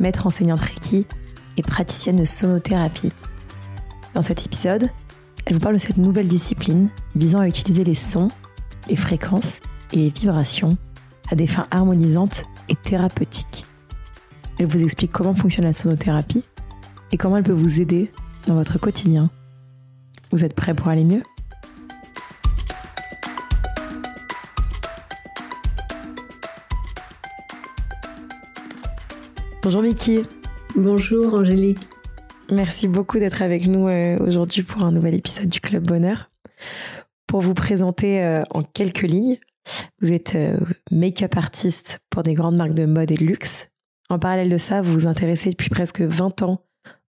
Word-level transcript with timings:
maître 0.00 0.26
enseignante 0.26 0.60
Reiki 0.60 1.06
et 1.56 1.62
praticienne 1.62 2.16
de 2.16 2.24
sonothérapie. 2.24 3.12
Dans 4.14 4.22
cet 4.22 4.44
épisode, 4.46 4.90
elle 5.44 5.54
vous 5.54 5.60
parle 5.60 5.74
de 5.74 5.80
cette 5.80 5.96
nouvelle 5.96 6.28
discipline 6.28 6.88
visant 7.14 7.40
à 7.40 7.48
utiliser 7.48 7.84
les 7.84 7.94
sons, 7.94 8.28
les 8.88 8.96
fréquences 8.96 9.52
et 9.92 9.96
les 9.96 10.10
vibrations 10.10 10.76
à 11.30 11.34
des 11.34 11.46
fins 11.46 11.66
harmonisantes 11.70 12.44
et 12.68 12.76
thérapeutiques. 12.76 13.64
Elle 14.58 14.66
vous 14.66 14.82
explique 14.82 15.12
comment 15.12 15.34
fonctionne 15.34 15.66
la 15.66 15.72
sonothérapie 15.72 16.44
et 17.12 17.16
comment 17.16 17.36
elle 17.36 17.44
peut 17.44 17.52
vous 17.52 17.80
aider 17.80 18.10
dans 18.46 18.54
votre 18.54 18.78
quotidien. 18.78 19.30
Vous 20.30 20.44
êtes 20.44 20.54
prêts 20.54 20.74
pour 20.74 20.88
aller 20.88 21.04
mieux? 21.04 21.22
Bonjour 29.66 29.82
Vicky. 29.82 30.20
Bonjour 30.76 31.34
Angélique. 31.34 31.80
Merci 32.52 32.86
beaucoup 32.86 33.18
d'être 33.18 33.42
avec 33.42 33.66
nous 33.66 33.88
euh, 33.88 34.16
aujourd'hui 34.24 34.62
pour 34.62 34.84
un 34.84 34.92
nouvel 34.92 35.14
épisode 35.14 35.48
du 35.48 35.60
Club 35.60 35.84
Bonheur. 35.84 36.30
Pour 37.26 37.40
vous 37.40 37.52
présenter 37.52 38.22
euh, 38.22 38.44
en 38.50 38.62
quelques 38.62 39.02
lignes, 39.02 39.40
vous 40.00 40.12
êtes 40.12 40.36
euh, 40.36 40.56
make-up 40.92 41.36
artiste 41.36 41.98
pour 42.10 42.22
des 42.22 42.34
grandes 42.34 42.54
marques 42.54 42.74
de 42.74 42.86
mode 42.86 43.10
et 43.10 43.16
de 43.16 43.24
luxe. 43.24 43.68
En 44.08 44.20
parallèle 44.20 44.50
de 44.50 44.56
ça, 44.56 44.82
vous 44.82 44.92
vous 44.92 45.06
intéressez 45.08 45.50
depuis 45.50 45.68
presque 45.68 46.00
20 46.00 46.42
ans 46.42 46.60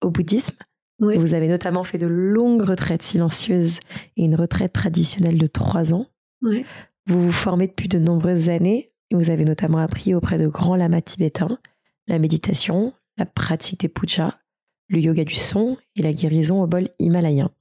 au 0.02 0.10
bouddhisme. 0.10 0.56
Vous 1.00 1.34
avez 1.34 1.50
notamment 1.50 1.84
fait 1.84 1.98
de 1.98 2.08
longues 2.08 2.62
retraites 2.62 3.04
silencieuses 3.04 3.80
et 4.16 4.24
une 4.24 4.36
retraite 4.36 4.72
traditionnelle 4.72 5.38
de 5.38 5.48
3 5.48 5.94
ans. 5.94 6.06
Vous 6.42 7.22
vous 7.22 7.34
formez 7.34 7.68
depuis 7.68 7.90
de 7.90 8.00
nombreuses 8.00 8.48
années 8.48 8.94
et 9.12 9.16
vous 9.16 9.30
avez 9.30 9.44
notamment 9.44 9.80
appris 9.80 10.16
auprès 10.16 10.38
de 10.38 10.48
grands 10.48 10.78
lamas 10.78 11.02
tibétains 11.02 11.60
la 12.08 12.20
méditation, 12.20 12.94
la 13.18 13.26
pratique 13.26 13.82
des 13.82 13.90
pujas, 13.90 14.40
le 14.90 15.00
yoga 15.00 15.24
du 15.24 15.36
son 15.36 15.78
et 15.96 16.02
la 16.02 16.14
guérison 16.14 16.62
au 16.62 16.68
bol 16.68 16.90
himalayen. 17.00 17.52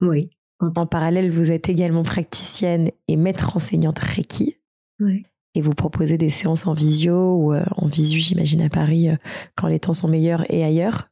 Oui. 0.00 0.30
En 0.60 0.86
parallèle, 0.86 1.30
vous 1.30 1.50
êtes 1.50 1.68
également 1.68 2.02
praticienne 2.02 2.90
et 3.08 3.16
maître 3.16 3.56
enseignante 3.56 3.98
Reiki. 3.98 4.56
Oui. 5.00 5.24
Et 5.54 5.60
vous 5.60 5.72
proposez 5.72 6.18
des 6.18 6.30
séances 6.30 6.66
en 6.66 6.72
visio 6.72 7.36
ou 7.36 7.52
euh, 7.52 7.64
en 7.76 7.86
visu, 7.86 8.18
j'imagine, 8.18 8.62
à 8.62 8.68
Paris, 8.68 9.08
euh, 9.08 9.16
quand 9.56 9.68
les 9.68 9.78
temps 9.78 9.92
sont 9.92 10.08
meilleurs 10.08 10.50
et 10.52 10.64
ailleurs. 10.64 11.10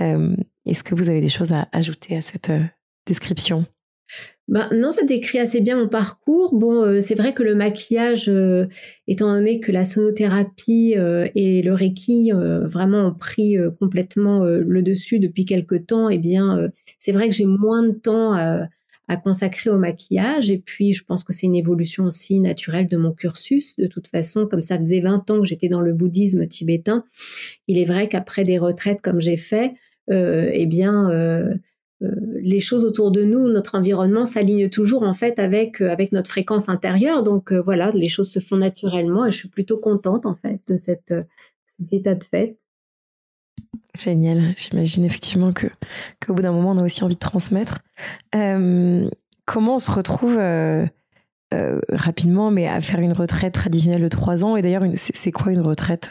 Euh, 0.00 0.34
est-ce 0.64 0.82
que 0.82 0.94
vous 0.94 1.08
avez 1.08 1.20
des 1.20 1.28
choses 1.28 1.52
à 1.52 1.68
ajouter 1.72 2.16
à 2.16 2.22
cette 2.22 2.52
description? 3.06 3.66
Bah, 4.52 4.68
non, 4.70 4.90
ça 4.90 5.02
décrit 5.04 5.38
assez 5.38 5.62
bien 5.62 5.78
mon 5.78 5.88
parcours. 5.88 6.54
Bon, 6.54 6.84
euh, 6.84 7.00
c'est 7.00 7.14
vrai 7.14 7.32
que 7.32 7.42
le 7.42 7.54
maquillage, 7.54 8.28
euh, 8.28 8.66
étant 9.08 9.32
donné 9.32 9.60
que 9.60 9.72
la 9.72 9.86
sonothérapie 9.86 10.92
euh, 10.98 11.26
et 11.34 11.62
le 11.62 11.72
reiki 11.72 12.32
vraiment 12.32 13.06
ont 13.06 13.14
pris 13.14 13.56
complètement 13.80 14.44
le 14.44 14.82
dessus 14.82 15.20
depuis 15.20 15.46
quelque 15.46 15.76
temps, 15.76 16.10
eh 16.10 16.18
bien, 16.18 16.70
c'est 16.98 17.12
vrai 17.12 17.30
que 17.30 17.34
j'ai 17.34 17.46
moins 17.46 17.82
de 17.82 17.92
temps 17.92 18.34
à, 18.34 18.68
à, 19.08 19.16
consacrer 19.16 19.70
au 19.70 19.78
maquillage. 19.78 20.50
Et 20.50 20.58
puis, 20.58 20.92
je 20.92 21.02
pense 21.02 21.24
que 21.24 21.32
c'est 21.32 21.46
une 21.46 21.56
évolution 21.56 22.04
aussi 22.04 22.38
naturelle 22.38 22.88
de 22.88 22.98
mon 22.98 23.12
cursus. 23.12 23.76
De 23.76 23.86
toute 23.86 24.08
façon, 24.08 24.46
comme 24.46 24.60
ça 24.60 24.78
faisait 24.78 25.00
20 25.00 25.30
ans 25.30 25.40
que 25.40 25.46
j'étais 25.46 25.70
dans 25.70 25.80
le 25.80 25.94
bouddhisme 25.94 26.46
tibétain, 26.46 27.04
il 27.68 27.78
est 27.78 27.86
vrai 27.86 28.06
qu'après 28.06 28.44
des 28.44 28.58
retraites 28.58 29.00
comme 29.00 29.22
j'ai 29.22 29.38
fait, 29.38 29.72
eh 30.10 30.66
bien 30.66 31.08
les 32.40 32.60
choses 32.60 32.84
autour 32.84 33.10
de 33.10 33.24
nous, 33.24 33.48
notre 33.48 33.76
environnement 33.76 34.24
s'aligne 34.24 34.68
toujours 34.68 35.02
en 35.02 35.14
fait 35.14 35.38
avec 35.38 35.80
euh, 35.80 35.90
avec 35.90 36.12
notre 36.12 36.30
fréquence 36.30 36.68
intérieure. 36.68 37.22
Donc 37.22 37.52
euh, 37.52 37.60
voilà, 37.60 37.90
les 37.90 38.08
choses 38.08 38.30
se 38.30 38.40
font 38.40 38.56
naturellement 38.56 39.26
et 39.26 39.30
je 39.30 39.36
suis 39.36 39.48
plutôt 39.48 39.78
contente 39.78 40.26
en 40.26 40.34
fait 40.34 40.60
de 40.68 40.76
cet 40.76 41.14
état 41.90 42.14
de 42.14 42.24
fait. 42.24 42.56
Génial. 43.96 44.54
J'imagine 44.56 45.04
effectivement 45.04 45.52
que 45.52 45.66
qu'au 46.24 46.34
bout 46.34 46.42
d'un 46.42 46.52
moment, 46.52 46.72
on 46.72 46.78
a 46.78 46.84
aussi 46.84 47.04
envie 47.04 47.14
de 47.14 47.20
transmettre. 47.20 47.78
comment 48.32 49.74
on 49.74 49.78
se 49.78 49.90
retrouve 49.90 50.38
rapidement, 51.90 52.50
mais 52.50 52.66
à 52.68 52.80
faire 52.80 53.00
une 53.00 53.12
retraite 53.12 53.52
traditionnelle 53.52 54.02
de 54.02 54.08
trois 54.08 54.44
ans? 54.44 54.56
Et 54.56 54.62
d'ailleurs, 54.62 54.84
c'est 54.94 55.30
quoi 55.30 55.52
une 55.52 55.60
retraite 55.60 56.10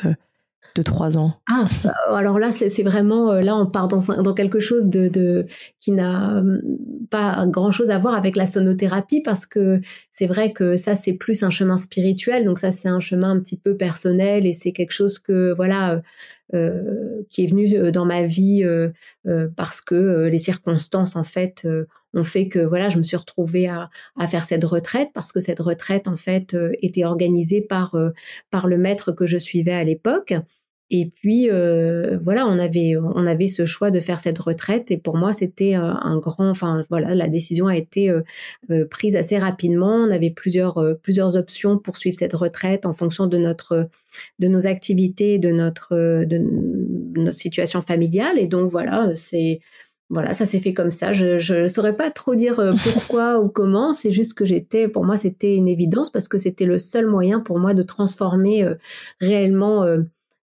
de 0.75 0.81
trois 0.81 1.17
ans. 1.17 1.33
Ah, 1.49 1.67
bah, 1.83 1.93
alors 2.15 2.39
là, 2.39 2.51
c'est 2.51 2.83
vraiment, 2.83 3.31
euh, 3.31 3.41
là, 3.41 3.55
on 3.55 3.65
part 3.65 3.87
dans, 3.87 4.33
quelque 4.33 4.59
chose 4.59 4.87
de, 4.87 5.45
qui 5.79 5.91
n'a 5.91 6.37
hum, 6.37 6.61
pas 7.09 7.45
grand-chose 7.47 7.91
à 7.91 7.97
voir 7.97 8.15
avec 8.15 8.35
la 8.35 8.45
sonothérapie 8.45 9.21
parce 9.21 9.45
que 9.45 9.81
c'est 10.11 10.27
vrai 10.27 10.53
que 10.53 10.77
ça, 10.77 10.95
c'est 10.95 11.13
plus 11.13 11.43
un 11.43 11.49
chemin 11.49 11.77
spirituel, 11.77 12.45
donc 12.45 12.59
ça, 12.59 12.71
c'est 12.71 12.87
un 12.87 12.99
chemin 12.99 13.31
un 13.31 13.39
petit 13.39 13.57
peu 13.57 13.75
personnel 13.75 14.45
et 14.45 14.53
c'est 14.53 14.71
quelque 14.71 14.93
chose 14.93 15.19
que, 15.19 15.53
voilà, 15.53 15.93
euh, 15.93 15.99
euh 16.53 17.23
qui 17.29 17.43
est 17.43 17.47
venu 17.47 17.67
euh, 17.73 17.91
dans 17.91 18.05
ma 18.05 18.23
vie 18.23 18.63
euh, 18.63 18.89
parce 19.55 19.81
que 19.81 20.27
les 20.31 20.37
circonstances, 20.37 21.15
en 21.15 21.23
fait, 21.23 21.67
ont 22.13 22.23
fait 22.23 22.47
que, 22.47 22.59
voilà, 22.59 22.89
je 22.89 22.97
me 22.97 23.03
suis 23.03 23.17
retrouvée 23.17 23.67
à, 23.67 23.89
à 24.17 24.27
faire 24.27 24.43
cette 24.43 24.63
retraite 24.63 25.09
parce 25.13 25.31
que 25.31 25.39
cette 25.39 25.59
retraite, 25.59 26.07
en 26.07 26.15
fait, 26.15 26.55
était 26.81 27.05
organisée 27.05 27.61
par, 27.61 27.95
par 28.49 28.67
le 28.67 28.77
maître 28.77 29.11
que 29.11 29.25
je 29.25 29.37
suivais 29.37 29.73
à 29.73 29.83
l'époque. 29.83 30.33
Et 30.93 31.05
puis 31.05 31.49
euh, 31.49 32.17
voilà, 32.21 32.45
on 32.45 32.59
avait 32.59 32.95
on 32.97 33.25
avait 33.25 33.47
ce 33.47 33.65
choix 33.65 33.91
de 33.91 34.01
faire 34.01 34.19
cette 34.19 34.37
retraite 34.39 34.91
et 34.91 34.97
pour 34.97 35.15
moi 35.15 35.31
c'était 35.31 35.77
euh, 35.77 35.93
un 36.01 36.17
grand, 36.17 36.49
enfin 36.49 36.81
voilà, 36.89 37.15
la 37.15 37.29
décision 37.29 37.67
a 37.67 37.77
été 37.77 38.09
euh, 38.09 38.85
prise 38.89 39.15
assez 39.15 39.37
rapidement. 39.37 39.95
On 39.95 40.11
avait 40.11 40.31
plusieurs 40.31 40.83
plusieurs 41.01 41.37
options 41.37 41.77
pour 41.77 41.95
suivre 41.95 42.17
cette 42.17 42.33
retraite 42.33 42.85
en 42.85 42.91
fonction 42.91 43.25
de 43.25 43.37
notre 43.37 43.87
de 44.39 44.47
nos 44.49 44.67
activités, 44.67 45.39
de 45.39 45.51
notre 45.51 45.95
de, 46.25 46.41
notre 47.17 47.37
situation 47.37 47.81
familiale 47.81 48.37
et 48.37 48.47
donc 48.47 48.69
voilà, 48.69 49.11
c'est 49.13 49.61
voilà, 50.11 50.33
ça 50.33 50.45
s'est 50.45 50.59
fait 50.59 50.73
comme 50.73 50.91
ça. 50.91 51.13
Je 51.13 51.61
ne 51.61 51.67
saurais 51.67 51.95
pas 51.95 52.11
trop 52.11 52.35
dire 52.35 52.61
pourquoi 52.83 53.39
ou 53.41 53.49
comment. 53.49 53.93
C'est 53.93 54.11
juste 54.11 54.35
que 54.35 54.45
j'étais, 54.45 54.87
pour 54.87 55.03
moi, 55.03 55.17
c'était 55.17 55.55
une 55.55 55.67
évidence 55.67 56.11
parce 56.11 56.27
que 56.27 56.37
c'était 56.37 56.65
le 56.65 56.77
seul 56.77 57.07
moyen 57.07 57.39
pour 57.39 57.57
moi 57.57 57.73
de 57.73 57.81
transformer 57.81 58.67
réellement 59.19 59.85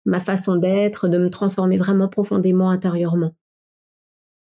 ma 0.05 0.19
façon 0.19 0.55
d'être, 0.55 1.07
de 1.07 1.19
me 1.19 1.29
transformer 1.29 1.78
vraiment 1.78 2.07
profondément 2.07 2.72
intérieurement. 2.72 3.33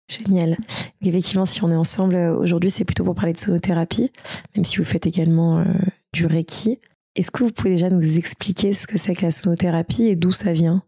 Génial. 0.09 0.57
Effectivement, 1.01 1.45
si 1.45 1.63
on 1.63 1.71
est 1.71 1.75
ensemble 1.75 2.15
euh, 2.15 2.35
aujourd'hui, 2.35 2.69
c'est 2.69 2.83
plutôt 2.83 3.03
pour 3.03 3.15
parler 3.15 3.33
de 3.33 3.37
sonothérapie, 3.37 4.11
même 4.55 4.65
si 4.65 4.77
vous 4.77 4.83
faites 4.83 5.05
également 5.05 5.59
euh, 5.59 5.63
du 6.11 6.25
Reiki. 6.25 6.79
Est-ce 7.15 7.31
que 7.31 7.43
vous 7.43 7.51
pouvez 7.51 7.71
déjà 7.71 7.89
nous 7.89 8.17
expliquer 8.17 8.73
ce 8.73 8.87
que 8.87 8.97
c'est 8.97 9.15
que 9.15 9.25
la 9.25 9.31
sonothérapie 9.31 10.05
et 10.07 10.15
d'où 10.15 10.31
ça 10.31 10.51
vient? 10.51 10.83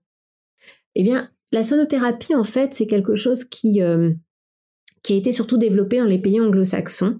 Eh 0.96 1.04
bien, 1.04 1.30
la 1.52 1.64
sonothérapie, 1.64 2.36
en 2.36 2.44
fait, 2.44 2.74
c'est 2.74 2.88
quelque 2.88 3.16
chose 3.16 3.44
qui, 3.44 3.82
euh, 3.82 4.12
qui 5.04 5.14
a 5.14 5.18
été 5.18 5.32
surtout 5.32 5.58
développé 5.58 5.98
dans 6.00 6.06
les 6.06 6.20
pays 6.20 6.40
anglo-saxons. 6.40 7.20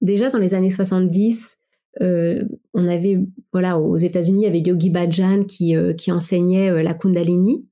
déjà 0.00 0.30
dans 0.30 0.38
les 0.38 0.54
années 0.54 0.70
70, 0.70 1.58
euh, 2.00 2.44
on 2.74 2.86
avait, 2.86 3.18
voilà, 3.52 3.78
aux 3.78 3.96
États-Unis, 3.96 4.42
il 4.42 4.44
y 4.44 4.46
avait 4.46 4.60
Yogi 4.60 4.90
Bhajan 4.90 5.44
qui, 5.44 5.76
euh, 5.76 5.92
enseignait 6.08 6.70
euh, 6.70 6.82
la 6.82 6.94
Kundalini. 6.94 7.66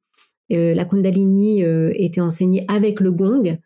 la 0.50 0.84
Kundalini 0.84 1.62
était 1.94 2.20
enseignée 2.20 2.64
avec 2.69 3.00
le 3.00 3.10
gong. 3.10 3.58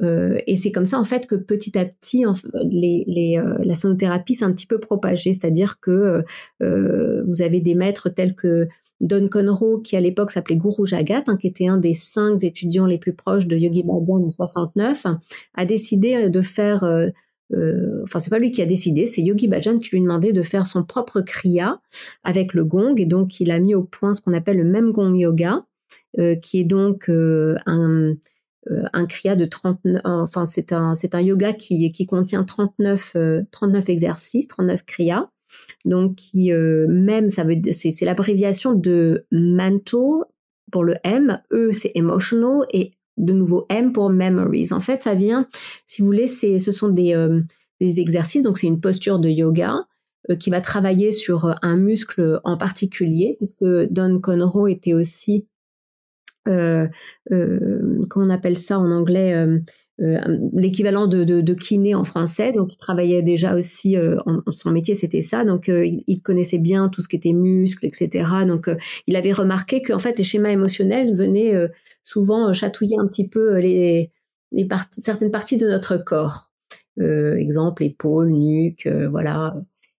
et 0.00 0.56
c'est 0.56 0.70
comme 0.70 0.86
ça 0.86 1.00
en 1.00 1.04
fait 1.04 1.26
que 1.26 1.34
petit 1.34 1.76
à 1.76 1.84
petit, 1.84 2.24
la 2.54 3.74
sonothérapie 3.74 4.36
s'est 4.36 4.44
un 4.44 4.52
petit 4.52 4.68
peu 4.68 4.78
propagée, 4.78 5.32
c'est-à-dire 5.32 5.80
que 5.80 6.22
vous 6.60 7.42
avez 7.42 7.60
des 7.60 7.74
maîtres 7.74 8.08
tels 8.08 8.36
que 8.36 8.68
Don 9.00 9.28
Conroe, 9.28 9.80
qui 9.82 9.96
à 9.96 10.00
l'époque 10.00 10.30
s'appelait 10.30 10.56
Guru 10.56 10.86
Jagat, 10.86 11.24
hein, 11.28 11.36
qui 11.36 11.46
était 11.46 11.68
un 11.68 11.78
des 11.78 11.94
cinq 11.94 12.42
étudiants 12.42 12.86
les 12.86 12.98
plus 12.98 13.12
proches 13.12 13.46
de 13.46 13.56
Yogi 13.56 13.82
Bhajan 13.82 14.26
en 14.26 14.30
69, 14.30 15.06
a 15.54 15.64
décidé 15.64 16.28
de 16.28 16.40
faire 16.40 16.84
euh, 17.54 18.02
enfin 18.02 18.18
c'est 18.18 18.30
pas 18.30 18.38
lui 18.38 18.50
qui 18.50 18.60
a 18.60 18.66
décidé, 18.66 19.06
c'est 19.06 19.22
Yogi 19.22 19.48
Bhajan 19.48 19.78
qui 19.78 19.90
lui 19.90 20.02
demandait 20.02 20.32
de 20.32 20.42
faire 20.42 20.66
son 20.66 20.84
propre 20.84 21.20
kriya 21.20 21.80
avec 22.22 22.52
le 22.52 22.64
gong 22.64 22.94
et 22.96 23.06
donc 23.06 23.40
il 23.40 23.50
a 23.50 23.58
mis 23.58 23.74
au 23.74 23.82
point 23.82 24.12
ce 24.12 24.20
qu'on 24.20 24.34
appelle 24.34 24.58
le 24.58 24.64
même 24.64 24.92
gong 24.92 25.14
yoga, 25.14 25.64
euh, 26.18 26.34
qui 26.36 26.60
est 26.60 26.64
donc 26.64 27.08
euh, 27.08 27.56
un 27.66 28.14
un 28.92 29.06
kriya 29.06 29.34
de 29.34 29.46
39 29.46 30.02
enfin 30.04 30.44
c'est 30.44 30.74
un 30.74 30.92
c'est 30.92 31.14
un 31.14 31.22
yoga 31.22 31.54
qui 31.54 31.90
qui 31.90 32.04
contient 32.04 32.44
39 32.44 33.16
39 33.50 33.88
exercices, 33.88 34.46
39 34.46 34.84
kriyas. 34.84 35.30
Donc 35.84 36.16
qui 36.16 36.52
même 36.52 37.28
ça 37.28 37.44
veut 37.44 37.56
c'est 37.70 38.04
l'abréviation 38.04 38.74
de 38.74 39.26
mental 39.30 40.24
pour 40.70 40.84
le 40.84 40.96
M, 41.04 41.40
E 41.52 41.72
c'est 41.72 41.92
emotional 41.94 42.66
et 42.72 42.92
de 43.16 43.32
nouveau 43.32 43.66
M 43.68 43.92
pour 43.92 44.10
memories. 44.10 44.72
En 44.72 44.80
fait, 44.80 45.02
ça 45.02 45.14
vient, 45.14 45.48
si 45.86 46.02
vous 46.02 46.06
voulez, 46.06 46.28
c'est, 46.28 46.58
ce 46.58 46.70
sont 46.72 46.88
des, 46.88 47.14
euh, 47.14 47.42
des 47.80 48.00
exercices, 48.00 48.42
donc 48.42 48.58
c'est 48.58 48.68
une 48.68 48.80
posture 48.80 49.18
de 49.18 49.28
yoga 49.28 49.86
euh, 50.30 50.36
qui 50.36 50.50
va 50.50 50.60
travailler 50.60 51.10
sur 51.10 51.46
euh, 51.46 51.54
un 51.62 51.76
muscle 51.76 52.40
en 52.44 52.56
particulier, 52.56 53.34
puisque 53.38 53.64
Don 53.90 54.20
Conroe 54.20 54.68
était 54.68 54.94
aussi, 54.94 55.46
euh, 56.46 56.86
comment 57.28 58.26
on 58.26 58.30
appelle 58.30 58.56
ça 58.56 58.78
en 58.78 58.90
anglais, 58.90 59.34
l'équivalent 59.98 61.08
de, 61.08 61.24
de, 61.24 61.54
kiné 61.54 61.94
en 61.94 62.04
français. 62.04 62.52
Donc, 62.52 62.72
il 62.72 62.76
travaillait 62.76 63.22
déjà 63.22 63.54
aussi, 63.56 63.96
son 64.50 64.70
métier, 64.70 64.94
c'était 64.94 65.22
ça. 65.22 65.44
Donc, 65.44 65.68
il, 65.68 66.04
il, 66.06 66.20
connaissait 66.22 66.58
bien 66.58 66.88
tout 66.88 67.02
ce 67.02 67.08
qui 67.08 67.16
était 67.16 67.32
muscle, 67.32 67.84
etc. 67.84 68.24
Donc, 68.46 68.70
il 69.06 69.16
avait 69.16 69.32
remarqué 69.32 69.82
qu'en 69.82 69.98
fait, 69.98 70.16
les 70.16 70.24
schémas 70.24 70.50
émotionnels 70.50 71.16
venaient 71.16 71.54
souvent 72.04 72.52
chatouiller 72.52 72.96
un 72.98 73.08
petit 73.08 73.28
peu 73.28 73.58
les, 73.58 74.12
les 74.52 74.68
certaines 74.92 75.32
parties 75.32 75.56
de 75.56 75.66
notre 75.66 75.96
corps. 75.96 76.52
exemple, 76.98 77.82
épaules, 77.82 78.30
nuque, 78.30 78.88
voilà 79.10 79.54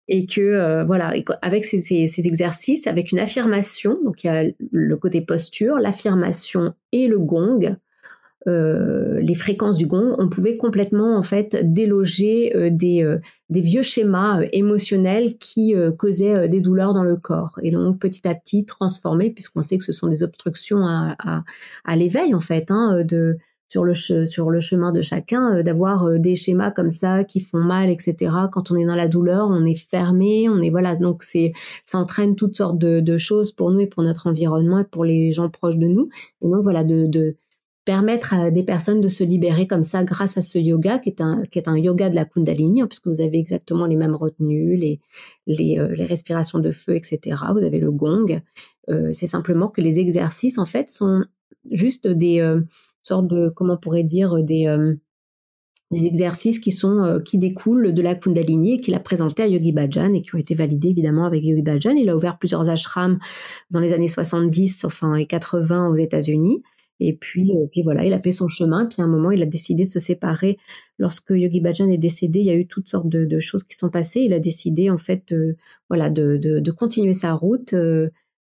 et 0.09 0.27
que 0.27 0.41
euh, 0.41 0.85
voilà, 0.85 1.13
avec 1.43 1.65
ces, 1.65 1.79
ces, 1.79 2.07
ces, 2.07 2.27
exercices, 2.27 2.87
avec 2.87 3.13
une 3.13 3.21
affirmation, 3.21 3.99
donc 4.05 4.25
il 4.25 4.27
y 4.27 4.31
a 4.31 4.45
le 4.73 4.97
côté 4.97 5.21
posture, 5.21 5.77
l'affirmation 5.77 6.75
et 6.93 7.07
le 7.07 7.19
gong, 7.19 7.77
euh, 8.49 9.21
les 9.21 9.35
fréquences 9.35 9.77
du 9.77 9.87
gong, 9.87 10.15
on 10.19 10.29
pouvait 10.29 10.57
complètement 10.57 11.17
en 11.17 11.23
fait 11.23 11.57
déloger 11.63 12.57
euh, 12.57 12.71
des, 12.71 13.03
euh, 13.03 13.19
des 13.51 13.61
vieux 13.61 13.83
schémas 13.83 14.41
émotionnels 14.53 15.37
qui 15.39 15.75
causaient 15.99 16.49
des 16.49 16.61
douleurs 16.61 16.95
dans 16.95 17.03
le 17.03 17.17
corps 17.17 17.59
et 17.63 17.71
donc 17.71 17.99
petit 17.99 18.27
à 18.27 18.35
petit 18.35 18.65
transformer, 18.65 19.31
puisqu'on 19.31 19.63
sait 19.63 19.79
que 19.79 19.85
ce 19.85 19.93
sont 19.93 20.07
des 20.07 20.23
obstructions 20.23 20.87
à, 20.87 21.97
l'éveil 21.97 22.35
en 22.35 22.41
fait, 22.41 22.71
hein, 22.71 23.03
de 23.05 23.39
sur 23.69 23.85
le, 23.85 23.93
chemin 23.93 24.93
de 24.93 25.03
chacun, 25.03 25.63
d'avoir 25.63 26.19
des 26.19 26.35
schémas 26.35 26.71
comme 26.71 26.89
ça 26.89 27.25
qui 27.25 27.41
font 27.41 27.59
mal, 27.59 27.91
etc. 27.91 28.33
Quand 28.51 28.71
on 28.71 28.77
est 28.77 28.87
dans 28.87 28.97
la 28.97 29.09
douleur, 29.09 29.49
on 29.51 29.65
est 29.67 29.79
fermé, 29.79 30.49
on 30.49 30.61
est 30.61 30.71
voilà. 30.71 30.97
Donc 30.97 31.23
c'est 31.23 31.53
ça 31.85 31.99
entraîne 31.99 32.35
toutes 32.35 32.57
sortes 32.57 32.79
de, 32.79 33.17
choses 33.19 33.53
pour 33.53 33.71
nous 33.71 33.81
et 33.81 33.87
pour 33.87 34.03
notre 34.03 34.27
environnement 34.27 34.81
et 34.81 34.85
pour 34.85 35.05
les 35.05 35.33
gens 35.33 35.49
proches 35.51 35.79
de 35.79 35.87
nous. 35.87 36.07
Et 36.43 36.49
donc 36.49 36.63
voilà 36.63 36.85
de 36.85 37.37
permettre 37.89 38.35
à 38.35 38.51
des 38.51 38.63
personnes 38.63 39.01
de 39.01 39.09
se 39.09 39.25
libérer 39.25 39.67
comme 39.67 39.83
ça 39.83 40.05
grâce 40.05 40.37
à 40.37 40.43
ce 40.43 40.59
yoga 40.59 40.99
qui 40.99 41.09
est 41.09 41.21
un 41.21 41.43
qui 41.51 41.59
est 41.59 41.69
un 41.69 41.77
yoga 41.79 42.11
de 42.11 42.15
la 42.15 42.25
Kundalini 42.25 42.83
hein, 42.83 42.87
puisque 42.87 43.07
vous 43.07 43.21
avez 43.21 43.39
exactement 43.39 43.87
les 43.87 43.97
mêmes 43.97 44.15
retenues, 44.15 44.77
les 44.77 45.01
euh, 45.49 45.89
les 45.95 46.05
respirations 46.05 46.59
de 46.59 46.71
feu, 46.71 46.97
etc. 46.97 47.37
Vous 47.53 47.65
avez 47.65 47.79
le 47.79 47.91
gong. 47.91 48.41
Euh, 48.91 49.11
c'est 49.13 49.27
simplement 49.27 49.69
que 49.69 49.81
les 49.81 50.01
exercices 50.01 50.59
en 50.59 50.65
fait 50.65 50.91
sont 50.91 51.25
juste 51.71 52.07
des 52.07 52.43
sorte 53.09 53.27
de, 53.27 53.49
comment 53.55 53.75
on 53.75 53.79
pourrait 53.79 54.05
dire, 54.05 54.43
des, 54.43 54.67
euh, 54.67 54.95
des 55.91 56.07
exercices 56.07 56.59
qui 56.59 56.73
sont 56.73 57.03
euh, 57.03 57.21
qui 57.21 57.39
découlent 57.39 57.93
de 57.93 58.03
la 58.03 58.15
Kundalini 58.15 58.75
et 58.75 58.81
qu'il 58.81 58.95
a 58.95 59.01
présenté 59.01 59.43
à 59.43 59.49
Yogi 59.49 59.73
Bhajan 59.73 60.13
et 60.15 60.23
qui 60.23 60.35
ont 60.35 60.39
été 60.39 60.55
validés 60.55 60.89
évidemment 60.89 61.25
avec 61.25 61.43
Yogi 61.43 61.63
Bhajan. 61.63 61.93
Il 61.93 62.11
a 62.11 62.17
ouvert 62.17 62.39
plusieurs 62.39 62.69
ashrams 62.69 63.19
dans 63.71 63.81
les 63.81 63.93
années 63.93 64.09
70 64.09 64.85
enfin 64.85 65.15
et 65.15 65.27
80 65.27 65.89
aux 65.89 65.95
États-Unis. 65.95 66.63
Et 67.01 67.17
puis, 67.17 67.53
euh, 67.53 67.67
puis 67.71 67.83
voilà, 67.83 68.05
il 68.05 68.13
a 68.13 68.19
fait 68.19 68.33
son 68.33 68.49
chemin. 68.49 68.87
Puis 68.87 69.01
à 69.01 69.05
un 69.05 69.09
moment, 69.09 69.31
il 69.31 69.43
a 69.43 69.47
décidé 69.47 69.85
de 69.85 69.89
se 69.89 70.01
séparer. 70.01 70.59
Lorsque 70.99 71.31
Yogi 71.31 71.61
Bhajan 71.61 71.89
est 71.89 71.99
décédé, 71.99 72.41
il 72.41 72.47
y 72.47 72.51
a 72.51 72.55
eu 72.55 72.67
toutes 72.67 72.89
sortes 72.89 73.09
de, 73.09 73.39
choses 73.39 73.63
qui 73.63 73.77
sont 73.77 73.91
passées. 73.91 74.21
Il 74.21 74.33
a 74.33 74.41
décidé 74.41 74.91
en 74.91 74.99
fait, 74.99 75.23
de, 75.29 75.57
voilà, 75.89 76.11
de, 76.11 76.37
de, 76.37 76.71
continuer 76.71 77.13
sa 77.13 77.35
route. 77.35 77.75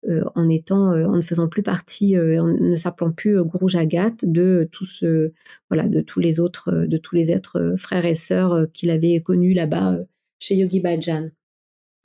Euh, 0.07 0.24
en 0.36 0.50
étant, 0.50 0.92
euh, 0.92 1.06
en 1.06 1.16
ne 1.16 1.22
faisant 1.22 1.48
plus 1.48 1.63
partie, 1.63 2.16
euh, 2.16 2.40
en 2.40 2.48
ne 2.48 2.75
s'appelant 2.75 3.12
plus 3.12 3.44
Guru 3.44 3.69
Jagat 3.69 4.13
de 4.24 4.69
tous, 4.72 5.04
voilà, 5.69 5.88
de 5.88 6.02
tous 6.02 6.19
les 6.19 6.40
autres, 6.40 6.72
de 6.72 6.98
tous 6.98 7.16
les 7.16 7.31
êtres 7.31 7.74
frères 7.78 8.06
et 8.06 8.13
sœurs 8.13 8.68
qu'il 8.74 8.92
avait 8.92 9.19
connus 9.22 9.54
là-bas 9.54 9.98
chez 10.38 10.56
Yogi 10.56 10.80
Bhajan 10.80 11.30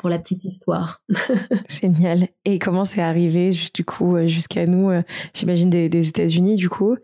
pour 0.01 0.09
la 0.09 0.19
petite 0.19 0.45
histoire. 0.47 1.03
Génial. 1.69 2.29
Et 2.47 2.59
comment 2.59 2.87
c'est 2.87 3.03
arrivé 3.03 3.51
du 3.75 3.85
coup 3.85 4.17
jusqu'à 4.27 4.65
nous, 4.67 4.91
j'imagine 5.35 5.69
des, 5.69 5.91
des 5.91 6.09
États-Unis 6.09 6.57
du 6.57 6.71
coup? 6.71 6.97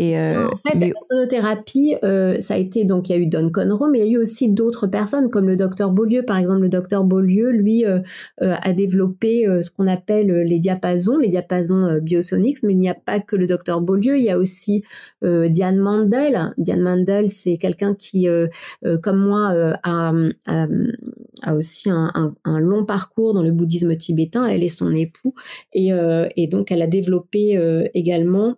Et 0.00 0.18
euh, 0.18 0.48
en 0.48 0.56
fait, 0.56 0.78
la 0.78 0.88
sonothérapie, 1.02 1.94
euh, 2.04 2.38
ça 2.38 2.54
a 2.54 2.56
été 2.56 2.84
donc 2.84 3.10
il 3.10 3.12
y 3.12 3.14
a 3.16 3.18
eu 3.18 3.26
Don 3.26 3.50
Conroe, 3.50 3.90
mais 3.90 3.98
il 3.98 4.06
y 4.06 4.08
a 4.08 4.12
eu 4.12 4.16
aussi 4.16 4.48
d'autres 4.48 4.86
personnes 4.86 5.28
comme 5.28 5.46
le 5.46 5.56
docteur 5.56 5.90
Beaulieu, 5.90 6.22
par 6.22 6.38
exemple. 6.38 6.62
Le 6.62 6.70
docteur 6.70 7.04
Beaulieu, 7.04 7.50
lui, 7.50 7.84
euh, 7.84 8.00
a 8.38 8.72
développé 8.72 9.46
ce 9.60 9.70
qu'on 9.70 9.86
appelle 9.86 10.28
les 10.46 10.58
diapasons, 10.58 11.18
les 11.18 11.28
diapasons 11.28 11.98
biosoniques. 12.00 12.62
Mais 12.62 12.72
il 12.72 12.78
n'y 12.78 12.88
a 12.88 12.94
pas 12.94 13.20
que 13.20 13.36
le 13.36 13.46
docteur 13.46 13.82
Beaulieu, 13.82 14.16
il 14.16 14.24
y 14.24 14.30
a 14.30 14.38
aussi 14.38 14.84
Diane 15.22 15.76
Mandel. 15.76 16.54
Diane 16.56 16.80
Mandel, 16.80 17.28
c'est 17.28 17.58
quelqu'un 17.58 17.94
qui, 17.94 18.26
comme 19.02 19.18
moi, 19.18 19.52
a, 19.82 20.12
a, 20.46 21.54
aussi 21.54 21.90
un, 21.90 22.10
un, 22.14 22.34
un, 22.46 22.58
long 22.58 22.86
parcours 22.86 23.34
dans 23.34 23.42
le 23.42 23.52
bouddhisme 23.52 23.94
tibétain. 23.96 24.46
Elle 24.46 24.62
est 24.64 24.68
son 24.68 24.94
époux 24.94 25.34
et, 25.74 25.90
et 26.36 26.46
donc 26.46 26.72
elle 26.72 26.80
a 26.80 26.86
développé 26.86 27.60
également 27.92 28.56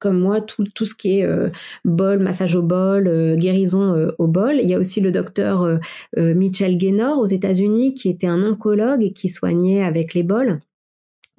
comme 0.00 0.18
moi 0.18 0.40
tout, 0.40 0.64
tout 0.74 0.86
ce 0.86 0.94
qui 0.94 1.18
est 1.18 1.24
euh, 1.24 1.48
bol, 1.84 2.18
massage 2.18 2.56
au 2.56 2.62
bol, 2.62 3.06
euh, 3.06 3.36
guérison 3.36 3.94
euh, 3.94 4.10
au 4.18 4.26
bol. 4.26 4.58
Il 4.60 4.68
y 4.68 4.74
a 4.74 4.78
aussi 4.78 5.00
le 5.00 5.12
docteur 5.12 5.78
Mitchell 6.16 6.76
Gaynor 6.76 7.18
aux 7.18 7.26
États-Unis 7.26 7.94
qui 7.94 8.08
était 8.08 8.26
un 8.26 8.42
oncologue 8.42 9.02
et 9.02 9.12
qui 9.12 9.28
soignait 9.28 9.84
avec 9.84 10.14
les 10.14 10.22
bols 10.22 10.60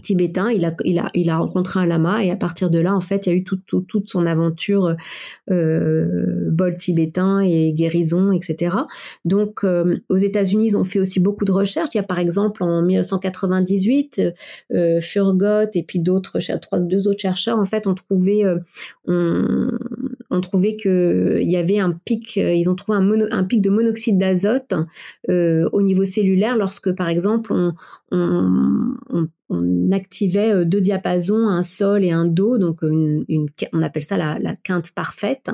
tibétain, 0.02 0.52
il 0.52 0.66
a, 0.66 0.76
il, 0.84 1.00
a, 1.00 1.10
il 1.14 1.30
a 1.30 1.38
rencontré 1.38 1.80
un 1.80 1.86
lama 1.86 2.24
et 2.24 2.32
à 2.32 2.36
partir 2.36 2.70
de 2.70 2.80
là, 2.80 2.96
en 2.96 3.02
fait, 3.02 3.26
il 3.26 3.30
y 3.30 3.32
a 3.34 3.36
eu 3.36 3.44
toute 3.44 4.08
son 4.08 4.26
aventure 4.26 4.96
euh, 5.50 6.50
bol 6.52 6.76
tibétain 6.76 7.42
et 7.42 7.72
guérison, 7.74 8.32
etc. 8.32 8.76
Donc, 9.26 9.64
euh, 9.64 9.98
aux 10.10 10.18
États-Unis, 10.18 10.68
ils 10.68 10.78
ont 10.78 10.84
fait 10.84 11.00
aussi 11.00 11.20
beaucoup 11.20 11.46
de 11.46 11.52
recherches. 11.52 11.90
Il 11.94 11.98
y 11.98 12.00
a 12.00 12.04
par 12.04 12.20
exemple 12.20 12.64
en 12.64 12.82
1998, 12.82 14.22
euh, 14.74 15.02
Furgot 15.02 15.70
et 15.74 15.84
puis 15.84 16.00
d'autres, 16.00 16.40
deux 16.80 17.08
autres 17.08 17.22
chercheurs, 17.22 17.60
en 17.60 17.66
fait, 17.66 17.88
ont 17.88 17.96
trouvé, 17.96 18.46
euh, 18.46 19.72
ont 20.32 20.42
trouvé 20.42 20.78
que 20.78 21.40
il 21.42 21.52
y 21.52 21.58
avait 21.58 21.80
un 21.80 21.92
pic, 22.06 22.38
ils 22.38 22.70
ont 22.70 22.76
trouvé 22.76 22.98
un, 22.98 23.44
pic 23.44 23.62
de 23.62 23.70
monoxyde 23.70 24.18
d'azote 24.18 24.74
au 25.28 25.82
niveau 25.82 26.06
cellulaire 26.06 26.58
lorsque, 26.58 26.92
par 26.94 27.10
exemple, 27.10 27.54
on, 28.12 29.92
activait 29.92 30.54
euh, 30.54 30.66
deux 30.66 30.82
diapasons, 30.82 31.48
un 31.48 31.62
sol 31.62 32.04
et 32.04 32.12
un 32.12 32.26
do, 32.26 32.58
donc 32.58 32.80
on 32.84 33.82
appelle 33.82 34.04
ça 34.04 34.18
la, 34.18 34.56
quinte 34.64 34.92
parfaite, 34.92 35.52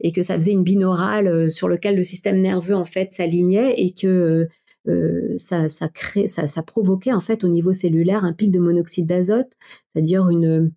et 0.00 0.12
que 0.12 0.22
ça 0.22 0.34
faisait 0.34 0.52
une 0.52 0.62
binaurale 0.62 1.26
euh, 1.26 1.48
sur 1.48 1.68
lequel 1.68 1.96
le 1.96 2.02
système 2.02 2.40
nerveux 2.40 2.74
en 2.74 2.84
fait 2.84 3.12
s'alignait 3.12 3.74
et 3.80 3.92
que 3.92 4.48
euh, 4.88 5.34
ça, 5.36 5.68
ça 5.68 6.62
provoquait 6.62 7.12
en 7.12 7.20
fait 7.20 7.44
au 7.44 7.48
niveau 7.48 7.72
cellulaire 7.72 8.24
un 8.24 8.32
pic 8.32 8.50
de 8.50 8.58
monoxyde 8.58 9.06
d'azote, 9.06 9.52
c'est-à-dire 9.88 10.28
une 10.28 10.72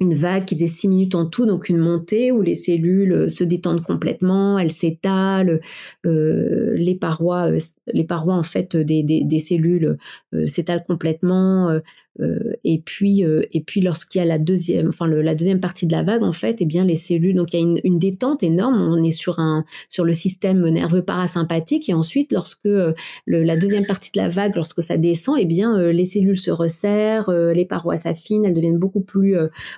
une 0.00 0.14
vague 0.14 0.46
qui 0.46 0.54
faisait 0.54 0.66
six 0.66 0.88
minutes 0.88 1.14
en 1.14 1.26
tout, 1.26 1.44
donc 1.44 1.68
une 1.68 1.76
montée 1.76 2.32
où 2.32 2.40
les 2.40 2.54
cellules 2.54 3.12
euh, 3.12 3.28
se 3.28 3.44
détendent 3.44 3.82
complètement, 3.82 4.58
elles 4.58 4.72
s'étalent, 4.72 5.60
euh, 6.06 6.72
les 6.74 6.94
parois, 6.94 7.50
euh, 7.50 7.58
les 7.92 8.04
parois 8.04 8.34
en 8.34 8.42
fait 8.42 8.76
des, 8.76 9.40
cellules 9.40 9.98
s'étalent 10.46 10.84
complètement, 10.84 11.80
euh, 12.20 12.54
et 12.64 12.80
puis 12.80 13.22
et 13.22 13.60
puis 13.60 13.80
lorsqu'il 13.80 14.18
y 14.18 14.22
a 14.22 14.24
la 14.24 14.38
deuxième, 14.38 14.88
enfin 14.88 15.06
la 15.06 15.34
deuxième 15.34 15.60
partie 15.60 15.86
de 15.86 15.92
la 15.92 16.02
vague 16.02 16.22
en 16.22 16.32
fait, 16.32 16.56
eh 16.60 16.66
bien 16.66 16.84
les 16.84 16.96
cellules, 16.96 17.34
donc 17.34 17.52
il 17.52 17.60
y 17.60 17.62
a 17.62 17.80
une, 17.84 17.98
détente 17.98 18.42
énorme, 18.42 18.80
on 18.80 19.02
est 19.02 19.10
sur 19.10 19.38
un 19.38 19.64
sur 19.88 20.04
le 20.04 20.12
système 20.12 20.68
nerveux 20.68 21.02
parasympathique, 21.02 21.88
et 21.88 21.94
ensuite 21.94 22.32
lorsque 22.32 22.64
le, 22.64 22.94
la 23.26 23.56
deuxième 23.56 23.86
partie 23.86 24.10
de 24.12 24.18
la 24.18 24.28
vague, 24.28 24.56
lorsque 24.56 24.82
ça 24.82 24.96
descend, 24.96 25.36
eh 25.38 25.44
bien 25.44 25.80
les 25.92 26.04
cellules 26.04 26.38
se 26.38 26.50
resserrent, 26.50 27.30
les 27.30 27.64
parois 27.64 27.96
s'affinent, 27.96 28.44
elles 28.44 28.54
deviennent 28.54 28.78
beaucoup 28.78 29.02
plus 29.02 29.36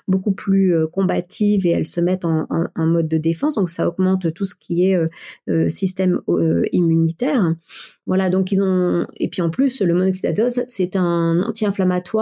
beaucoup 0.08 0.32
plus 0.32 0.74
euh, 0.74 0.86
combatives 0.86 1.66
et 1.66 1.70
elles 1.70 1.86
se 1.86 2.00
mettent 2.00 2.24
en, 2.24 2.46
mode 2.76 3.08
de 3.08 3.18
défense. 3.18 3.54
Donc 3.56 3.68
ça 3.68 3.88
augmente 3.88 4.32
tout 4.34 4.44
ce 4.44 4.54
qui 4.54 4.86
est 4.86 4.96
euh, 4.96 5.08
euh, 5.48 5.68
système 5.68 6.20
immunitaire. 6.72 7.54
Voilà, 8.06 8.30
donc 8.30 8.52
ils 8.52 8.60
ont 8.60 9.06
et 9.16 9.28
puis 9.28 9.42
en 9.42 9.50
plus 9.50 9.80
le 9.80 9.94
monoxyde 9.94 10.34
d'azote 10.34 10.64
c'est 10.68 10.96
un 10.96 11.40
anti-inflammatoire, 11.42 12.21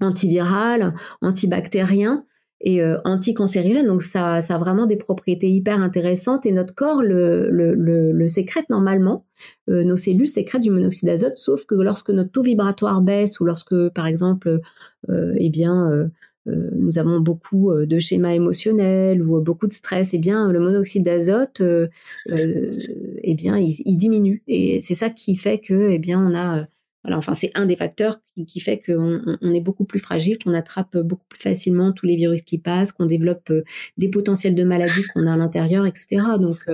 antiviral, 0.00 0.94
antibactérien 1.22 2.24
et 2.60 2.82
anticancérigène. 3.04 3.86
Donc 3.86 4.02
ça, 4.02 4.34
a 4.34 4.58
vraiment 4.58 4.86
des 4.86 4.96
propriétés 4.96 5.48
hyper 5.48 5.80
intéressantes 5.80 6.44
et 6.46 6.52
notre 6.52 6.74
corps 6.74 7.02
le, 7.02 8.26
sécrète 8.26 8.68
normalement. 8.70 9.24
nos 9.68 9.96
cellules 9.96 10.28
sécrètent 10.28 10.62
du 10.62 10.70
monoxyde 10.70 11.08
d'azote, 11.08 11.36
sauf 11.36 11.66
que 11.66 11.74
lorsque 11.76 12.10
notre 12.10 12.30
taux 12.30 12.42
vibratoire 12.42 13.00
baisse 13.00 13.40
ou 13.40 13.44
lorsque, 13.44 13.88
par 13.90 14.06
exemple, 14.06 14.60
eh 15.08 15.50
bien, 15.50 16.10
euh, 16.48 16.70
nous 16.76 16.98
avons 16.98 17.20
beaucoup 17.20 17.70
euh, 17.70 17.86
de 17.86 17.98
schémas 17.98 18.32
émotionnels 18.32 19.22
ou 19.22 19.40
beaucoup 19.40 19.66
de 19.66 19.72
stress, 19.72 20.14
eh 20.14 20.18
bien 20.18 20.50
le 20.50 20.60
monoxyde 20.60 21.04
d'azote, 21.04 21.60
euh, 21.60 21.88
eh 22.28 23.34
bien 23.34 23.58
il, 23.58 23.96
diminue 23.96 24.42
et 24.46 24.80
c'est 24.80 24.94
ça 24.94 25.10
qui 25.10 25.36
fait 25.36 25.58
que 25.58 25.90
eh 25.90 25.98
bien 25.98 26.20
on 26.20 26.34
a 26.34 26.66
voilà, 27.04 27.18
enfin, 27.18 27.34
c'est 27.34 27.50
un 27.54 27.66
des 27.66 27.76
facteurs 27.76 28.18
qui, 28.46 28.60
fait 28.60 28.80
qu'on 28.80 29.20
on 29.40 29.54
est 29.54 29.60
beaucoup 29.60 29.84
plus 29.84 29.98
fragile, 29.98 30.38
qu'on 30.42 30.54
attrape 30.54 30.96
beaucoup 30.98 31.26
plus 31.28 31.40
facilement 31.40 31.92
tous 31.92 32.06
les 32.06 32.16
virus 32.16 32.42
qui 32.42 32.58
passent, 32.58 32.92
qu'on 32.92 33.06
développe 33.06 33.52
des 33.96 34.08
potentiels 34.08 34.54
de 34.54 34.64
maladies 34.64 35.04
qu'on 35.14 35.26
a 35.26 35.34
à 35.34 35.36
l'intérieur, 35.36 35.86
etc. 35.86 36.22
Donc, 36.40 36.66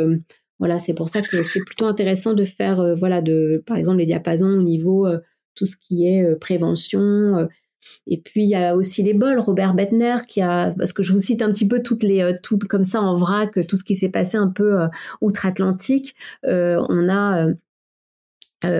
voilà, 0.58 0.78
c'est 0.78 0.94
pour 0.94 1.08
ça 1.10 1.20
que 1.20 1.42
c'est 1.42 1.60
plutôt 1.60 1.86
intéressant 1.86 2.32
de 2.32 2.44
faire, 2.44 2.96
voilà, 2.96 3.20
de, 3.20 3.62
par 3.66 3.76
exemple, 3.76 3.98
les 3.98 4.06
diapasons 4.06 4.48
au 4.48 4.62
niveau 4.62 5.06
tout 5.54 5.66
ce 5.66 5.76
qui 5.76 6.06
est 6.06 6.34
prévention, 6.36 7.46
et 8.06 8.20
puis 8.20 8.44
il 8.44 8.48
y 8.48 8.54
a 8.54 8.74
aussi 8.74 9.02
les 9.02 9.14
bols, 9.14 9.38
Robert 9.38 9.74
Bettner 9.74 10.16
qui 10.28 10.40
a, 10.42 10.74
parce 10.78 10.92
que 10.92 11.02
je 11.02 11.12
vous 11.12 11.20
cite 11.20 11.42
un 11.42 11.50
petit 11.50 11.66
peu 11.66 11.82
toutes 11.82 12.02
les, 12.02 12.22
euh, 12.22 12.34
toutes 12.42 12.64
comme 12.64 12.84
ça 12.84 13.00
en 13.00 13.14
vrac, 13.14 13.66
tout 13.66 13.76
ce 13.76 13.84
qui 13.84 13.94
s'est 13.94 14.08
passé 14.08 14.36
un 14.36 14.48
peu 14.48 14.80
euh, 14.80 14.88
outre-Atlantique. 15.20 16.14
Euh, 16.46 16.84
on 16.88 17.08
a 17.08 17.46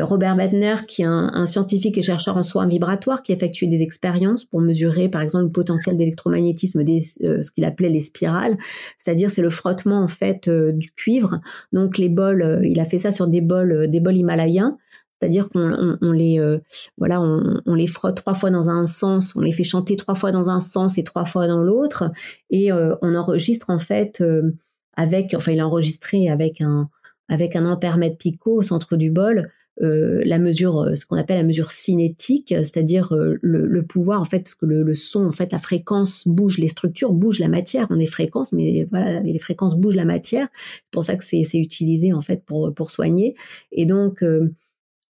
Robert 0.03 0.37
Bettner, 0.37 0.77
qui 0.87 1.03
est 1.03 1.07
un, 1.07 1.47
scientifique 1.47 1.99
et 1.99 2.03
chercheur 2.03 2.37
en 2.37 2.43
soins 2.43 2.67
vibratoires, 2.67 3.23
qui 3.23 3.33
a 3.33 3.35
effectué 3.35 3.67
des 3.67 3.83
expériences 3.83 4.45
pour 4.45 4.61
mesurer, 4.61 5.09
par 5.09 5.21
exemple, 5.23 5.45
le 5.45 5.53
potentiel 5.53 5.97
d'électromagnétisme 5.97 6.85
des, 6.85 7.01
ce 7.01 7.51
qu'il 7.51 7.65
appelait 7.65 7.89
les 7.89 8.01
spirales, 8.01 8.57
c'est-à-dire 8.99 9.31
c'est 9.31 9.43
le 9.43 9.51
frottement 9.51 10.03
en 10.03 10.09
fait 10.09 10.49
du 10.49 10.91
cuivre. 10.93 11.41
Donc 11.73 11.99
les 11.99 12.09
bols, 12.09 12.63
il 12.65 12.81
a 12.81 12.85
fait 12.85 12.99
ça 12.99 13.13
sur 13.13 13.27
des 13.27 13.41
bols, 13.41 13.89
des 13.91 14.01
bols 14.01 14.17
himalayens. 14.17 14.77
C'est-à-dire 15.25 15.49
qu'on 15.49 16.13
les 16.13 16.39
euh, 16.39 16.59
voilà 16.99 17.21
on, 17.21 17.75
les 17.75 17.87
frotte 17.87 18.17
trois 18.17 18.35
fois 18.35 18.51
dans 18.51 18.69
un 18.69 18.85
sens, 18.87 19.35
on 19.37 19.41
les 19.41 19.53
fait 19.53 19.65
chanter 19.65 19.97
trois 19.97 20.15
fois 20.15 20.33
dans 20.33 20.51
un 20.51 20.61
sens 20.61 20.99
et 20.99 21.05
trois 21.05 21.25
fois 21.25 21.47
dans 21.47 21.63
l'autre, 21.63 22.11
et 22.51 22.71
euh, 22.71 22.95
on 23.01 23.15
enregistre 23.15 23.71
en 23.71 23.79
fait 23.79 24.21
euh, 24.21 24.55
avec 24.97 25.33
enfin 25.35 25.53
il 25.53 25.61
a 25.61 25.67
enregistré 25.67 26.29
avec 26.29 26.61
un 26.61 26.91
avec 27.29 27.57
un 27.57 27.65
ampère-mètre 27.65 28.19
picot 28.19 28.57
au 28.57 28.63
centre 28.63 28.97
du 28.97 29.11
bol 29.11 29.51
la 29.81 30.39
mesure, 30.39 30.97
ce 30.97 31.05
qu'on 31.05 31.17
appelle 31.17 31.37
la 31.37 31.45
mesure 31.45 31.73
cinétique, 31.73 32.49
c'est-à-dire 32.49 33.13
le, 33.13 33.83
pouvoir 33.83 34.21
en 34.21 34.25
fait, 34.25 34.41
parce 34.41 34.55
que 34.55 34.67
le, 34.67 34.93
son, 34.95 35.27
en 35.27 35.33
fait, 35.33 35.53
la 35.53 35.59
fréquence 35.59 36.27
bouge 36.27 36.59
les 36.59 36.69
structures, 36.69 37.13
bouge 37.13 37.41
la 37.41 37.49
matière. 37.49 37.87
On 37.91 37.99
est 37.99 38.07
fréquence, 38.07 38.53
mais 38.53 38.87
voilà, 38.91 39.21
les 39.21 39.39
fréquences 39.39 39.77
bougent 39.77 39.97
la 39.97 40.05
matière. 40.05 40.49
C'est 40.85 40.93
pour 40.93 41.05
ça 41.05 41.17
que 41.17 41.25
c'est 41.25 41.43
utilisé 41.55 42.13
en 42.13 42.21
fait 42.21 42.45
pour 42.45 42.73
pour 42.75 42.91
soigner. 42.91 43.35
Et 43.73 43.87
donc 43.87 44.23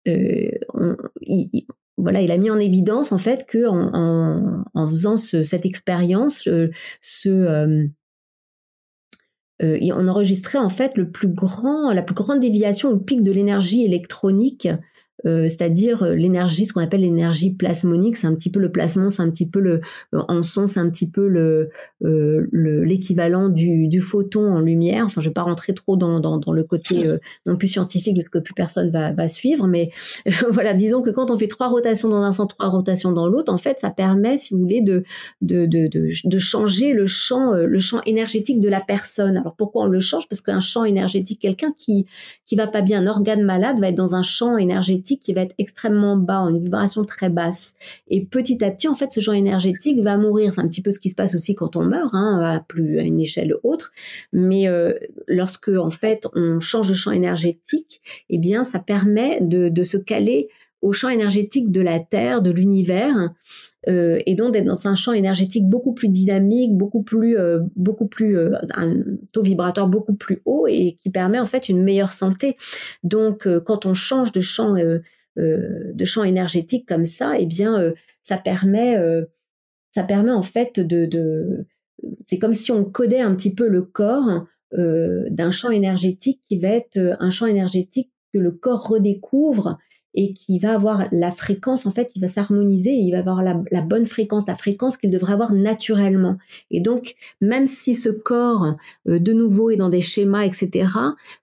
euh, 0.07 0.51
il, 1.21 1.65
voilà, 1.97 2.21
il 2.21 2.31
a 2.31 2.37
mis 2.37 2.49
en 2.49 2.59
évidence 2.59 3.11
en 3.11 3.17
fait 3.17 3.45
que 3.45 3.67
en, 3.67 4.63
en, 4.73 4.87
faisant 4.87 5.17
cette 5.17 5.65
expérience, 5.65 6.47
euh, 6.47 6.69
ce, 7.01 7.87
euh, 9.63 9.77
on 9.95 10.07
enregistrait 10.07 10.59
en 10.59 10.69
fait 10.69 10.91
le 10.95 11.09
plus 11.09 11.27
grand, 11.27 11.91
la 11.93 12.01
plus 12.01 12.15
grande 12.15 12.39
déviation 12.39 12.89
au 12.89 12.97
pic 12.97 13.23
de 13.23 13.31
l'énergie 13.31 13.83
électronique 13.83 14.67
euh, 15.25 15.43
c'est-à-dire 15.43 16.03
euh, 16.03 16.15
l'énergie, 16.15 16.65
ce 16.65 16.73
qu'on 16.73 16.81
appelle 16.81 17.01
l'énergie 17.01 17.51
plasmonique, 17.51 18.17
c'est 18.17 18.27
un 18.27 18.35
petit 18.35 18.49
peu 18.49 18.59
le 18.59 18.71
plasmon, 18.71 19.09
c'est 19.09 19.21
un 19.21 19.29
petit 19.29 19.47
peu 19.47 19.59
le 19.59 19.81
euh, 20.13 20.21
en 20.27 20.41
son, 20.41 20.65
c'est 20.65 20.79
un 20.79 20.89
petit 20.89 21.09
peu 21.09 21.27
le 21.27 21.69
l'équivalent 22.01 23.49
du, 23.49 23.87
du, 23.87 24.01
photon 24.01 24.53
en 24.53 24.59
lumière. 24.59 25.05
Enfin, 25.05 25.21
je 25.21 25.29
vais 25.29 25.33
pas 25.33 25.43
rentrer 25.43 25.73
trop 25.73 25.95
dans, 25.95 26.19
dans, 26.19 26.37
dans 26.37 26.51
le 26.51 26.63
côté 26.63 27.09
non 27.45 27.55
plus 27.55 27.67
scientifique 27.67 28.13
de 28.13 28.21
ce 28.21 28.29
que 28.29 28.39
plus 28.39 28.53
personne 28.53 28.89
va, 28.89 29.13
va 29.13 29.27
suivre, 29.27 29.67
mais 29.67 29.91
voilà, 30.49 30.73
disons 30.73 31.01
que 31.01 31.09
quand 31.09 31.31
on 31.31 31.37
fait 31.37 31.47
trois 31.47 31.69
rotations 31.69 32.09
dans 32.09 32.21
un 32.21 32.31
sens, 32.31 32.49
trois 32.49 32.67
rotations 32.67 33.11
dans 33.11 33.27
l'autre, 33.27 33.53
en 33.53 33.57
fait, 33.57 33.79
ça 33.79 33.89
permet, 33.89 34.37
si 34.37 34.53
vous 34.53 34.59
voulez, 34.59 34.81
de 34.81 35.03
de, 35.41 35.65
de, 35.65 35.87
de, 35.87 36.11
de 36.23 36.37
changer 36.37 36.93
le 36.93 37.07
champ 37.07 37.53
le 37.53 37.79
champ 37.79 38.01
énergétique 38.05 38.59
de 38.59 38.69
la 38.69 38.81
personne. 38.81 39.37
Alors 39.37 39.55
pourquoi 39.55 39.83
on 39.83 39.87
le 39.87 39.99
change? 39.99 40.27
Parce 40.27 40.41
qu'un 40.41 40.59
champ 40.59 40.83
énergétique, 40.83 41.39
quelqu'un 41.39 41.73
qui 41.77 42.05
qui 42.45 42.55
va 42.55 42.67
pas 42.67 42.81
bien, 42.81 43.01
un 43.01 43.07
organe 43.07 43.43
malade 43.43 43.79
va 43.79 43.89
être 43.89 43.95
dans 43.95 44.15
un 44.15 44.23
champ 44.23 44.57
énergétique 44.57 45.12
qui 45.21 45.33
va 45.33 45.41
être 45.41 45.55
extrêmement 45.57 46.17
bas, 46.17 46.39
en 46.39 46.49
une 46.49 46.63
vibration 46.63 47.03
très 47.03 47.29
basse. 47.29 47.75
Et 48.07 48.25
petit 48.25 48.63
à 48.63 48.71
petit, 48.71 48.87
en 48.87 48.95
fait, 48.95 49.11
ce 49.11 49.19
champ 49.19 49.33
énergétique 49.33 49.99
va 50.01 50.17
mourir. 50.17 50.53
C'est 50.53 50.61
un 50.61 50.67
petit 50.67 50.81
peu 50.81 50.91
ce 50.91 50.99
qui 50.99 51.09
se 51.09 51.15
passe 51.15 51.35
aussi 51.35 51.55
quand 51.55 51.75
on 51.75 51.83
meurt, 51.83 52.13
hein, 52.13 52.41
à 52.43 52.59
plus 52.59 52.99
à 52.99 53.03
une 53.03 53.19
échelle 53.19 53.55
autre. 53.63 53.91
Mais 54.31 54.67
euh, 54.67 54.93
lorsque 55.27 55.69
en 55.69 55.89
fait 55.89 56.27
on 56.33 56.59
change 56.59 56.89
de 56.89 56.95
champ 56.95 57.11
énergétique, 57.11 58.01
eh 58.29 58.37
bien, 58.37 58.63
ça 58.63 58.79
permet 58.79 59.39
de, 59.41 59.69
de 59.69 59.83
se 59.83 59.97
caler 59.97 60.49
au 60.81 60.91
champ 60.91 61.09
énergétique 61.09 61.71
de 61.71 61.81
la 61.81 61.99
Terre, 61.99 62.41
de 62.41 62.51
l'univers, 62.51 63.31
euh, 63.89 64.19
et 64.25 64.35
donc 64.35 64.53
d'être 64.53 64.65
dans 64.65 64.87
un 64.87 64.95
champ 64.95 65.11
énergétique 65.13 65.67
beaucoup 65.67 65.93
plus 65.93 66.07
dynamique, 66.07 66.75
beaucoup 66.75 67.03
plus, 67.03 67.37
euh, 67.37 67.59
beaucoup 67.75 68.07
plus 68.07 68.37
euh, 68.37 68.55
un 68.75 68.95
taux 69.31 69.41
vibratoire 69.41 69.87
beaucoup 69.87 70.13
plus 70.13 70.41
haut 70.45 70.67
et 70.67 70.95
qui 71.01 71.09
permet 71.09 71.39
en 71.39 71.45
fait 71.45 71.69
une 71.69 71.83
meilleure 71.83 72.13
santé. 72.13 72.57
Donc 73.03 73.47
quand 73.65 73.85
on 73.85 73.93
change 73.93 74.31
de 74.31 74.41
champ 74.41 74.75
de 75.35 76.05
champ 76.05 76.23
énergétique 76.23 76.87
comme 76.87 77.05
ça, 77.05 77.33
eh 77.37 77.45
bien 77.45 77.93
ça 78.21 78.37
permet 78.37 78.97
ça 79.91 80.03
permet 80.03 80.31
en 80.31 80.43
fait 80.43 80.79
de, 80.79 81.05
de 81.05 81.65
c'est 82.25 82.37
comme 82.37 82.53
si 82.53 82.71
on 82.71 82.85
codait 82.85 83.21
un 83.21 83.35
petit 83.35 83.53
peu 83.53 83.67
le 83.67 83.81
corps 83.81 84.45
d'un 84.71 85.51
champ 85.51 85.71
énergétique 85.71 86.41
qui 86.47 86.59
va 86.59 86.69
être 86.69 87.17
un 87.19 87.29
champ 87.29 87.47
énergétique 87.47 88.11
que 88.33 88.39
le 88.39 88.51
corps 88.51 88.87
redécouvre 88.87 89.77
et 90.13 90.33
qui 90.33 90.59
va 90.59 90.73
avoir 90.73 91.07
la 91.11 91.31
fréquence, 91.31 91.85
en 91.85 91.91
fait, 91.91 92.11
il 92.15 92.21
va 92.21 92.27
s'harmoniser 92.27 92.91
il 92.91 93.11
va 93.11 93.19
avoir 93.19 93.41
la, 93.41 93.81
bonne 93.81 94.05
fréquence, 94.05 94.47
la 94.47 94.55
fréquence 94.55 94.97
qu'il 94.97 95.09
devrait 95.09 95.33
avoir 95.33 95.53
naturellement. 95.53 96.37
Et 96.71 96.79
donc, 96.79 97.15
même 97.41 97.67
si 97.67 97.93
ce 97.93 98.09
corps, 98.09 98.75
euh, 99.07 99.19
de 99.19 99.33
nouveau, 99.33 99.69
est 99.69 99.77
dans 99.77 99.89
des 99.89 100.01
schémas, 100.01 100.45
etc., 100.45 100.87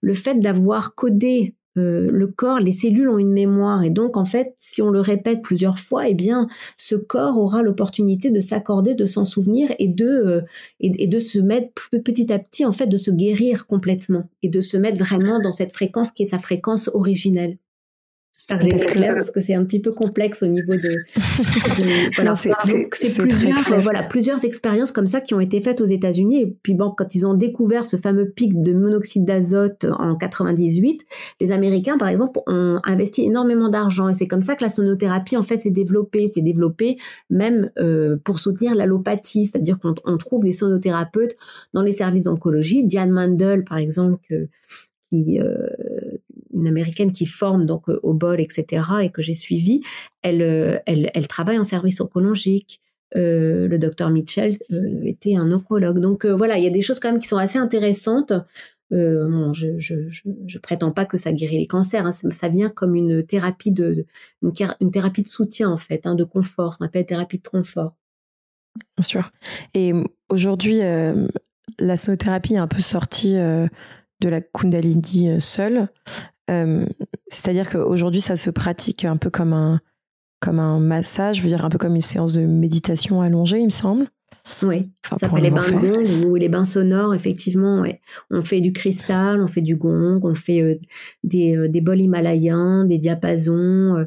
le 0.01 0.15
fait 0.15 0.41
d'avoir 0.41 0.95
codé 0.95 1.55
euh, 1.79 2.11
le 2.11 2.27
corps, 2.27 2.59
les 2.59 2.73
cellules 2.73 3.09
ont 3.09 3.19
une 3.19 3.33
mémoire 3.33 3.85
et 3.85 3.91
donc 3.91 4.17
en 4.17 4.25
fait, 4.25 4.55
si 4.59 4.83
on 4.83 4.91
le 4.91 4.99
répète 4.99 5.41
plusieurs 5.41 5.79
fois, 5.79 6.09
eh 6.09 6.15
bien, 6.15 6.49
ce 6.77 6.97
corps 6.97 7.39
aura 7.39 7.63
l'opportunité 7.63 8.31
de 8.31 8.41
s'accorder, 8.41 8.95
de 8.95 9.05
s'en 9.05 9.25
souvenir 9.25 9.73
et 9.79 9.87
de 9.87 10.05
euh, 10.05 10.41
et, 10.81 11.07
de 11.07 11.19
se 11.21 11.39
mettre 11.39 11.73
petit 12.05 12.33
à 12.33 12.41
petit 12.41 12.65
en 12.65 12.73
fait 12.73 12.89
de 12.89 12.97
se 12.97 13.13
guérir 13.13 13.67
complètement 13.69 14.25
et 14.43 14.49
de 14.49 14.61
se 14.61 14.77
mettre 14.77 14.99
vraiment 14.99 15.39
dans 15.41 15.53
cette 15.53 15.73
fréquence 15.73 16.11
qui 16.11 16.25
est 16.25 16.27
sa 16.27 16.39
fréquence 16.41 16.91
originelle 16.93 17.57
parce 18.59 18.87
que... 18.87 19.15
parce 19.15 19.31
que 19.31 19.41
c'est 19.41 19.55
un 19.55 19.65
petit 19.65 19.81
peu 19.81 19.93
complexe 19.93 20.43
au 20.43 20.47
niveau 20.47 20.75
de. 20.75 20.99
voilà, 22.17 22.35
c'est 22.35 22.53
plusieurs, 23.17 23.81
voilà, 23.83 24.03
plusieurs 24.03 24.45
expériences 24.45 24.93
comme 24.93 25.07
ça 25.07 25.21
qui 25.21 25.35
ont 25.35 25.41
été 25.41 25.61
faites 25.61 25.81
aux 25.81 25.87
États-Unis. 25.87 26.43
Et 26.43 26.57
puis 26.63 26.75
bon, 26.75 26.93
quand 26.97 27.15
ils 27.15 27.27
ont 27.27 27.35
découvert 27.35 27.87
ce 27.87 27.97
fameux 27.97 28.29
pic 28.29 28.61
de 28.61 28.73
monoxyde 28.73 29.25
d'azote 29.25 29.87
en 29.99 30.17
98, 30.17 31.05
les 31.41 31.53
Américains, 31.53 31.99
par 31.99 32.09
exemple, 32.09 32.41
ont 32.47 32.81
investi 32.85 33.23
énormément 33.23 33.69
d'argent. 33.69 34.09
Et 34.09 34.15
c'est 34.15 34.27
comme 34.27 34.43
ça 34.43 34.57
que 34.57 34.63
la 34.63 34.71
sonothérapie, 34.71 35.37
en 35.37 35.43
fait, 35.43 35.59
s'est 35.59 35.71
développée. 35.71 36.27
S'est 36.27 36.43
développée 36.43 36.99
même 37.29 37.71
euh, 37.79 38.17
pour 38.25 38.39
soutenir 38.39 38.75
l'allopathie, 38.75 39.47
c'est-à-dire 39.47 39.79
qu'on 39.79 40.17
trouve 40.17 40.45
des 40.45 40.53
sonothérapeutes 40.53 41.37
dans 41.73 41.83
les 41.83 41.93
services 41.93 42.25
d'oncologie. 42.25 42.85
Diane 42.85 43.11
Mandel, 43.11 43.65
par 43.65 43.79
exemple, 43.79 44.21
qui 45.11 45.41
euh, 45.41 45.67
une 46.61 46.69
américaine 46.69 47.13
qui 47.13 47.27
forme 47.27 47.67
donc 47.67 47.89
euh, 47.89 47.99
au 48.03 48.15
bol, 48.15 48.41
etc., 48.41 48.83
et 49.03 49.11
que 49.11 49.23
j'ai 49.23 49.35
suivi, 49.35 49.81
elle, 50.23 50.43
euh, 50.43 50.79
elle, 50.87 51.11
elle, 51.15 51.27
travaille 51.27 51.59
en 51.59 51.65
service 51.65 52.01
oncologique. 52.01 52.81
Euh, 53.17 53.67
le 53.67 53.79
docteur 53.79 54.11
Mitchell 54.11 54.55
était 55.05 55.35
un 55.35 55.51
oncologue. 55.51 55.99
Donc 55.99 56.25
voilà, 56.27 56.59
il 56.59 56.65
y 56.65 56.67
a 56.67 56.71
des 56.71 56.83
choses 56.83 57.01
quand 57.01 57.11
même 57.11 57.21
qui 57.21 57.27
sont 57.27 57.39
assez 57.39 57.59
intéressantes. 57.59 58.33
Bon, 58.93 59.53
je, 59.53 59.79
je, 59.79 60.09
je, 60.09 60.59
prétends 60.59 60.91
pas 60.91 61.05
que 61.05 61.17
ça 61.17 61.33
guérit 61.33 61.59
les 61.59 61.67
cancers. 61.67 62.05
Hein. 62.05 62.11
ça 62.13 62.49
vient 62.49 62.69
comme 62.69 62.97
une 62.97 63.25
thérapie 63.25 63.71
de, 63.71 64.07
une, 64.43 64.91
thérapie 64.91 65.23
de 65.23 65.29
soutien 65.29 65.71
en 65.71 65.77
fait, 65.77 66.07
hein, 66.07 66.17
de 66.17 66.25
confort, 66.25 66.75
ce 66.75 66.79
qu'on 66.79 66.87
appelle 66.87 67.07
thérapie 67.07 67.39
de 67.39 67.47
confort. 67.47 67.95
Bien 68.97 69.05
sûr. 69.05 69.31
Et 69.75 69.93
aujourd'hui, 70.29 70.81
la 71.79 71.97
sonothérapie 71.97 72.55
est 72.55 72.59
un 72.59 72.69
peu 72.69 72.81
sortie 72.81 73.37
de 74.21 74.29
la 74.29 74.41
Kundalini 74.41 75.41
seule. 75.41 75.89
Euh, 76.51 76.85
c'est-à-dire 77.29 77.69
qu'aujourd'hui, 77.71 78.21
ça 78.21 78.37
se 78.37 78.51
pratique 78.51 79.05
un 79.05 79.17
peu 79.17 79.31
comme 79.31 79.53
un, 79.53 79.81
comme 80.41 80.59
un 80.59 80.81
massage, 80.81 81.37
je 81.37 81.43
veux 81.43 81.49
dire 81.49 81.65
un 81.65 81.71
peu 81.71 81.79
comme 81.79 81.95
une 81.95 82.01
séance 82.01 82.33
de 82.33 82.45
méditation 82.45 83.23
allongée, 83.23 83.59
il 83.59 83.67
me 83.67 83.71
semble. 83.71 84.07
Oui, 84.63 84.91
ça 85.09 85.17
s'appelle 85.17 85.43
les 85.43 85.51
bains 85.51 85.61
de 85.61 85.93
gong 85.93 86.29
ou 86.29 86.35
les 86.35 86.49
bains 86.49 86.65
sonores, 86.65 87.15
effectivement. 87.15 87.81
Ouais. 87.81 88.01
On 88.31 88.43
fait 88.43 88.61
du 88.61 88.73
cristal, 88.73 89.41
on 89.41 89.47
fait 89.47 89.61
du 89.61 89.77
gong, 89.77 90.21
on 90.23 90.35
fait 90.35 90.61
euh, 90.61 90.75
des, 91.23 91.57
euh, 91.57 91.69
des 91.69 91.81
bols 91.81 92.01
himalayens, 92.01 92.85
des 92.85 92.99
diapasons. 92.99 94.07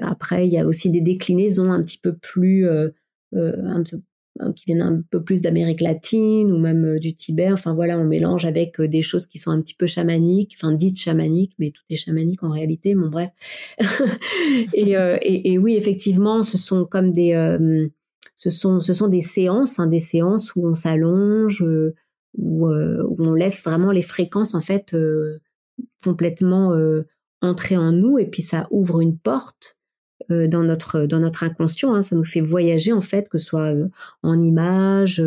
après, 0.00 0.46
il 0.46 0.52
y 0.52 0.58
a 0.58 0.66
aussi 0.66 0.90
des 0.90 1.00
déclinaisons 1.00 1.72
un 1.72 1.82
petit 1.82 1.98
peu 1.98 2.14
plus, 2.14 2.68
un, 3.34 3.82
qui 4.54 4.64
viennent 4.66 4.82
un 4.82 5.02
peu 5.10 5.22
plus 5.22 5.40
d'Amérique 5.40 5.80
latine 5.80 6.52
ou 6.52 6.58
même 6.58 6.84
euh, 6.84 6.98
du 6.98 7.14
Tibet. 7.14 7.52
Enfin 7.52 7.74
voilà, 7.74 7.98
on 7.98 8.04
mélange 8.04 8.44
avec 8.44 8.80
euh, 8.80 8.88
des 8.88 9.02
choses 9.02 9.26
qui 9.26 9.38
sont 9.38 9.50
un 9.50 9.60
petit 9.60 9.74
peu 9.74 9.86
chamaniques, 9.86 10.54
enfin 10.56 10.72
dites 10.72 10.98
chamaniques, 10.98 11.54
mais 11.58 11.70
tout 11.70 11.82
est 11.90 11.96
chamanique 11.96 12.42
en 12.42 12.50
réalité. 12.50 12.94
Bon 12.94 13.08
bref. 13.08 13.30
Euh, 14.78 15.18
et, 15.20 15.52
et, 15.52 15.58
oui, 15.58 15.76
effectivement, 15.76 16.42
ce 16.42 16.56
sont 16.56 16.84
comme 16.84 17.12
des, 17.12 17.32
ce 18.34 18.48
sont, 18.48 18.80
ce 18.80 18.92
sont 18.92 19.08
des 19.08 19.20
séances, 19.20 19.78
hein, 19.78 19.86
des 19.86 20.00
séances 20.00 20.54
où 20.56 20.66
on 20.66 20.72
s'allonge, 20.72 21.62
où, 22.36 22.66
où, 22.66 23.16
on 23.18 23.34
laisse 23.34 23.62
vraiment 23.64 23.90
les 23.90 24.02
fréquences 24.02 24.54
en 24.54 24.60
fait 24.60 24.96
complètement 26.02 26.74
entrer 27.42 27.76
en 27.76 27.92
nous, 27.92 28.18
et 28.18 28.26
puis 28.26 28.42
ça 28.42 28.66
ouvre 28.70 29.00
une 29.00 29.18
porte 29.18 29.78
dans 30.28 30.62
notre 30.62 31.06
dans 31.06 31.20
notre 31.20 31.44
inconscient. 31.44 31.94
Hein. 31.94 32.02
Ça 32.02 32.16
nous 32.16 32.24
fait 32.24 32.40
voyager 32.40 32.92
en 32.92 33.00
fait, 33.00 33.28
que 33.28 33.38
ce 33.38 33.46
soit 33.46 33.72
en 34.22 34.42
images, 34.42 35.24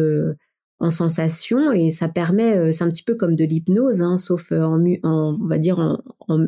en 0.80 0.90
sensations, 0.90 1.72
et 1.72 1.90
ça 1.90 2.08
permet. 2.08 2.72
c'est 2.72 2.84
un 2.84 2.90
petit 2.90 3.04
peu 3.04 3.16
comme 3.16 3.36
de 3.36 3.46
l'hypnose, 3.46 4.02
hein, 4.02 4.18
sauf 4.18 4.52
en, 4.52 4.84
en, 5.04 5.38
on 5.42 5.48
va 5.48 5.58
dire 5.58 5.80
en, 5.80 6.02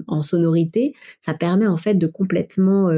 en, 0.08 0.22
sonorité. 0.22 0.94
Ça 1.20 1.34
permet 1.34 1.68
en 1.68 1.78
fait 1.78 1.96
de 1.96 2.08
complètement 2.08 2.90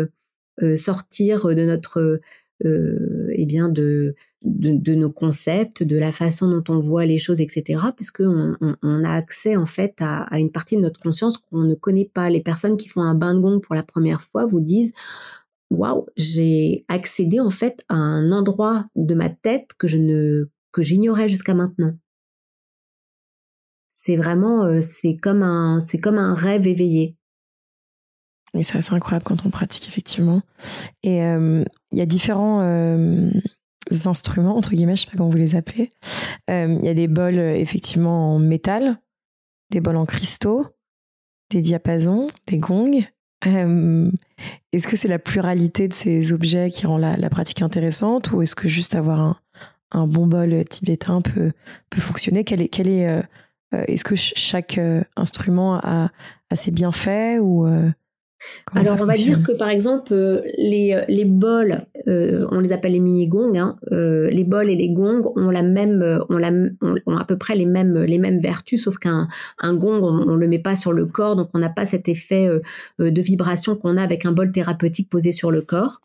sortir 0.75 1.47
de 1.47 1.63
notre 1.63 2.19
euh, 2.63 3.24
eh 3.37 3.45
bien 3.45 3.69
de, 3.69 4.15
de, 4.41 4.95
nos 4.95 5.11
concepts, 5.11 5.83
de 5.83 5.97
la 5.97 6.11
façon 6.11 6.49
dont 6.49 6.63
on 6.69 6.79
voit 6.79 7.05
les 7.05 7.17
choses, 7.17 7.41
etc. 7.41 7.81
Parce 7.97 8.11
qu'on 8.11 8.55
on, 8.61 9.03
a 9.03 9.09
accès 9.09 9.55
en 9.55 9.65
fait 9.65 10.01
à, 10.01 10.39
une 10.39 10.51
partie 10.51 10.75
de 10.75 10.81
notre 10.81 10.99
conscience 10.99 11.37
qu'on 11.37 11.63
ne 11.63 11.75
connaît 11.75 12.09
pas. 12.11 12.29
Les 12.29 12.41
personnes 12.41 12.77
qui 12.77 12.87
font 12.87 13.01
un 13.01 13.15
bain 13.15 13.33
de 13.33 13.39
gong 13.39 13.59
pour 13.59 13.75
la 13.75 13.83
première 13.83 14.21
fois 14.21 14.45
vous 14.45 14.61
disent 14.61 14.93
waouh, 15.71 16.05
j'ai 16.15 16.85
accédé 16.87 17.39
en 17.39 17.49
fait 17.49 17.83
à 17.89 17.95
un 17.95 18.31
endroit 18.31 18.85
de 18.95 19.15
ma 19.15 19.29
tête 19.29 19.71
que 19.77 19.87
je 19.87 19.97
ne 19.97 20.49
que 20.71 20.81
j'ignorais 20.81 21.27
jusqu'à 21.27 21.53
maintenant. 21.53 21.93
C'est 23.95 24.17
vraiment 24.17 24.63
euh, 24.63 24.79
c'est 24.81 25.15
comme 25.15 25.41
un 25.41 25.79
c'est 25.79 25.97
comme 25.97 26.17
un 26.17 26.33
rêve 26.33 26.67
éveillé. 26.67 27.15
Et 28.55 28.63
c'est 28.63 28.77
assez 28.77 28.93
incroyable 28.93 29.25
quand 29.25 29.45
on 29.45 29.49
pratique, 29.49 29.87
effectivement. 29.87 30.41
Et 31.03 31.23
euh, 31.23 31.63
il 31.91 31.97
y 31.97 32.01
a 32.01 32.05
différents 32.05 32.61
euh, 32.61 33.29
instruments, 34.05 34.55
entre 34.55 34.71
guillemets, 34.71 34.95
je 34.95 35.01
sais 35.03 35.11
pas 35.11 35.17
comment 35.17 35.29
vous 35.29 35.37
les 35.37 35.55
appelez. 35.55 35.91
Euh, 36.49 36.77
il 36.79 36.85
y 36.85 36.89
a 36.89 36.93
des 36.93 37.07
bols, 37.07 37.39
effectivement, 37.39 38.35
en 38.35 38.39
métal, 38.39 38.97
des 39.71 39.81
bols 39.81 39.97
en 39.97 40.05
cristaux, 40.05 40.67
des 41.49 41.61
diapasons, 41.61 42.27
des 42.47 42.57
gongs. 42.57 43.05
est-ce 43.43 44.87
que 44.87 44.95
c'est 44.95 45.07
la 45.07 45.19
pluralité 45.19 45.87
de 45.87 45.93
ces 45.93 46.33
objets 46.33 46.71
qui 46.71 46.87
rend 46.87 46.97
la, 46.97 47.29
pratique 47.29 47.61
intéressante 47.61 48.31
ou 48.31 48.41
est-ce 48.41 48.55
que 48.55 48.67
juste 48.67 48.95
avoir 48.95 49.41
un, 49.91 50.07
bon 50.07 50.25
bol 50.25 50.65
tibétain 50.65 51.21
peut, 51.21 51.51
fonctionner? 51.97 52.43
Quel 52.43 52.61
est, 52.61 52.69
quel 52.69 52.87
est, 52.87 53.23
est-ce 53.71 54.03
que 54.03 54.15
chaque 54.15 54.79
instrument 55.15 55.75
a, 55.75 56.09
a 56.49 56.55
ses 56.55 56.71
bienfaits 56.71 57.39
ou 57.39 57.67
alors, 58.73 58.97
on 58.99 59.05
va 59.05 59.13
dire 59.13 59.43
que 59.43 59.51
par 59.51 59.69
exemple, 59.69 60.13
euh, 60.13 60.41
les, 60.57 60.93
euh, 60.93 61.05
les 61.07 61.25
bols, 61.25 61.85
euh, 62.07 62.45
on 62.51 62.59
les 62.59 62.73
appelle 62.73 62.91
les 62.91 62.99
mini-gongs, 62.99 63.57
hein, 63.57 63.77
les 63.91 64.43
bols 64.43 64.69
et 64.69 64.75
les 64.75 64.89
gongs 64.89 65.31
ont, 65.35 65.49
la 65.49 65.63
même, 65.63 66.19
ont, 66.29 66.37
la, 66.37 66.51
ont, 67.05 67.17
à 67.17 67.25
peu 67.25 67.37
près 67.37 67.55
les 67.55 67.65
mêmes, 67.65 68.03
les 68.03 68.17
mêmes 68.17 68.39
vertus, 68.39 68.83
sauf 68.83 68.97
qu'un 68.97 69.27
un 69.59 69.73
gong, 69.73 70.01
on 70.03 70.25
ne 70.25 70.37
le 70.37 70.47
met 70.47 70.59
pas 70.59 70.75
sur 70.75 70.93
le 70.93 71.05
corps, 71.05 71.35
donc 71.35 71.49
on 71.53 71.59
n'a 71.59 71.69
pas 71.69 71.85
cet 71.85 72.07
effet 72.09 72.47
de 72.99 73.21
vibration 73.21 73.75
qu'on 73.75 73.97
a 73.97 74.03
avec 74.03 74.25
un 74.25 74.31
bol 74.31 74.51
thérapeutique 74.51 75.09
posé 75.09 75.31
sur 75.31 75.51
le 75.51 75.61
corps. 75.61 76.01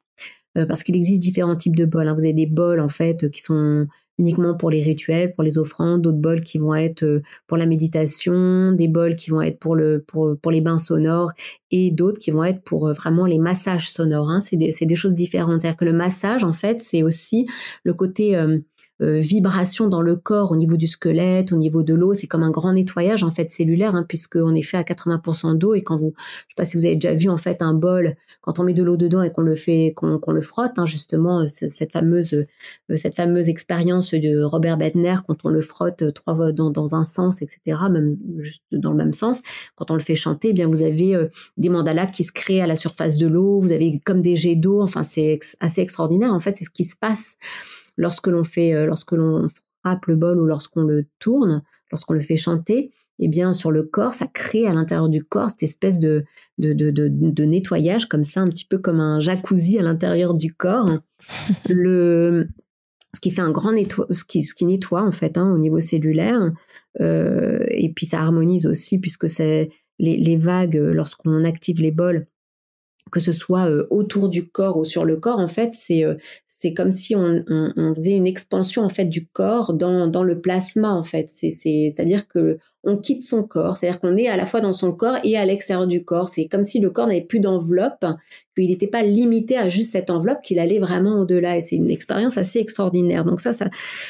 parce 0.54 0.82
qu'il 0.82 0.96
existe 0.96 1.20
différents 1.20 1.56
types 1.56 1.76
de 1.76 1.84
bols. 1.84 2.08
Hein. 2.08 2.14
Vous 2.14 2.24
avez 2.24 2.32
des 2.32 2.46
bols 2.46 2.80
en 2.80 2.88
fait 2.88 3.30
qui 3.30 3.40
sont 3.40 3.86
uniquement 4.20 4.54
pour 4.54 4.70
les 4.70 4.82
rituels, 4.82 5.34
pour 5.34 5.42
les 5.42 5.58
offrandes, 5.58 6.02
d'autres 6.02 6.18
bols 6.18 6.42
qui 6.42 6.58
vont 6.58 6.74
être 6.74 7.02
euh, 7.02 7.22
pour 7.46 7.56
la 7.56 7.66
méditation, 7.66 8.70
des 8.72 8.86
bols 8.86 9.16
qui 9.16 9.30
vont 9.30 9.40
être 9.40 9.58
pour, 9.58 9.74
le, 9.74 10.04
pour, 10.06 10.36
pour 10.40 10.52
les 10.52 10.60
bains 10.60 10.78
sonores 10.78 11.32
et 11.70 11.90
d'autres 11.90 12.18
qui 12.18 12.30
vont 12.30 12.44
être 12.44 12.62
pour 12.62 12.86
euh, 12.86 12.92
vraiment 12.92 13.24
les 13.24 13.38
massages 13.38 13.90
sonores. 13.90 14.30
Hein. 14.30 14.40
C'est 14.40 14.56
des, 14.56 14.70
des, 14.78 14.94
choses 14.94 15.14
différentes. 15.14 15.60
C'est-à-dire 15.60 15.78
que 15.78 15.86
le 15.86 15.94
massage, 15.94 16.44
en 16.44 16.52
fait, 16.52 16.82
c'est 16.82 17.02
aussi 17.02 17.46
le 17.82 17.94
côté 17.94 18.36
euh, 18.36 18.58
euh, 19.02 19.18
vibration 19.18 19.88
dans 19.88 20.02
le 20.02 20.16
corps 20.16 20.52
au 20.52 20.56
niveau 20.56 20.76
du 20.76 20.86
squelette, 20.86 21.52
au 21.52 21.56
niveau 21.56 21.82
de 21.82 21.94
l'eau. 21.94 22.12
C'est 22.12 22.26
comme 22.26 22.42
un 22.42 22.50
grand 22.50 22.72
nettoyage 22.72 23.24
en 23.24 23.30
fait 23.30 23.48
cellulaire, 23.50 23.94
hein, 23.94 24.04
puisqu'on 24.06 24.54
est 24.54 24.62
fait 24.62 24.76
à 24.76 24.82
80% 24.82 25.56
d'eau. 25.56 25.74
Et 25.74 25.82
quand 25.82 25.96
vous, 25.96 26.12
je 26.16 26.52
sais 26.52 26.54
pas 26.56 26.64
si 26.64 26.76
vous 26.76 26.84
avez 26.84 26.96
déjà 26.96 27.14
vu 27.14 27.30
en 27.30 27.36
fait 27.36 27.62
un 27.62 27.72
bol, 27.72 28.16
quand 28.42 28.58
on 28.58 28.64
met 28.64 28.74
de 28.74 28.82
l'eau 28.82 28.96
dedans 28.96 29.22
et 29.22 29.32
qu'on 29.32 29.42
le 29.42 29.54
fait, 29.54 29.94
qu'on 29.94 30.32
le 30.32 30.40
frotte, 30.40 30.78
hein, 30.78 30.86
justement, 30.86 31.40
euh, 31.40 31.46
cette 31.46 31.92
fameuse, 31.92 32.34
euh, 32.34 32.96
cette 32.96 33.16
fameuse 33.16 33.48
expérience 33.48 34.12
de 34.12 34.42
Robert 34.42 34.76
Bedner, 34.76 35.16
quand 35.26 35.44
on 35.44 35.48
le 35.48 35.60
frotte 35.60 36.12
trois 36.12 36.52
dans, 36.52 36.70
dans 36.70 36.94
un 36.94 37.04
sens, 37.04 37.42
etc., 37.42 37.78
même 37.90 38.16
juste 38.38 38.62
dans 38.72 38.90
le 38.90 38.96
même 38.96 39.12
sens, 39.12 39.40
quand 39.76 39.90
on 39.90 39.94
le 39.94 40.00
fait 40.00 40.14
chanter, 40.14 40.48
eh 40.50 40.52
bien 40.52 40.68
vous 40.68 40.82
avez 40.82 41.28
des 41.56 41.68
mandalas 41.68 42.06
qui 42.06 42.24
se 42.24 42.32
créent 42.32 42.60
à 42.60 42.66
la 42.66 42.76
surface 42.76 43.16
de 43.18 43.26
l'eau. 43.26 43.60
Vous 43.60 43.72
avez 43.72 44.00
comme 44.04 44.20
des 44.22 44.36
jets 44.36 44.56
d'eau. 44.56 44.82
Enfin, 44.82 45.02
c'est 45.02 45.38
assez 45.60 45.80
extraordinaire. 45.80 46.32
En 46.32 46.40
fait, 46.40 46.56
c'est 46.56 46.64
ce 46.64 46.70
qui 46.70 46.84
se 46.84 46.96
passe 46.96 47.36
lorsque 48.00 48.26
l'on 48.26 48.44
fait, 48.44 48.72
euh, 48.72 48.86
lorsque 48.86 49.12
l'on 49.12 49.46
frappe 49.84 50.06
le 50.06 50.16
bol 50.16 50.40
ou 50.40 50.46
lorsqu'on 50.46 50.82
le 50.82 51.06
tourne, 51.18 51.62
lorsqu'on 51.92 52.14
le 52.14 52.20
fait 52.20 52.36
chanter, 52.36 52.92
eh 53.18 53.28
bien, 53.28 53.52
sur 53.52 53.70
le 53.70 53.82
corps, 53.82 54.14
ça 54.14 54.26
crée 54.26 54.66
à 54.66 54.72
l'intérieur 54.72 55.10
du 55.10 55.22
corps 55.22 55.50
cette 55.50 55.62
espèce 55.62 56.00
de, 56.00 56.24
de, 56.56 56.72
de, 56.72 56.90
de, 56.90 57.44
nettoyage, 57.44 58.06
comme 58.08 58.24
ça, 58.24 58.40
un 58.40 58.48
petit 58.48 58.64
peu 58.64 58.78
comme 58.78 59.00
un 59.00 59.20
jacuzzi 59.20 59.78
à 59.78 59.82
l'intérieur 59.82 60.32
du 60.32 60.54
corps. 60.54 60.98
le, 61.68 62.48
ce 63.14 63.20
qui 63.20 63.30
fait 63.30 63.42
un 63.42 63.50
grand 63.50 63.72
nettoie, 63.72 64.06
ce 64.10 64.24
qui, 64.24 64.42
ce 64.42 64.54
qui 64.54 64.64
nettoie, 64.64 65.02
en 65.02 65.12
fait, 65.12 65.36
hein, 65.36 65.52
au 65.52 65.58
niveau 65.58 65.80
cellulaire. 65.80 66.50
Euh, 67.00 67.62
et 67.68 67.92
puis, 67.92 68.06
ça 68.06 68.20
harmonise 68.20 68.66
aussi, 68.66 68.98
puisque 68.98 69.28
c'est 69.28 69.68
les, 69.98 70.16
les 70.16 70.36
vagues, 70.38 70.76
lorsqu'on 70.76 71.44
active 71.44 71.82
les 71.82 71.90
bols, 71.90 72.26
que 73.10 73.20
ce 73.20 73.32
soit 73.32 73.68
euh, 73.68 73.86
autour 73.90 74.28
du 74.28 74.48
corps 74.48 74.76
ou 74.76 74.84
sur 74.84 75.04
le 75.04 75.16
corps, 75.16 75.38
en 75.38 75.48
fait, 75.48 75.72
c'est 75.72 76.04
euh, 76.04 76.14
c'est 76.60 76.74
comme 76.74 76.90
si 76.90 77.16
on, 77.16 77.42
faisait 77.96 78.12
une 78.12 78.26
expansion 78.26 78.82
en 78.82 78.90
fait 78.90 79.06
du 79.06 79.26
corps 79.26 79.72
dans, 79.72 80.06
dans 80.06 80.22
le 80.22 80.42
plasma 80.42 80.92
en 80.92 81.02
fait. 81.02 81.30
C'est 81.30 81.48
c'est 81.48 81.88
à 81.98 82.04
dire 82.04 82.28
que 82.28 82.58
on 82.82 82.96
quitte 82.96 83.24
son 83.24 83.42
corps, 83.42 83.76
c'est-à-dire 83.76 84.00
qu'on 84.00 84.16
est 84.16 84.28
à 84.28 84.36
la 84.36 84.46
fois 84.46 84.60
dans 84.60 84.72
son 84.72 84.92
corps 84.92 85.18
et 85.22 85.36
à 85.36 85.44
l'extérieur 85.44 85.86
du 85.86 86.02
corps. 86.02 86.28
C'est 86.28 86.46
comme 86.46 86.62
si 86.62 86.80
le 86.80 86.88
corps 86.88 87.06
n'avait 87.06 87.20
plus 87.20 87.40
d'enveloppe, 87.40 88.06
qu'il 88.56 88.68
n'était 88.68 88.86
pas 88.86 89.02
limité 89.02 89.56
à 89.58 89.68
juste 89.68 89.92
cette 89.92 90.10
enveloppe, 90.10 90.40
qu'il 90.42 90.58
allait 90.58 90.78
vraiment 90.78 91.20
au-delà. 91.20 91.56
Et 91.56 91.60
c'est 91.60 91.76
une 91.76 91.90
expérience 91.90 92.38
assez 92.38 92.58
extraordinaire. 92.58 93.24
Donc 93.24 93.40
ça, 93.40 93.52
ça, 93.52 93.68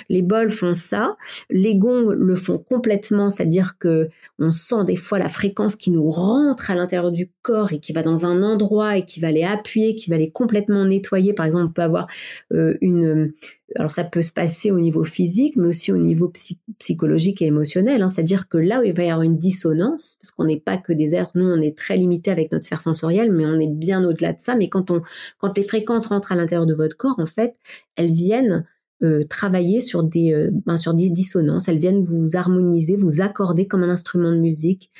les 0.09 0.23
bols 0.23 0.51
font 0.51 0.73
ça, 0.73 1.17
les 1.51 1.75
gonds 1.75 2.11
le 2.11 2.35
font 2.37 2.59
complètement, 2.59 3.29
c'est-à-dire 3.29 3.77
que 3.79 4.09
on 4.39 4.51
sent 4.51 4.85
des 4.87 4.97
fois 4.97 5.19
la 5.19 5.29
fréquence 5.29 5.75
qui 5.75 5.91
nous 5.91 6.09
rentre 6.09 6.71
à 6.71 6.77
l'intérieur 6.77 7.11
du 7.11 7.29
corps 7.43 7.73
et 7.73 7.81
qui 7.81 7.93
va 7.93 8.03
dans 8.03 8.25
un 8.25 8.43
endroit 8.43 8.99
et 8.99 9.05
qui 9.05 9.19
va 9.19 9.33
les 9.33 9.43
appuyer, 9.43 9.97
qui 9.97 10.11
va 10.11 10.17
les 10.17 10.31
complètement 10.31 10.85
nettoyer. 10.85 11.33
Par 11.33 11.47
exemple, 11.47 11.67
on 11.67 11.73
peut 11.73 11.83
avoir 11.83 12.07
une 12.51 13.33
alors 13.77 13.93
ça 13.93 14.05
peut 14.05 14.23
se 14.23 14.33
passer 14.33 14.71
au 14.71 14.81
niveau 14.81 15.05
physique, 15.05 15.57
mais 15.57 15.69
aussi 15.69 15.93
au 15.93 15.97
niveau 15.97 16.33
psychologique 16.79 17.41
et 17.41 17.47
émotionnel. 17.47 18.03
Hein. 18.03 18.09
C'est-à-dire 18.09 18.49
que 18.49 18.59
là 18.59 18.81
où 18.81 18.85
il 18.85 18.93
va 18.93 19.05
y 19.05 19.11
avoir 19.11 19.23
une 19.23 19.39
dissonance, 19.39 20.17
parce 20.21 20.33
qu'on 20.33 20.45
n'est 20.45 20.59
pas 20.59 20.77
que 20.77 20.93
des 20.93 21.15
êtres, 21.15 21.33
nous 21.37 21.47
on 21.47 21.61
est 21.61 21.77
très 21.77 21.97
limité 21.97 22.31
avec 22.31 22.51
notre 22.51 22.65
sphère 22.65 22.81
sensorielle, 22.81 23.31
mais 23.31 23.47
on 23.47 23.61
est 23.61 23.71
bien 23.71 24.05
au-delà 24.05 24.33
de 24.33 24.41
ça. 24.41 24.57
Mais 24.57 24.69
quand 24.69 24.91
on, 24.91 25.03
quand 25.39 25.57
les 25.57 25.63
fréquences 25.63 26.07
rentrent 26.07 26.33
à 26.33 26.37
l'intérieur 26.37 26.67
de 26.67 26.75
votre 26.75 26.97
corps, 26.97 27.21
en 27.21 27.27
fait, 27.27 27.55
elles 27.97 28.13
viennent 28.13 28.65
euh, 29.03 29.25
travailler 29.25 29.81
sur 29.81 30.03
des, 30.03 30.35
euh, 30.35 30.51
ben, 30.67 30.77
sur 30.77 30.93
des 30.93 31.09
dissonances. 31.09 31.69
Elles 31.69 31.79
viennent 31.79 32.05
vous 32.05 32.37
harmoniser, 32.37 32.97
vous 32.97 33.23
accorder 33.23 33.67
comme 33.67 33.83
un 33.83 33.89
instrument 33.89 34.31
de 34.31 34.39
musique. 34.39 34.91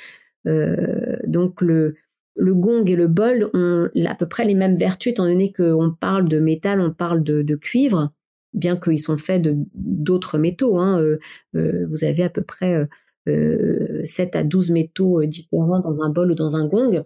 Euh, 0.47 1.17
donc 1.27 1.61
le 1.61 1.95
le 2.35 2.53
gong 2.53 2.85
et 2.85 2.95
le 2.95 3.07
bol 3.07 3.49
ont 3.53 3.89
à 4.05 4.15
peu 4.15 4.27
près 4.27 4.45
les 4.45 4.55
mêmes 4.55 4.77
vertus, 4.77 5.11
étant 5.11 5.25
donné 5.25 5.51
qu'on 5.51 5.91
parle 5.99 6.27
de 6.27 6.39
métal, 6.39 6.79
on 6.79 6.91
parle 6.91 7.23
de, 7.23 7.55
cuivre 7.55 8.11
bien 8.53 8.75
qu'ils 8.75 8.99
sont 8.99 9.17
faits 9.17 9.41
de 9.41 9.55
d'autres 9.73 10.37
métaux. 10.37 10.77
Hein, 10.77 10.99
euh, 10.99 11.19
euh, 11.55 11.85
vous 11.89 12.03
avez 12.03 12.23
à 12.23 12.29
peu 12.29 12.41
près 12.41 12.85
euh, 13.29 14.01
7 14.03 14.35
à 14.35 14.43
12 14.43 14.71
métaux 14.71 15.23
différents 15.25 15.79
dans 15.79 16.01
un 16.01 16.09
bol 16.09 16.31
ou 16.31 16.35
dans 16.35 16.55
un 16.55 16.65
gong. 16.65 17.03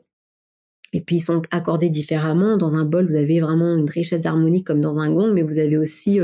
Et 0.93 1.01
puis 1.01 1.17
ils 1.17 1.21
sont 1.21 1.41
accordés 1.51 1.89
différemment. 1.89 2.57
Dans 2.57 2.77
un 2.77 2.85
bol, 2.85 3.05
vous 3.05 3.15
avez 3.15 3.39
vraiment 3.39 3.75
une 3.75 3.89
richesse 3.89 4.25
harmonique 4.25 4.65
comme 4.65 4.81
dans 4.81 4.97
un 4.97 5.11
gong, 5.11 5.33
mais 5.33 5.41
vous 5.41 5.59
avez 5.59 5.77
aussi, 5.77 6.19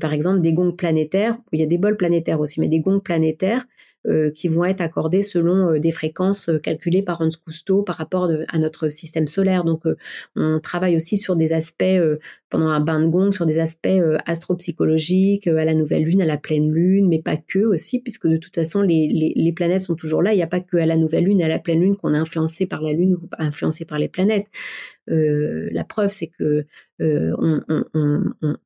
par 0.00 0.12
exemple, 0.12 0.40
des 0.40 0.52
gongs 0.52 0.76
planétaires. 0.76 1.36
Il 1.52 1.58
y 1.58 1.62
a 1.62 1.66
des 1.66 1.78
bols 1.78 1.96
planétaires 1.96 2.40
aussi, 2.40 2.60
mais 2.60 2.68
des 2.68 2.80
gongs 2.80 3.00
planétaires 3.00 3.66
euh, 3.95 3.95
qui 4.34 4.48
vont 4.48 4.64
être 4.64 4.80
accordées 4.80 5.22
selon 5.22 5.70
euh, 5.70 5.78
des 5.78 5.90
fréquences 5.90 6.48
euh, 6.48 6.58
calculées 6.58 7.02
par 7.02 7.20
Hans 7.20 7.28
Cousteau 7.44 7.82
par 7.82 7.96
rapport 7.96 8.30
à 8.48 8.58
notre 8.58 8.88
système 8.88 9.26
solaire. 9.26 9.64
Donc, 9.64 9.82
on 10.36 10.60
travaille 10.60 10.96
aussi 10.96 11.18
sur 11.18 11.36
des 11.36 11.52
aspects, 11.52 11.84
pendant 12.50 12.68
un 12.68 12.80
bain 12.80 13.00
de 13.00 13.06
gong, 13.06 13.32
sur 13.32 13.46
des 13.46 13.58
aspects 13.58 13.88
astropsychologiques, 14.26 15.46
à 15.46 15.64
la 15.64 15.74
nouvelle 15.74 16.04
lune, 16.04 16.22
à 16.22 16.26
la 16.26 16.36
pleine 16.36 16.70
lune, 16.70 17.08
mais 17.08 17.20
pas 17.20 17.36
que 17.36 17.60
aussi, 17.60 18.00
puisque 18.00 18.26
de 18.26 18.36
toute 18.36 18.54
façon, 18.54 18.82
les, 18.82 19.32
les, 19.34 19.52
planètes 19.52 19.82
sont 19.82 19.94
toujours 19.94 20.22
là. 20.22 20.32
Il 20.32 20.36
n'y 20.36 20.42
a 20.42 20.46
pas 20.46 20.60
que 20.60 20.76
à 20.76 20.86
la 20.86 20.96
nouvelle 20.96 21.24
lune, 21.24 21.42
à 21.42 21.48
la 21.48 21.58
pleine 21.58 21.80
lune 21.80 21.96
qu'on 21.96 22.14
est 22.14 22.18
influencé 22.18 22.66
par 22.66 22.82
la 22.82 22.92
lune 22.92 23.14
ou 23.14 23.28
influencé 23.38 23.84
par 23.84 23.98
les 23.98 24.08
planètes. 24.08 24.46
Euh, 25.10 25.68
la 25.72 25.84
preuve, 25.84 26.10
c'est 26.10 26.28
que 26.28 26.66
euh, 27.00 27.32
on, 27.38 27.62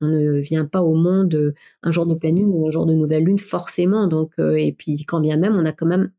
ne 0.01 0.41
vient 0.41 0.65
pas 0.65 0.83
au 0.83 0.95
monde 0.95 1.55
un 1.83 1.91
jour 1.91 2.07
de 2.07 2.15
pleine 2.15 2.37
lune 2.37 2.51
ou 2.51 2.67
un 2.67 2.71
jour 2.71 2.87
de 2.87 2.95
nouvelle 2.95 3.25
lune 3.25 3.39
forcément. 3.39 4.07
Donc, 4.07 4.33
euh, 4.39 4.55
et 4.55 4.73
puis 4.73 5.05
quand 5.05 5.21
bien 5.21 5.37
même, 5.37 5.57
on 5.57 5.65
a 5.65 5.73
quand 5.73 5.87
même 5.87 6.11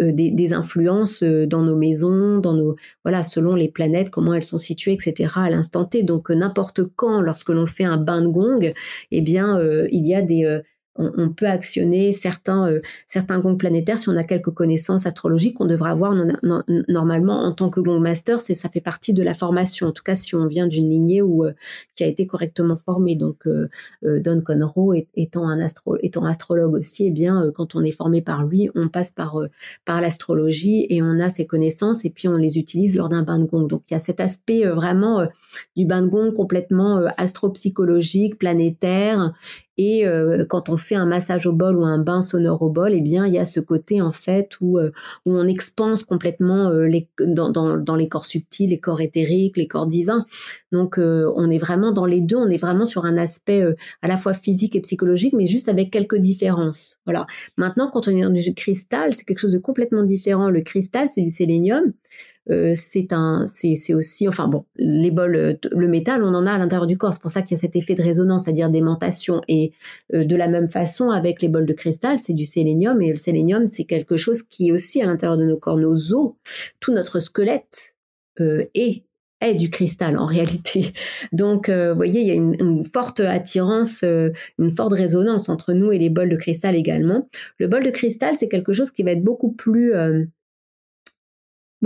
des, 0.00 0.52
influences 0.52 1.22
dans 1.22 1.62
nos 1.62 1.76
maisons, 1.76 2.38
dans 2.38 2.52
nos 2.52 2.76
voilà, 3.04 3.22
selon 3.22 3.54
les 3.54 3.68
planètes, 3.68 4.10
comment 4.10 4.34
elles 4.34 4.44
sont 4.44 4.58
situées, 4.58 4.92
etc. 4.92 5.32
à 5.36 5.50
l'instant 5.50 5.84
T. 5.84 6.02
Donc 6.02 6.30
n'importe 6.30 6.82
quand, 6.96 7.22
lorsque 7.22 7.48
l'on 7.48 7.66
fait 7.66 7.84
un 7.84 7.96
bain 7.96 8.20
de 8.20 8.28
gong, 8.28 8.74
eh 9.12 9.20
bien, 9.22 9.58
il 9.90 10.06
y 10.06 10.14
a 10.14 10.20
des 10.20 10.60
on, 10.98 11.30
peut 11.30 11.46
actionner 11.46 12.12
certains, 12.12 12.70
euh, 12.70 12.80
certains 13.06 13.38
gongs 13.38 13.56
planétaires 13.56 13.98
si 13.98 14.08
on 14.08 14.16
a 14.16 14.24
quelques 14.24 14.50
connaissances 14.50 15.06
astrologiques 15.06 15.56
qu'on 15.56 15.66
devrait 15.66 15.90
avoir 15.90 16.14
normalement 16.88 17.44
en 17.44 17.52
tant 17.52 17.70
que 17.70 17.80
gong 17.80 18.00
master. 18.00 18.40
C'est 18.40 18.54
ça 18.54 18.68
fait 18.68 18.80
partie 18.80 19.12
de 19.12 19.22
la 19.22 19.34
formation. 19.34 19.88
En 19.88 19.92
tout 19.92 20.02
cas, 20.02 20.14
si 20.14 20.34
on 20.34 20.46
vient 20.46 20.66
d'une 20.66 20.88
lignée 20.88 21.22
où 21.22 21.44
euh, 21.44 21.52
qui 21.94 22.04
a 22.04 22.06
été 22.06 22.26
correctement 22.26 22.76
formée. 22.76 23.16
Donc, 23.16 23.46
euh, 23.46 23.68
Don 24.02 24.40
Conroe 24.40 24.94
étant 25.14 25.48
un 25.48 25.60
astro, 25.60 25.96
étant 26.00 26.24
astrologue 26.24 26.74
aussi, 26.74 27.06
eh 27.06 27.10
bien, 27.10 27.50
quand 27.54 27.74
on 27.74 27.82
est 27.82 27.90
formé 27.90 28.22
par 28.22 28.44
lui, 28.44 28.70
on 28.74 28.88
passe 28.88 29.10
par 29.10 29.38
par 29.84 30.00
l'astrologie 30.00 30.86
et 30.90 31.02
on 31.02 31.18
a 31.20 31.28
ses 31.28 31.46
connaissances 31.46 32.04
et 32.04 32.10
puis 32.10 32.28
on 32.28 32.36
les 32.36 32.58
utilise 32.58 32.96
lors 32.96 33.08
d'un 33.08 33.22
bain 33.22 33.38
de 33.38 33.44
gong. 33.44 33.66
Donc, 33.66 33.82
il 33.90 33.94
y 33.94 33.96
a 33.96 34.00
cet 34.00 34.20
aspect 34.20 34.66
vraiment 34.66 35.26
du 35.76 35.86
bain 35.86 36.02
de 36.02 36.08
gong 36.08 36.32
complètement 36.32 37.02
astropsychologique, 37.16 38.38
planétaire 38.38 39.32
et 39.78 40.06
euh, 40.06 40.44
quand 40.48 40.68
on 40.70 40.76
fait 40.76 40.94
un 40.94 41.04
massage 41.04 41.46
au 41.46 41.52
bol 41.52 41.76
ou 41.76 41.84
un 41.84 41.98
bain 41.98 42.22
sonore 42.22 42.62
au 42.62 42.70
bol, 42.70 42.94
eh 42.94 43.00
bien, 43.00 43.26
il 43.26 43.34
y 43.34 43.38
a 43.38 43.44
ce 43.44 43.60
côté 43.60 44.00
en 44.00 44.10
fait 44.10 44.52
où, 44.60 44.78
euh, 44.78 44.90
où 45.26 45.32
on 45.34 45.46
expanse 45.46 46.02
complètement 46.02 46.70
euh, 46.70 46.86
les, 46.86 47.08
dans, 47.20 47.50
dans, 47.50 47.76
dans, 47.76 47.96
les 47.96 48.08
corps 48.08 48.24
subtils, 48.24 48.70
les 48.70 48.78
corps 48.78 49.00
éthériques, 49.00 49.56
les 49.56 49.68
corps 49.68 49.86
divins. 49.86 50.24
Donc, 50.72 50.98
on 50.98 51.50
est 51.50 51.58
vraiment 51.58 51.92
dans 51.92 52.04
les 52.04 52.20
deux. 52.20 52.36
On 52.36 52.50
est 52.50 52.60
vraiment 52.60 52.84
sur 52.84 53.04
un 53.04 53.16
aspect 53.16 53.64
à 54.02 54.08
la 54.08 54.16
fois 54.16 54.34
physique 54.34 54.76
et 54.76 54.80
psychologique, 54.80 55.32
mais 55.32 55.46
juste 55.46 55.68
avec 55.68 55.90
quelques 55.90 56.16
différences. 56.16 56.98
Voilà. 57.06 57.26
Maintenant, 57.56 57.88
quand 57.90 58.08
on 58.08 58.10
est 58.10 58.22
dans 58.22 58.30
du 58.30 58.54
cristal, 58.54 59.14
c'est 59.14 59.24
quelque 59.24 59.38
chose 59.38 59.52
de 59.52 59.58
complètement 59.58 60.02
différent. 60.02 60.50
Le 60.50 60.60
cristal, 60.60 61.08
c'est 61.08 61.22
du 61.22 61.30
sélénium. 61.30 61.92
Euh, 62.50 62.72
c'est 62.74 63.12
un, 63.12 63.44
c'est 63.46 63.94
aussi, 63.94 64.28
enfin 64.28 64.46
bon, 64.46 64.64
les 64.76 65.10
bols, 65.10 65.36
euh, 65.36 65.54
le 65.72 65.88
métal, 65.88 66.22
on 66.22 66.32
en 66.34 66.46
a 66.46 66.52
à 66.52 66.58
l'intérieur 66.58 66.86
du 66.86 66.96
corps. 66.96 67.12
C'est 67.12 67.22
pour 67.22 67.30
ça 67.30 67.42
qu'il 67.42 67.56
y 67.56 67.58
a 67.58 67.60
cet 67.60 67.74
effet 67.76 67.94
de 67.94 68.02
résonance, 68.02 68.44
c'est-à-dire 68.44 68.70
d'aimantation. 68.70 69.40
Et 69.48 69.72
euh, 70.14 70.24
de 70.24 70.36
la 70.36 70.48
même 70.48 70.68
façon, 70.68 71.10
avec 71.10 71.42
les 71.42 71.48
bols 71.48 71.66
de 71.66 71.72
cristal, 71.72 72.18
c'est 72.18 72.34
du 72.34 72.44
sélénium. 72.44 73.02
Et 73.02 73.10
le 73.10 73.16
sélénium, 73.16 73.66
c'est 73.66 73.84
quelque 73.84 74.16
chose 74.16 74.42
qui 74.42 74.68
est 74.68 74.72
aussi 74.72 75.02
à 75.02 75.06
l'intérieur 75.06 75.36
de 75.36 75.44
nos 75.44 75.56
corps, 75.56 75.76
nos 75.76 76.14
os, 76.14 76.34
tout 76.80 76.92
notre 76.92 77.20
squelette 77.20 77.94
est 78.38 79.02
est 79.42 79.54
du 79.54 79.68
cristal 79.68 80.16
en 80.18 80.24
réalité. 80.26 80.92
Donc, 81.32 81.68
vous 81.68 81.94
voyez, 81.94 82.20
il 82.20 82.26
y 82.26 82.30
a 82.30 82.34
une, 82.34 82.84
forte 82.84 83.20
attirance, 83.20 84.02
une 84.02 84.70
forte 84.70 84.94
résonance 84.94 85.48
entre 85.48 85.74
nous 85.74 85.92
et 85.92 85.98
les 85.98 86.08
bols 86.08 86.30
de 86.30 86.36
cristal 86.36 86.74
également. 86.74 87.28
Le 87.58 87.66
bol 87.66 87.82
de 87.82 87.90
cristal, 87.90 88.34
c'est 88.34 88.48
quelque 88.48 88.72
chose 88.72 88.90
qui 88.90 89.02
va 89.02 89.12
être 89.12 89.24
beaucoup 89.24 89.52
plus 89.52 89.92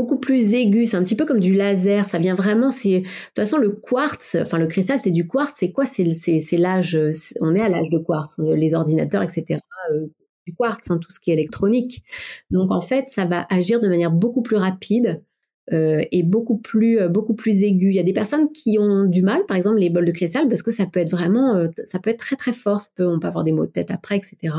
beaucoup 0.01 0.19
plus 0.19 0.55
aigu, 0.55 0.87
c'est 0.87 0.97
un 0.97 1.05
petit 1.05 1.17
peu 1.17 1.27
comme 1.27 1.41
du 1.41 1.53
laser, 1.53 2.09
ça 2.09 2.19
vient 2.19 2.35
vraiment, 2.35 2.71
c'est 2.71 3.01
de 3.01 3.05
toute 3.05 3.37
façon 3.37 3.59
le 3.59 3.71
quartz, 3.71 4.37
enfin 4.41 4.57
le 4.57 4.67
cristal 4.67 4.99
c'est 4.99 5.11
du 5.11 5.27
quartz, 5.27 5.55
c'est 5.55 5.73
quoi? 5.73 5.85
C'est 5.85 6.11
c'est 6.15 6.57
l'âge, 6.57 6.99
on 7.43 7.55
est 7.55 7.61
à 7.61 7.69
l'âge 7.69 7.91
de 7.91 7.99
quartz, 7.99 8.39
les 8.39 8.75
ordinateurs, 8.75 9.23
etc. 9.23 9.61
Euh, 9.93 10.05
du 10.47 10.55
quartz, 10.55 10.91
hein, 10.91 10.99
tout 10.99 11.11
ce 11.11 11.21
qui 11.21 11.31
est 11.31 11.35
électronique. 11.35 12.03
Donc 12.51 12.71
en 12.71 12.81
fait, 12.81 13.09
ça 13.09 13.27
va 13.27 13.47
agir 13.51 13.79
de 13.81 13.89
manière 13.89 14.11
beaucoup 14.11 14.41
plus 14.41 14.57
rapide 14.57 15.23
euh, 15.73 16.03
est 16.11 16.23
beaucoup 16.23 16.59
plus 16.59 17.01
euh, 17.01 17.09
beaucoup 17.09 17.35
plus 17.35 17.63
aigu. 17.63 17.89
Il 17.89 17.95
y 17.95 18.01
a 18.01 18.03
des 18.03 18.13
personnes 18.13 18.51
qui 18.53 18.79
ont 18.79 19.05
du 19.05 19.23
mal, 19.23 19.45
par 19.47 19.57
exemple 19.57 19.79
les 19.79 19.91
bols 19.91 20.07
de 20.07 20.13
cristal, 20.13 20.49
parce 20.49 20.63
que 20.63 20.71
ça 20.71 20.87
peut 20.87 21.01
être 21.01 21.11
vraiment, 21.11 21.57
euh, 21.57 21.69
ça 21.85 21.99
peut 21.99 22.11
être 22.11 22.19
très 22.19 22.37
très 22.37 22.53
fort. 22.53 22.81
Ça 22.81 22.89
peut, 22.95 23.07
on 23.07 23.19
peut 23.21 23.29
avoir 23.29 23.45
des 23.45 23.53
maux 23.53 23.67
de 23.67 23.71
tête 23.71 23.91
après, 23.91 24.17
etc. 24.17 24.55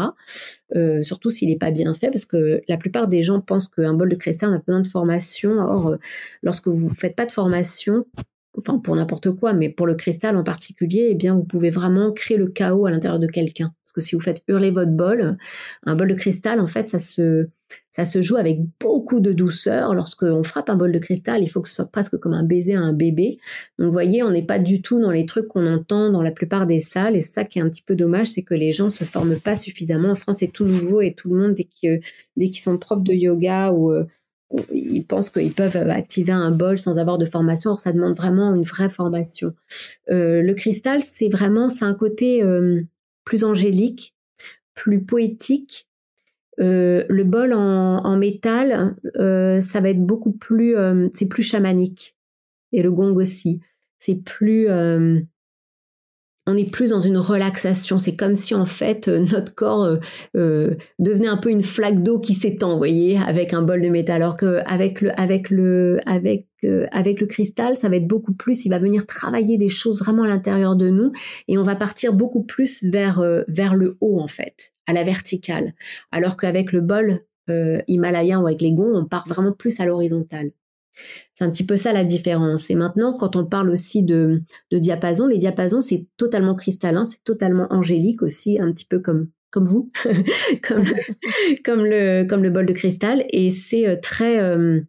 Euh, 0.76 1.02
surtout 1.02 1.30
s'il 1.30 1.50
n'est 1.50 1.58
pas 1.58 1.72
bien 1.72 1.94
fait, 1.94 2.10
parce 2.10 2.26
que 2.26 2.62
la 2.68 2.78
plupart 2.78 3.08
des 3.08 3.22
gens 3.22 3.42
pensent 3.42 3.68
qu'un 3.68 3.94
bol 3.94 4.10
de 4.10 4.16
cristal 4.16 4.54
a 4.54 4.60
besoin 4.60 4.82
de 4.82 4.88
formation. 4.88 5.60
Or, 5.60 5.98
lorsque 6.44 6.68
vous 6.68 6.90
faites 6.90 7.16
pas 7.16 7.26
de 7.26 7.32
formation, 7.32 8.06
enfin 8.58 8.78
pour 8.80 8.96
n'importe 8.96 9.32
quoi, 9.32 9.54
mais 9.54 9.70
pour 9.70 9.88
le 9.88 9.96
cristal 9.96 10.38
en 10.38 10.44
particulier, 10.44 11.10
eh 11.12 11.16
bien 11.16 11.36
vous 11.36 11.44
pouvez 11.44 11.70
vraiment 11.70 12.12
créer 12.12 12.38
le 12.38 12.48
chaos 12.48 12.86
à 12.86 12.92
l'intérieur 12.92 13.20
de 13.20 13.28
quelqu'un. 13.28 13.74
Parce 13.84 13.94
que 13.94 14.02
si 14.02 14.16
vous 14.16 14.22
faites 14.22 14.42
hurler 14.48 14.72
votre 14.72 14.92
bol, 14.92 15.38
un 15.84 15.96
bol 15.96 16.08
de 16.10 16.16
cristal, 16.16 16.60
en 16.60 16.68
fait, 16.68 16.88
ça 16.88 17.00
se 17.00 17.50
ça 17.92 18.06
se 18.06 18.22
joue 18.22 18.38
avec 18.38 18.60
beaucoup 18.80 19.20
de 19.20 19.34
douceur. 19.34 19.94
Lorsqu'on 19.94 20.44
frappe 20.44 20.70
un 20.70 20.76
bol 20.76 20.92
de 20.92 21.00
cristal, 21.00 21.44
il 21.44 21.48
faut 21.48 21.62
que 21.62 21.68
ce 21.68 21.76
soit 21.76 21.92
presque 21.92 22.18
comme 22.18 22.34
un 22.34 22.44
baiser 22.44 22.76
à 22.76 22.80
un 22.80 22.94
bébé. 22.94 23.40
Donc 23.78 23.88
vous 23.88 23.92
voyez, 23.92 24.24
on 24.24 24.32
n'est 24.32 24.46
pas 24.46 24.60
du 24.60 24.82
tout 24.82 25.00
dans 25.00 25.12
les 25.12 25.26
trucs 25.26 25.48
qu'on 25.48 25.68
entend 25.68 26.10
dans 26.10 26.22
la 26.22 26.32
plupart 26.32 26.66
des 26.66 26.80
salles. 26.80 27.16
Et 27.16 27.22
ça 27.22 27.44
qui 27.44 27.60
est 27.60 27.62
un 27.62 27.70
petit 27.70 27.84
peu 27.84 27.96
dommage, 27.96 28.28
c'est 28.28 28.44
que 28.44 28.54
les 28.54 28.72
gens 28.72 28.90
se 28.90 29.04
forment 29.04 29.40
pas 29.40 29.56
suffisamment. 29.56 30.12
En 30.12 30.16
France, 30.16 30.38
c'est 30.40 30.52
tout 30.52 30.66
nouveau 30.66 31.02
et 31.02 31.14
tout 31.14 31.34
le 31.34 31.40
monde, 31.40 31.54
dès 31.54 32.50
qu'ils 32.50 32.62
sont 32.62 32.78
profs 32.78 33.04
de 33.04 33.14
yoga 33.14 33.72
ou 33.72 33.92
euh, 33.92 34.06
ils 34.72 35.06
pensent 35.06 35.30
qu'ils 35.30 35.54
peuvent 35.54 35.76
activer 35.76 36.34
un 36.34 36.52
bol 36.52 36.80
sans 36.80 37.00
avoir 37.00 37.18
de 37.18 37.26
formation. 37.26 37.72
Or, 37.72 37.80
ça 37.80 37.92
demande 37.92 38.16
vraiment 38.16 38.54
une 38.54 38.64
vraie 38.64 38.90
formation. 38.90 39.54
Euh, 40.10 40.42
le 40.42 40.54
cristal, 40.54 41.04
c'est 41.04 41.30
vraiment, 41.30 41.70
c'est 41.70 41.86
un 41.86 41.94
côté 41.94 42.44
euh, 42.44 42.82
plus 43.24 43.44
angélique, 43.44 44.16
plus 44.74 45.02
poétique. 45.04 45.88
Euh, 46.62 47.06
le 47.10 47.24
bol 47.24 47.54
en, 47.54 48.18
métal, 48.18 48.96
ça 49.16 49.82
va 49.82 49.90
être 49.90 50.06
beaucoup 50.06 50.32
plus, 50.32 50.76
c'est 51.14 51.28
plus 51.28 51.44
chamanique. 51.44 52.16
Et 52.72 52.82
le 52.82 52.92
gong 52.92 53.16
aussi. 53.16 53.60
C'est 54.00 54.16
plus, 54.16 54.68
on 56.48 56.58
est 56.58 56.72
plus 56.72 56.90
dans 56.90 57.00
une 57.00 57.18
relaxation. 57.18 58.00
C'est 58.00 58.16
comme 58.16 58.36
si 58.36 58.56
en 58.56 58.66
fait 58.66 59.08
euh, 59.08 59.20
notre 59.20 59.54
corps 59.54 59.84
euh, 59.84 59.98
euh, 60.36 60.76
devenait 61.00 61.28
un 61.28 61.38
peu 61.38 61.50
une 61.50 61.62
flaque 61.62 62.02
d'eau 62.02 62.20
qui 62.20 62.34
s'étend, 62.34 62.72
vous 62.72 62.78
voyez, 62.78 63.18
avec 63.18 63.54
un 63.54 63.62
bol 63.62 63.82
de 63.82 63.90
métal. 63.90 64.22
Alors 64.22 64.38
que 64.38 64.62
avec 64.66 65.02
le 65.02 65.18
avec 65.20 65.50
le 65.50 66.00
avec 66.06 66.48
avec 66.92 67.20
le 67.20 67.26
cristal, 67.26 67.76
ça 67.76 67.90
va 67.90 67.96
être 67.96 68.08
beaucoup 68.08 68.34
plus. 68.34 68.66
Il 68.66 68.70
va 68.70 68.80
venir 68.80 69.08
travailler 69.08 69.58
des 69.58 69.70
choses 69.70 70.00
vraiment 70.00 70.24
à 70.24 70.28
l'intérieur 70.28 70.76
de 70.76 70.90
nous 70.90 71.12
et 71.48 71.58
on 71.58 71.64
va 71.64 71.76
partir 71.76 72.14
beaucoup 72.14 72.44
plus 72.44 72.84
vers 72.84 73.24
vers 73.48 73.74
le 73.74 73.98
haut 74.00 74.20
en 74.20 74.28
fait, 74.28 74.72
à 74.86 74.94
la 74.94 75.04
verticale. 75.04 75.74
Alors 76.12 76.38
qu'avec 76.38 76.72
le 76.72 76.82
bol 76.82 77.22
himalayen 77.88 78.40
ou 78.40 78.46
avec 78.46 78.62
les 78.62 78.74
gonds, 78.74 78.96
on 78.96 79.06
part 79.06 79.28
vraiment 79.28 79.54
plus 79.54 79.80
à 79.80 79.86
l'horizontale. 79.86 80.52
C'est 81.34 81.44
un 81.44 81.50
petit 81.50 81.66
peu 81.66 81.78
ça 81.78 81.94
la 81.94 82.04
différence. 82.04 82.70
Et 82.70 82.76
maintenant, 82.76 83.16
quand 83.18 83.36
on 83.36 83.46
parle 83.46 83.70
aussi 83.70 84.04
de, 84.04 84.44
de 84.72 84.78
diapason, 84.78 85.28
les 85.28 85.38
diapasons, 85.38 85.82
c'est 85.82 86.06
totalement 86.18 86.56
cristallin, 86.56 87.04
c'est 87.04 87.24
totalement 87.24 87.68
angélique 87.70 88.22
aussi, 88.22 88.60
un 88.60 88.72
petit 88.72 88.86
peu 88.86 89.00
comme 89.00 89.30
comme 89.52 89.66
vous, 89.66 89.90
comme, 90.64 90.86
comme, 91.66 91.86
le, 91.86 92.24
comme 92.24 92.42
le 92.42 92.50
bol 92.50 92.66
de 92.66 92.74
cristal. 92.74 93.26
Et 93.30 93.52
c'est 93.52 93.88
euh, 93.88 93.98
très... 94.02 94.40
Euh, 94.40 94.80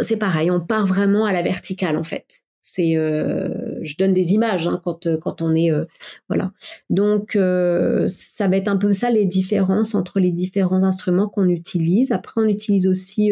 c'est 0.00 0.16
pareil, 0.16 0.50
on 0.50 0.60
part 0.60 0.86
vraiment 0.86 1.26
à 1.26 1.32
la 1.32 1.42
verticale 1.42 1.96
en 1.96 2.04
fait. 2.04 2.42
C'est, 2.60 2.96
euh, 2.96 3.48
je 3.82 3.96
donne 3.96 4.12
des 4.12 4.32
images 4.32 4.66
hein, 4.68 4.80
quand 4.82 5.06
euh, 5.06 5.18
quand 5.18 5.42
on 5.42 5.54
est, 5.54 5.70
euh, 5.70 5.84
voilà. 6.28 6.52
Donc 6.88 7.32
ça 7.32 8.48
va 8.48 8.56
être 8.56 8.68
un 8.68 8.76
peu 8.76 8.92
ça 8.92 9.10
les 9.10 9.26
différences 9.26 9.94
entre 9.94 10.20
les 10.20 10.32
différents 10.32 10.82
instruments 10.84 11.28
qu'on 11.28 11.48
utilise. 11.48 12.12
Après, 12.12 12.40
on 12.40 12.46
utilise 12.46 12.86
aussi 12.86 13.30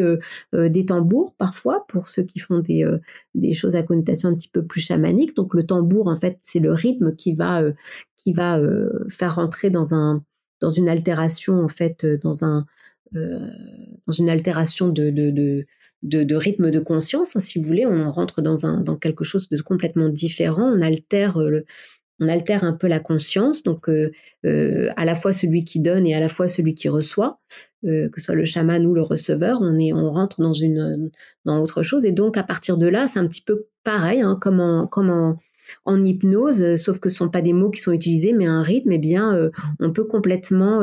des 0.53 0.87
tambours 0.87 1.35
parfois 1.37 1.85
pour 1.89 2.09
ceux 2.09 2.23
qui 2.23 2.39
font 2.39 2.59
des 2.59 2.85
des 3.35 3.53
choses 3.53 3.77
à 3.77 3.83
connotation 3.83 4.29
un 4.29 4.35
petit 4.35 4.49
peu 4.49 4.65
plus 4.65 4.81
chamanique. 4.81 5.35
Donc 5.37 5.55
le 5.55 5.65
tambour, 5.65 6.09
en 6.09 6.17
fait, 6.17 6.39
c'est 6.43 6.61
le 6.61 6.73
rythme 6.73 7.15
qui 7.15 7.33
va 7.35 7.63
qui 8.17 8.33
va 8.33 8.61
faire 9.09 9.37
rentrer 9.37 9.71
dans 9.71 9.95
un 9.95 10.23
dans 10.61 10.71
une 10.71 10.89
altération 10.89 11.63
en 11.63 11.69
fait 11.69 12.07
dans 12.07 12.45
un 12.45 12.67
dans 13.13 14.13
une 14.13 14.31
altération 14.31 14.89
de, 14.89 15.11
de, 15.11 15.31
de 15.31 15.67
de, 16.03 16.35
rythme 16.35 16.71
de 16.71 16.81
conscience, 16.81 17.37
hein, 17.37 17.41
si 17.41 17.59
vous 17.59 17.67
voulez. 17.67 17.87
On 17.87 18.11
rentre 18.11 18.43
dans, 18.43 18.67
un, 18.67 18.81
dans 18.81 18.97
quelque 18.97 19.25
chose 19.25 19.49
de 19.49 19.61
complètement 19.61 20.09
différent. 20.09 20.73
On 20.75 20.81
altère, 20.81 21.41
euh, 21.41 21.65
on 22.21 22.29
altère 22.29 22.65
un 22.65 22.73
peu 22.73 22.89
la 22.89 23.01
conscience, 23.01 23.63
donc 23.63 23.89
euh, 23.89 24.11
euh, 24.45 24.91
à 24.97 25.05
la 25.05 25.15
fois 25.15 25.33
celui 25.33 25.65
qui 25.65 25.81
donne 25.81 26.07
et 26.07 26.15
à 26.15 26.21
la 26.21 26.29
fois 26.29 26.49
celui 26.49 26.75
qui 26.75 26.89
reçoit, 26.89 27.41
que 27.85 28.11
ce 28.17 28.21
soit 28.21 28.35
le 28.35 28.45
chaman 28.45 28.85
ou 28.87 28.95
le 28.95 29.03
receveur. 29.03 29.59
On, 29.61 29.79
est, 29.79 29.93
on 29.93 30.11
rentre 30.11 30.41
dans, 30.41 30.53
une, 30.53 31.11
dans 31.45 31.61
autre 31.61 31.83
chose. 31.83 32.05
Et 32.05 32.13
donc, 32.13 32.37
à 32.37 32.43
partir 32.43 32.77
de 32.77 32.87
là, 32.87 33.07
c'est 33.07 33.21
un 33.21 33.27
petit 33.27 33.43
peu 33.43 33.67
pareil, 33.85 34.21
hein, 34.21 34.37
comme 34.41 34.61
en, 34.61 34.87
comme 34.87 35.37
en 35.85 36.05
hypnose, 36.05 36.77
sauf 36.77 36.99
que 36.99 37.09
ce 37.09 37.15
ne 37.15 37.19
sont 37.19 37.29
pas 37.29 37.43
des 37.43 37.53
mots 37.53 37.71
qui 37.71 37.81
sont 37.81 37.93
utilisés, 37.93 38.33
mais 38.33 38.47
un 38.47 38.63
rythme, 38.63 38.93
eh 38.93 38.99
bien, 38.99 39.51
on 39.79 39.93
peut 39.93 40.05
complètement 40.05 40.81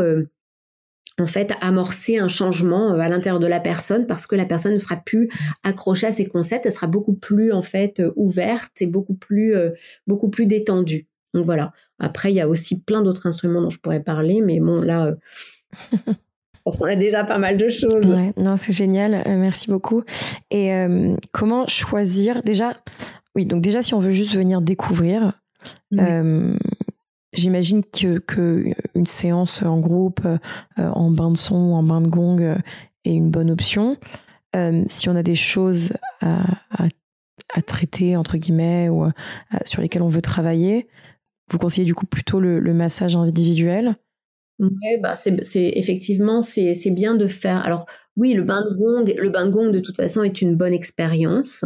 en 1.19 1.28
fait 1.28 1.54
amorcer 1.62 2.17
un 2.17 2.28
changement 2.28 2.93
euh, 2.93 2.99
à 2.99 3.08
l'intérieur 3.08 3.39
de 3.39 3.47
la 3.47 3.60
personne 3.60 4.06
parce 4.06 4.28
que 4.28 4.36
la 4.36 4.45
personne 4.45 4.73
ne 4.73 4.78
sera 4.78 4.97
plus 4.97 5.30
accrochée 5.63 6.08
à 6.08 6.12
ses 6.12 6.25
concepts, 6.25 6.65
elle 6.65 6.71
sera 6.71 6.88
beaucoup 6.88 7.13
plus 7.13 7.51
en 7.51 7.62
fait 7.62 7.99
euh, 7.99 8.12
ouverte 8.15 8.82
et 8.82 8.88
beaucoup 8.88 9.15
plus 9.15 9.56
euh, 9.56 9.71
beaucoup 10.08 10.30
plus 10.30 10.45
détendue. 10.45 11.08
Donc 11.34 11.45
voilà. 11.45 11.71
Après 11.99 12.32
il 12.32 12.36
y 12.36 12.41
a 12.41 12.47
aussi 12.47 12.82
plein 12.82 13.01
d'autres 13.01 13.28
instruments 13.28 13.62
dont 13.62 13.69
je 13.69 13.80
pourrais 13.80 14.01
parler 14.01 14.41
mais 14.41 14.60
bon 14.60 14.82
là 14.82 15.15
parce 16.65 16.78
qu'on 16.78 16.86
a 16.86 16.95
déjà 16.95 17.23
pas 17.23 17.38
mal 17.38 17.58
de 17.58 17.69
choses. 17.69 18.06
Ouais, 18.06 18.34
non, 18.38 18.56
c'est 18.56 18.73
génial. 18.73 19.23
merci 19.28 19.69
beaucoup. 19.69 20.04
Et 20.49 20.71
comment 21.32 21.67
choisir? 21.67 22.41
Déjà 22.41 22.73
Oui, 23.36 23.45
donc 23.45 23.62
déjà 23.62 23.84
si 23.84 23.93
on 23.93 23.99
veut 23.99 24.12
juste 24.12 24.34
venir 24.34 24.62
découvrir, 24.62 25.34
J'imagine 27.35 27.83
que, 27.83 28.19
que, 28.19 28.63
séance 29.05 29.61
en 29.61 29.79
groupe, 29.79 30.25
euh, 30.25 30.37
en 30.77 31.11
bain 31.11 31.31
de 31.31 31.37
son, 31.37 31.55
en 31.55 31.83
bain 31.83 32.01
de 32.01 32.07
gong 32.07 32.41
euh, 32.41 32.55
est 33.03 33.13
une 33.13 33.29
bonne 33.29 33.51
option. 33.51 33.97
Euh, 34.55 34.83
si 34.87 35.09
on 35.09 35.15
a 35.15 35.23
des 35.23 35.35
choses 35.35 35.93
à, 36.21 36.43
à, 36.71 37.61
traiter, 37.61 38.15
entre 38.15 38.37
guillemets, 38.37 38.89
ou 38.89 39.09
sur 39.65 39.81
lesquelles 39.81 40.01
on 40.01 40.09
veut 40.09 40.21
travailler, 40.21 40.87
vous 41.49 41.57
conseillez 41.57 41.85
du 41.85 41.93
coup 41.93 42.05
plutôt 42.05 42.39
le, 42.39 42.73
massage 42.73 43.15
individuel? 43.15 43.95
Ouais, 44.59 44.97
bah 45.01 45.13
effectivement 45.55 46.41
c'est 46.41 46.91
bien 46.91 47.15
de 47.15 47.27
faire. 47.27 47.63
Alors 47.65 47.85
oui, 48.15 48.33
le 48.33 48.43
bain 48.43 48.63
de 48.63 48.73
gong, 48.73 49.13
le 49.17 49.29
bain 49.29 49.45
de 49.45 49.51
gong 49.51 49.71
de 49.71 49.79
toute 49.79 49.97
façon 49.97 50.23
est 50.23 50.41
une 50.41 50.55
bonne 50.55 50.73
expérience. 50.73 51.65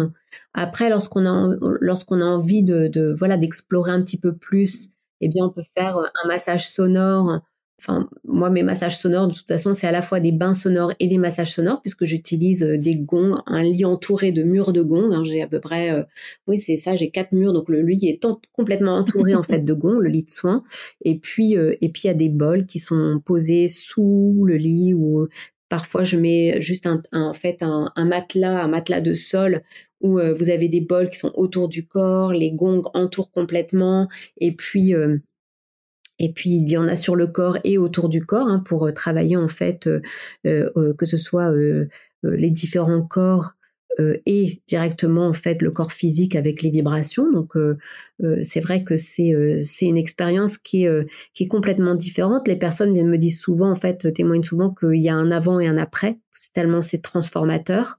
Après, 0.54 0.90
lorsqu'on 0.90 1.26
a 1.28 1.56
lorsqu'on 1.80 2.22
a 2.22 2.26
envie 2.26 2.64
de, 2.64 2.88
de 2.88 3.14
voilà 3.18 3.38
d'explorer 3.38 3.92
un 3.92 4.02
petit 4.02 4.20
peu 4.20 4.36
plus, 4.36 4.90
eh 5.22 5.28
bien 5.28 5.46
on 5.46 5.50
peut 5.50 5.64
faire 5.76 5.98
un 5.98 6.28
massage 6.28 6.70
sonore 6.70 7.42
Enfin, 7.80 8.10
moi, 8.26 8.50
mes 8.50 8.62
massages 8.62 8.98
sonores, 8.98 9.30
de 9.30 9.34
toute 9.34 9.48
façon, 9.48 9.74
c'est 9.74 9.88
à 9.88 9.92
la 9.94 10.02
fois 10.02 10.20
des 10.20 10.34
bains 10.34 10.54
sonores 10.54 10.92
et 11.00 11.08
des 11.08 11.18
massages 11.18 11.54
sonores, 11.54 11.82
puisque 11.82 12.04
j'utilise 12.04 12.62
euh, 12.62 12.78
des 12.78 12.96
gongs, 12.96 13.42
un 13.46 13.64
lit 13.64 13.86
entouré 13.86 14.34
de 14.34 14.44
murs 14.44 14.74
de 14.74 14.82
gongs. 14.82 15.14
Hein. 15.14 15.24
j'ai 15.24 15.42
à 15.42 15.48
peu 15.48 15.62
près, 15.62 15.92
euh, 15.92 16.04
oui, 16.48 16.58
c'est 16.58 16.76
ça, 16.76 16.96
j'ai 16.96 17.10
quatre 17.10 17.32
murs, 17.32 17.54
donc 17.54 17.70
le 17.70 17.82
lit 17.82 18.06
est 18.10 18.28
complètement 18.52 18.98
entouré 18.98 19.34
en 19.34 19.44
fait 19.44 19.60
de 19.60 19.74
gongs, 19.74 20.00
le 20.00 20.10
lit 20.10 20.24
de 20.24 20.30
soins. 20.30 20.64
Et 21.06 21.18
puis, 21.18 21.56
euh, 21.56 21.74
et 21.80 21.88
puis 21.90 22.02
il 22.04 22.08
y 22.08 22.12
a 22.12 22.16
des 22.16 22.30
bols 22.30 22.66
qui 22.66 22.80
sont 22.80 23.22
posés 23.24 23.70
sous 23.70 24.44
le 24.46 24.58
lit 24.58 24.94
ou 24.94 25.28
parfois 25.70 26.04
je 26.04 26.18
mets 26.18 26.60
juste 26.60 26.88
en 27.14 27.34
fait 27.34 27.62
un, 27.62 27.92
matelas, 27.96 28.64
un 28.64 28.68
matelas 28.68 29.02
de 29.02 29.14
sol 29.14 29.62
où 30.02 30.20
vous 30.20 30.50
avez 30.50 30.70
des 30.70 30.82
bols 30.82 31.10
qui 31.10 31.18
sont 31.18 31.34
autour 31.36 31.68
du 31.68 31.86
corps, 31.86 32.32
les 32.32 32.52
gongs 32.52 32.84
entourent 32.94 33.32
complètement, 33.32 34.08
et 34.38 34.54
puis 34.54 34.94
et 36.20 36.32
puis 36.32 36.52
il 36.52 36.70
y 36.70 36.78
en 36.78 36.88
a 36.88 36.96
sur 36.96 37.16
le 37.16 37.28
corps 37.28 37.58
et 37.64 37.78
autour 37.78 38.10
du 38.10 38.26
corps 38.26 38.48
hein, 38.48 38.60
pour 38.60 38.88
euh, 38.88 38.92
travailler 38.92 39.38
en 39.38 39.48
fait 39.48 39.88
euh, 39.88 40.02
euh, 40.46 40.94
que 40.94 41.06
ce 41.06 41.18
soit 41.18 41.52
les 42.24 42.50
différents 42.52 43.02
corps 43.02 43.54
et 44.26 44.62
directement 44.66 45.28
en 45.28 45.34
fait 45.34 45.62
le 45.62 45.72
corps 45.72 45.92
physique 45.92 46.38
avec 46.38 46.62
les 46.62 46.70
vibrations. 46.70 47.30
Donc 47.32 47.54
c'est 48.44 48.62
vrai 48.62 48.84
que 48.86 48.96
c'est 48.96 49.34
c'est 49.64 49.88
une 49.88 49.98
expérience 49.98 50.58
qui 50.58 50.86
est 50.86 51.08
qui 51.34 51.44
est 51.44 51.48
complètement 51.48 51.96
différente. 51.96 52.48
Les 52.48 52.56
personnes 52.56 52.94
viennent 52.94 53.10
me 53.10 53.18
dire 53.18 53.34
souvent 53.34 53.70
en 53.70 53.76
fait 53.76 54.14
témoignent 54.14 54.44
souvent 54.44 54.74
qu'il 54.74 55.02
y 55.02 55.10
a 55.10 55.16
un 55.16 55.32
avant 55.32 55.60
et 55.60 55.68
un 55.68 55.78
après. 55.78 56.18
C'est 56.32 56.54
tellement 56.54 56.82
c'est 56.82 57.02
transformateur 57.02 57.99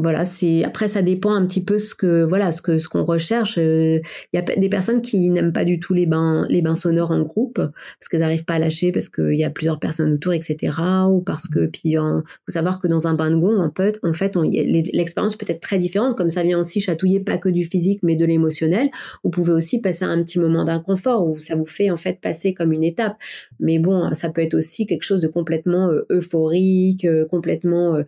voilà, 0.00 0.24
c'est 0.24 0.64
après 0.64 0.88
ça 0.88 1.02
dépend 1.02 1.34
un 1.34 1.46
petit 1.46 1.62
peu 1.62 1.78
ce 1.78 1.94
que 1.94 2.24
voilà 2.24 2.52
ce 2.52 2.62
que 2.62 2.78
ce 2.78 2.88
qu'on 2.88 3.04
recherche. 3.04 3.56
Il 3.56 3.62
euh, 3.62 4.00
y 4.32 4.38
a 4.38 4.42
des 4.42 4.68
personnes 4.68 5.02
qui 5.02 5.28
n'aiment 5.30 5.52
pas 5.52 5.64
du 5.64 5.78
tout 5.78 5.94
les 5.94 6.06
bains 6.06 6.46
les 6.48 6.62
bains 6.62 6.74
sonores 6.74 7.10
en 7.10 7.20
groupe 7.20 7.56
parce 7.56 8.08
qu'elles 8.10 8.20
n'arrivent 8.20 8.44
pas 8.44 8.54
à 8.54 8.58
lâcher 8.58 8.92
parce 8.92 9.08
qu'il 9.08 9.34
y 9.34 9.44
a 9.44 9.50
plusieurs 9.50 9.78
personnes 9.78 10.12
autour, 10.14 10.32
etc. 10.32 10.72
Ou 11.10 11.20
parce 11.20 11.48
que 11.48 11.66
puis 11.66 11.82
il 11.84 11.98
faut 11.98 12.52
savoir 12.52 12.80
que 12.80 12.88
dans 12.88 13.06
un 13.06 13.14
bain 13.14 13.30
de 13.30 13.36
gong 13.36 13.60
en 13.60 13.70
fait 13.76 13.98
en 14.02 14.12
fait 14.12 14.36
l'expérience 14.36 15.36
peut 15.36 15.46
être 15.48 15.60
très 15.60 15.78
différente 15.78 16.16
comme 16.16 16.30
ça 16.30 16.42
vient 16.42 16.58
aussi 16.58 16.80
chatouiller 16.80 17.20
pas 17.20 17.38
que 17.38 17.48
du 17.48 17.64
physique 17.64 18.00
mais 18.02 18.16
de 18.16 18.24
l'émotionnel. 18.24 18.90
Vous 19.22 19.30
pouvez 19.30 19.52
aussi 19.52 19.80
passer 19.80 20.04
un 20.04 20.22
petit 20.22 20.38
moment 20.38 20.64
d'inconfort 20.64 21.28
où 21.28 21.38
ça 21.38 21.56
vous 21.56 21.66
fait 21.66 21.90
en 21.90 21.96
fait 21.96 22.20
passer 22.20 22.54
comme 22.54 22.72
une 22.72 22.84
étape. 22.84 23.16
Mais 23.58 23.78
bon, 23.78 24.12
ça 24.14 24.30
peut 24.30 24.40
être 24.40 24.54
aussi 24.54 24.86
quelque 24.86 25.04
chose 25.04 25.20
de 25.22 25.28
complètement 25.28 25.88
euh, 25.88 26.06
euphorique, 26.10 27.04
euh, 27.04 27.26
complètement. 27.26 27.98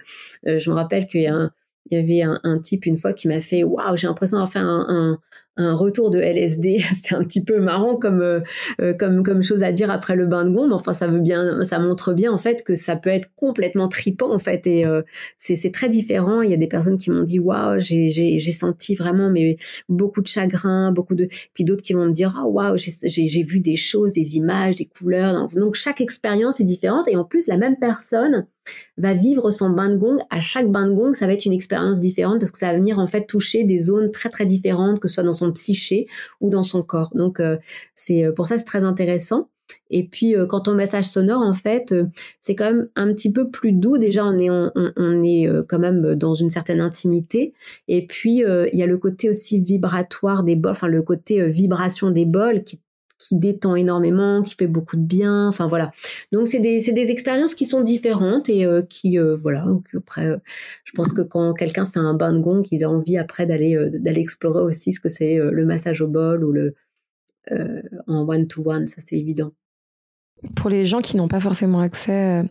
je 0.45 0.71
me 0.71 0.75
rappelle 0.75 1.07
qu'il 1.07 1.23
y 1.23 1.27
a 1.27 1.35
un 1.35 1.51
il 1.91 1.99
y 1.99 2.01
avait 2.01 2.39
un, 2.45 2.59
type 2.61 2.87
une 2.87 2.97
fois 2.97 3.13
qui 3.13 3.29
m'a 3.29 3.41
fait 3.41 3.65
waouh 3.65 3.97
j'ai 3.97 4.07
l'impression 4.07 4.37
d'avoir 4.37 4.53
fait 4.53 4.59
un, 4.59 4.87
un, 4.89 5.19
un, 5.57 5.75
retour 5.75 6.11
de 6.11 6.19
LSD 6.19 6.83
c'était 6.95 7.15
un 7.15 7.23
petit 7.25 7.45
peu 7.45 7.61
marrant 7.61 7.97
comme 7.97 8.21
euh, 8.21 8.41
euh, 8.81 8.95
comme 8.95 9.23
comme 9.23 9.43
chose 9.43 9.63
à 9.63 9.73
dire 9.73 9.91
après 9.91 10.17
le 10.17 10.27
bain 10.27 10.45
de 10.45 10.51
gombe. 10.51 10.73
Enfin 10.73 10.93
ça 10.93 11.07
veut 11.07 11.21
bien 11.21 11.65
ça 11.65 11.79
montre 11.79 12.13
bien 12.13 12.33
en 12.33 12.39
fait 12.39 12.63
que 12.65 12.75
ça 12.75 12.97
peut 12.97 13.11
être 13.11 13.29
complètement 13.37 13.89
tripant 13.89 14.33
en 14.33 14.39
fait. 14.39 14.67
Et 14.67 14.85
euh, 14.85 15.03
c'est 15.37 15.73
très 15.73 15.89
différent. 15.89 16.43
Il 16.43 16.51
y 16.51 16.55
a 16.55 16.59
des 16.59 16.69
personnes 16.69 16.99
qui 16.99 17.11
m'ont 17.11 17.23
dit 17.23 17.39
waouh 17.39 17.79
j'ai 17.79 18.53
senti 18.53 18.95
vraiment 18.95 19.31
mais 19.31 19.57
beaucoup 19.89 20.23
de 20.23 20.27
chagrin 20.27 20.93
beaucoup 20.93 21.15
de 21.15 21.29
puis 21.55 21.65
d'autres 21.65 21.83
qui 21.83 21.93
vont 21.93 22.07
me 22.07 22.13
dire 22.13 22.35
ah 22.39 22.47
waouh 22.47 22.77
j'ai 22.77 23.43
vu 23.43 23.61
des 23.61 23.77
choses 23.77 24.13
des 24.13 24.37
images 24.37 24.77
des 24.77 24.87
couleurs 24.87 25.49
donc 25.55 25.75
chaque 25.75 26.01
expérience 26.01 26.61
est 26.61 26.65
différente. 26.65 27.09
Et 27.09 27.17
en 27.17 27.25
plus 27.25 27.47
la 27.47 27.57
même 27.57 27.77
personne 27.77 28.47
va 28.99 29.15
vivre 29.15 29.51
son 29.51 29.71
bain 29.71 29.89
de 29.89 29.97
gong. 29.97 30.19
À 30.31 30.41
chaque 30.41 30.71
bain 30.71 30.87
de 30.87 30.93
gong, 30.93 31.15
ça 31.15 31.27
va 31.27 31.33
être 31.33 31.47
une 31.47 31.53
expérience 31.53 32.01
différente 32.01 32.41
parce 32.41 32.51
que 32.51 32.59
ça 32.59 32.73
va 32.73 32.79
venir 32.79 32.99
en 32.99 33.07
fait 33.07 33.27
toucher 33.27 33.65
des 33.65 33.79
zones 33.79 34.11
très 34.11 34.29
très 34.29 34.47
différentes, 34.47 35.01
que 35.01 35.09
ce 35.09 35.15
soit 35.15 35.25
dans 35.25 35.33
son 35.33 35.42
psyché 35.51 36.07
ou 36.41 36.51
dans 36.51 36.63
son 36.63 36.83
corps. 36.83 37.11
Donc 37.15 37.41
euh, 37.41 37.57
c'est 37.95 38.25
euh, 38.25 38.33
pour 38.33 38.47
ça 38.47 38.59
c'est 38.59 38.65
très 38.65 38.85
intéressant. 38.85 39.49
Et 39.91 40.07
puis 40.07 40.37
euh, 40.37 40.47
quant 40.47 40.63
au 40.67 40.75
massage 40.75 41.05
sonore, 41.05 41.41
en 41.41 41.55
fait, 41.55 41.95
c'est 42.41 42.55
quand 42.55 42.67
même 42.67 42.89
un 42.95 43.13
petit 43.13 43.33
peu 43.33 43.49
plus 43.51 43.73
doux. 43.73 43.97
Déjà, 43.97 44.25
on 44.25 44.39
est 44.39 44.51
on, 44.51 45.23
est 45.23 45.49
quand 45.67 45.79
même 45.79 46.15
dans 46.15 46.35
une 46.35 46.51
certaine 46.51 46.81
intimité. 46.81 47.55
Et 47.89 48.07
puis 48.07 48.43
il 48.43 48.79
y 48.79 48.83
a 48.83 48.87
le 48.87 48.99
côté 48.99 49.31
aussi 49.31 49.61
vibratoire 49.61 50.43
des 50.43 50.57
bols, 50.57 50.73
enfin 50.73 50.89
le 50.89 51.03
côté 51.03 51.47
vibration 51.47 52.11
des 52.11 52.27
bols 52.27 52.65
qui 52.65 52.81
qui 53.23 53.37
détend 53.37 53.77
énormément, 53.77 54.43
qui 54.43 54.55
fait 54.55 54.67
beaucoup 54.67 54.97
de 54.97 55.03
bien. 55.03 55.49
Enfin 55.49 55.67
voilà. 55.67 55.93
Donc 56.33 56.49
c'est 56.49 56.59
des, 56.59 56.81
des 56.81 57.11
expériences 57.11 57.55
qui 57.55 57.67
sont 57.67 57.81
différentes 57.83 58.49
et 58.49 58.65
euh, 58.65 58.83
qui 58.83 59.19
euh, 59.19 59.35
voilà. 59.35 59.65
après, 59.97 60.27
euh, 60.27 60.39
je 60.85 60.93
pense 60.93 61.13
que 61.13 61.23
quand 61.23 61.55
quelqu'un 61.55 61.87
fait 61.87 62.01
un 62.01 62.15
bain 62.15 62.33
de 62.33 62.41
gong, 62.41 62.63
il 62.71 62.85
a 62.85 62.91
envie 62.91 63.19
après 63.19 63.47
d'aller 63.47 63.77
d'aller 63.93 64.21
explorer 64.21 64.63
aussi 64.63 64.93
ce 64.93 65.01
que 65.01 65.09
c'est 65.09 65.37
le 65.37 65.65
massage 65.65 66.03
au 66.03 66.09
bol 66.09 66.45
ou 66.45 66.53
le 66.53 66.75
en 68.07 68.29
one 68.29 68.47
to 68.47 68.63
one. 68.69 68.87
Ça 68.87 68.97
c'est 68.99 69.17
évident. 69.17 69.53
Pour 70.57 70.71
les 70.71 70.85
gens 70.85 71.01
qui 71.01 71.17
n'ont 71.17 71.29
pas 71.29 71.41
forcément 71.41 71.81
accès 71.81 72.43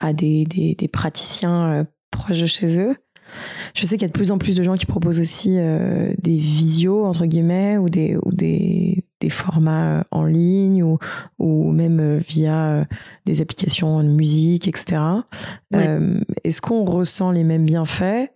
à 0.00 0.12
des, 0.12 0.44
des, 0.44 0.74
des 0.74 0.88
praticiens 0.88 1.86
proches 2.10 2.40
de 2.40 2.46
chez 2.46 2.80
eux. 2.80 2.96
Je 3.74 3.86
sais 3.86 3.96
qu'il 3.96 4.02
y 4.02 4.04
a 4.04 4.08
de 4.08 4.12
plus 4.12 4.30
en 4.30 4.38
plus 4.38 4.54
de 4.54 4.62
gens 4.62 4.74
qui 4.74 4.86
proposent 4.86 5.20
aussi 5.20 5.56
des 5.56 6.36
visios 6.36 7.04
entre 7.04 7.26
guillemets 7.26 7.78
ou 7.78 7.88
des 7.88 8.16
ou 8.22 8.32
des 8.32 9.04
des 9.20 9.28
formats 9.28 9.98
euh, 9.98 10.02
en 10.10 10.24
ligne 10.24 10.82
ou, 10.82 10.98
ou 11.38 11.72
même 11.72 12.00
euh, 12.00 12.18
via 12.18 12.66
euh, 12.66 12.84
des 13.24 13.40
applications 13.40 14.02
de 14.02 14.08
musique, 14.08 14.68
etc. 14.68 15.00
Est-ce 16.44 16.60
qu'on 16.60 16.84
ressent 16.84 17.30
les 17.30 17.44
mêmes 17.44 17.64
bienfaits? 17.64 18.30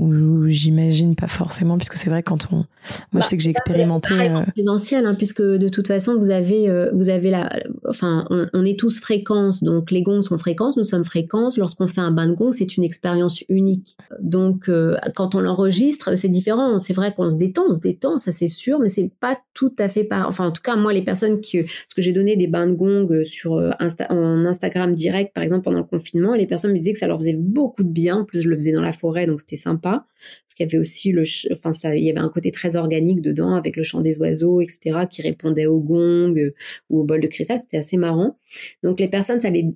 Ou 0.00 0.48
j'imagine 0.48 1.14
pas 1.14 1.26
forcément 1.26 1.76
puisque 1.76 1.94
c'est 1.94 2.08
vrai 2.08 2.22
quand 2.22 2.48
on 2.52 2.56
moi 2.56 2.64
je 3.12 3.18
bah, 3.18 3.22
sais 3.22 3.36
que 3.36 3.42
j'ai 3.42 3.50
expérimenté 3.50 4.14
euh... 4.14 4.42
présentiel 4.54 5.04
hein, 5.04 5.14
puisque 5.14 5.42
de 5.42 5.68
toute 5.68 5.88
façon 5.88 6.16
vous 6.16 6.30
avez 6.30 6.68
euh, 6.68 6.90
vous 6.94 7.10
avez 7.10 7.30
la 7.30 7.50
enfin 7.86 8.26
on, 8.30 8.64
est 8.64 8.78
tous 8.78 9.00
fréquences 9.00 9.62
donc 9.62 9.90
les 9.90 10.02
gongs 10.02 10.22
sont 10.22 10.38
fréquences 10.38 10.76
nous 10.76 10.84
sommes 10.84 11.04
fréquences 11.04 11.58
lorsqu'on 11.58 11.86
fait 11.86 12.00
un 12.00 12.10
bain 12.10 12.26
de 12.26 12.34
gong 12.34 12.52
c'est 12.52 12.76
une 12.76 12.84
expérience 12.84 13.44
unique. 13.48 13.96
Donc 14.20 14.68
euh, 14.68 14.96
quand 15.14 15.34
on 15.34 15.40
l'enregistre 15.40 16.16
c'est 16.16 16.28
différent. 16.28 16.78
C'est 16.78 16.92
vrai 16.92 17.12
qu'on 17.14 17.28
se 17.28 17.36
détend 17.36 17.64
on 17.68 17.74
se 17.74 17.80
détend 17.80 18.16
ça 18.16 18.32
c'est 18.32 18.48
sûr 18.48 18.78
mais 18.78 18.88
c'est 18.88 19.10
pas 19.20 19.38
tout 19.54 19.74
à 19.78 19.88
fait 19.88 20.04
pas 20.04 20.24
enfin 20.26 20.46
en 20.46 20.52
tout 20.52 20.62
cas 20.62 20.76
moi 20.76 20.92
les 20.92 21.02
personnes 21.02 21.40
qui 21.40 21.58
parce 21.62 21.94
que 21.94 22.00
j'ai 22.00 22.12
donné 22.12 22.36
des 22.36 22.46
bains 22.46 22.66
de 22.66 22.74
gong 22.74 23.06
euh, 23.10 23.24
sur 23.24 23.60
Insta, 23.78 24.06
en 24.10 24.46
Instagram 24.46 24.94
direct 24.94 25.34
par 25.34 25.44
exemple 25.44 25.64
pendant 25.64 25.78
le 25.78 25.84
confinement 25.84 26.34
et 26.34 26.38
les 26.38 26.46
personnes 26.46 26.72
me 26.72 26.78
disaient 26.78 26.92
que 26.92 26.98
ça 26.98 27.06
leur 27.06 27.18
faisait 27.18 27.36
beaucoup 27.36 27.82
de 27.82 27.90
bien. 27.90 28.20
En 28.20 28.24
plus 28.24 28.40
je 28.40 28.48
le 28.48 28.56
faisais 28.56 28.72
dans 28.72 28.82
la 28.82 28.92
forêt 28.92 29.26
donc 29.26 29.40
c'était 29.40 29.56
sympa 29.56 29.89
parce 29.98 30.54
qu'il 30.54 30.66
y 30.66 30.68
avait 30.68 30.78
aussi 30.78 31.12
le, 31.12 31.22
enfin 31.52 31.72
ça, 31.72 31.94
il 31.96 32.04
y 32.04 32.10
avait 32.10 32.20
un 32.20 32.28
côté 32.28 32.50
très 32.50 32.76
organique 32.76 33.22
dedans 33.22 33.54
avec 33.54 33.76
le 33.76 33.82
chant 33.82 34.00
des 34.00 34.18
oiseaux, 34.18 34.60
etc., 34.60 35.00
qui 35.10 35.22
répondait 35.22 35.66
au 35.66 35.80
gong 35.80 36.34
euh, 36.36 36.54
ou 36.88 37.00
au 37.00 37.04
bol 37.04 37.20
de 37.20 37.26
cristal. 37.26 37.58
C'était 37.58 37.78
assez 37.78 37.96
marrant. 37.96 38.38
Donc 38.82 39.00
les 39.00 39.08
personnes, 39.08 39.40
ça 39.40 39.50
les, 39.50 39.66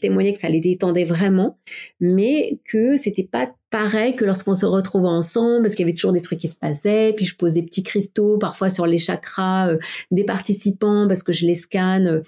témoignaient 0.00 0.32
que 0.32 0.38
ça 0.38 0.48
les 0.48 0.60
détendait 0.60 1.04
vraiment, 1.04 1.58
mais 2.00 2.58
que 2.64 2.96
c'était 2.96 3.24
pas 3.24 3.52
pareil 3.70 4.16
que 4.16 4.24
lorsqu'on 4.24 4.54
se 4.54 4.64
retrouvait 4.64 5.08
ensemble, 5.08 5.62
parce 5.62 5.74
qu'il 5.74 5.84
y 5.84 5.88
avait 5.88 5.94
toujours 5.94 6.12
des 6.12 6.22
trucs 6.22 6.38
qui 6.38 6.48
se 6.48 6.56
passaient. 6.56 7.12
Puis 7.14 7.26
je 7.26 7.36
pose 7.36 7.54
des 7.54 7.62
petits 7.62 7.82
cristaux, 7.82 8.38
parfois 8.38 8.70
sur 8.70 8.86
les 8.86 8.98
chakras 8.98 9.68
euh, 9.68 9.78
des 10.10 10.24
participants, 10.24 11.06
parce 11.06 11.22
que 11.22 11.32
je 11.32 11.44
les 11.44 11.54
scanne, 11.54 12.22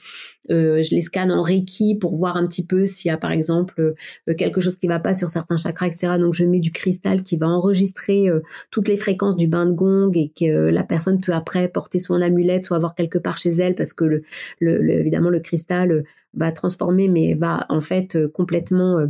euh, 0.51 0.83
je 0.83 0.95
les 0.95 1.01
scanne 1.01 1.33
en 1.33 1.41
Reiki 1.41 1.95
pour 1.95 2.15
voir 2.15 2.37
un 2.37 2.47
petit 2.47 2.67
peu 2.67 2.85
s'il 2.85 3.09
y 3.09 3.13
a 3.13 3.17
par 3.17 3.33
exemple 3.33 3.95
euh, 4.29 4.35
quelque 4.35 4.61
chose 4.61 4.77
qui 4.77 4.87
va 4.87 4.99
pas 4.99 5.15
sur 5.15 5.31
certains 5.31 5.57
chakras, 5.57 5.87
etc. 5.87 6.19
Donc 6.19 6.35
je 6.35 6.45
mets 6.45 6.61
du 6.61 6.73
cristal 6.73 7.23
qui 7.23 7.39
va 7.39 7.49
enregistrer 7.49 8.29
toutes 8.71 8.89
les 8.89 8.97
fréquences 8.97 9.37
du 9.37 9.47
bain 9.47 9.67
de 9.67 9.73
gong 9.73 10.11
et 10.15 10.33
que 10.39 10.69
la 10.69 10.83
personne 10.83 11.21
peut 11.21 11.33
après 11.33 11.69
porter 11.69 11.99
son 11.99 12.21
amulette, 12.21 12.65
soit 12.67 12.77
avoir 12.77 12.95
quelque 12.95 13.19
part 13.19 13.39
chez 13.39 13.51
elle, 13.51 13.75
parce 13.75 13.93
que 13.93 14.05
le, 14.05 14.23
le 14.61 14.93
évidemment 14.93 15.31
le 15.31 15.41
cristal 15.41 16.05
va 16.35 16.53
transformer, 16.53 17.09
mais 17.09 17.35
va 17.35 17.67
en 17.69 17.81
fait 17.81 18.19
complètement 18.29 19.07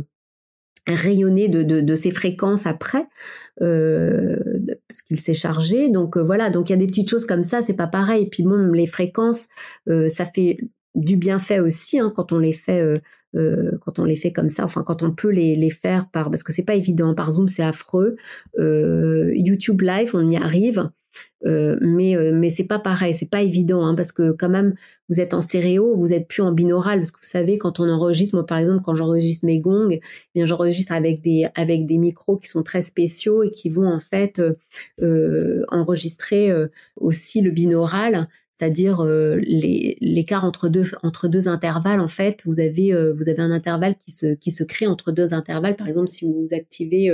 rayonner 0.87 1.47
de, 1.47 1.63
de, 1.63 1.81
de, 1.81 1.95
ces 1.95 2.11
fréquences 2.11 2.65
après 2.65 3.05
euh, 3.61 4.37
parce 4.87 5.01
qu'il 5.01 5.19
s'est 5.19 5.33
chargé. 5.33 5.89
Donc 5.89 6.17
euh, 6.17 6.23
voilà. 6.23 6.49
Donc 6.49 6.69
il 6.69 6.73
y 6.73 6.75
a 6.75 6.79
des 6.79 6.87
petites 6.87 7.09
choses 7.09 7.25
comme 7.25 7.43
ça 7.43 7.61
c'est 7.61 7.73
pas 7.73 7.87
pareil. 7.87 8.27
Puis 8.29 8.43
bon 8.43 8.71
les 8.71 8.87
fréquences 8.87 9.47
euh, 9.89 10.07
ça 10.07 10.25
fait 10.25 10.57
du 10.95 11.15
bienfait 11.15 11.59
aussi 11.59 11.99
hein, 11.99 12.11
quand 12.15 12.31
on 12.31 12.39
les 12.39 12.51
fait 12.53 12.81
euh, 12.81 13.71
quand 13.81 13.99
on 13.99 14.03
les 14.03 14.15
fait 14.15 14.31
comme 14.31 14.49
ça. 14.49 14.63
Enfin 14.63 14.83
quand 14.83 15.03
on 15.03 15.11
peut 15.11 15.29
les, 15.29 15.55
les 15.55 15.69
faire 15.69 16.09
par 16.09 16.31
parce 16.31 16.43
que 16.43 16.51
c'est 16.51 16.65
pas 16.65 16.75
évident. 16.75 17.13
Par 17.13 17.31
Zoom 17.31 17.47
c'est 17.47 17.63
affreux. 17.63 18.15
YouTube 18.57 19.81
Live 19.81 20.11
on 20.13 20.29
y 20.29 20.37
arrive 20.37 20.89
euh, 21.45 21.77
mais 21.81 22.15
euh, 22.15 22.31
mais 22.33 22.49
c'est 22.49 22.65
pas 22.65 22.79
pareil, 22.79 23.13
c'est 23.13 23.29
pas 23.29 23.41
évident 23.41 23.85
hein, 23.85 23.95
parce 23.95 24.11
que 24.11 24.31
quand 24.31 24.49
même 24.49 24.75
vous 25.09 25.19
êtes 25.19 25.33
en 25.33 25.41
stéréo, 25.41 25.97
vous 25.97 26.13
êtes 26.13 26.27
plus 26.27 26.43
en 26.43 26.51
binaural 26.51 26.99
parce 26.99 27.11
que 27.11 27.17
vous 27.17 27.27
savez 27.27 27.57
quand 27.57 27.79
on 27.79 27.89
enregistre, 27.89 28.35
moi 28.35 28.45
par 28.45 28.59
exemple 28.59 28.81
quand 28.83 28.93
j'enregistre 28.95 29.45
mes 29.45 29.57
gongs, 29.57 29.89
eh 29.91 30.01
bien 30.35 30.45
j'enregistre 30.45 30.91
avec 30.91 31.21
des 31.21 31.47
avec 31.55 31.85
des 31.85 31.97
micros 31.97 32.37
qui 32.37 32.47
sont 32.47 32.61
très 32.61 32.83
spéciaux 32.83 33.43
et 33.43 33.49
qui 33.49 33.69
vont 33.69 33.87
en 33.87 33.99
fait 33.99 34.41
euh, 35.01 35.63
enregistrer 35.69 36.51
aussi 36.97 37.41
le 37.41 37.51
binaural 37.51 38.27
c'est-à-dire 38.53 39.03
l'écart 39.03 40.45
entre 40.45 40.69
deux 40.69 40.83
entre 41.01 41.27
deux 41.27 41.47
intervalles. 41.47 41.99
En 41.99 42.07
fait, 42.07 42.43
vous 42.45 42.59
avez 42.59 42.93
vous 43.13 43.27
avez 43.27 43.39
un 43.39 43.51
intervalle 43.51 43.95
qui 43.95 44.11
se 44.11 44.35
qui 44.35 44.51
se 44.51 44.63
crée 44.63 44.85
entre 44.85 45.11
deux 45.11 45.33
intervalles. 45.33 45.75
Par 45.75 45.87
exemple, 45.87 46.07
si 46.07 46.25
vous 46.25 46.53
activez 46.53 47.11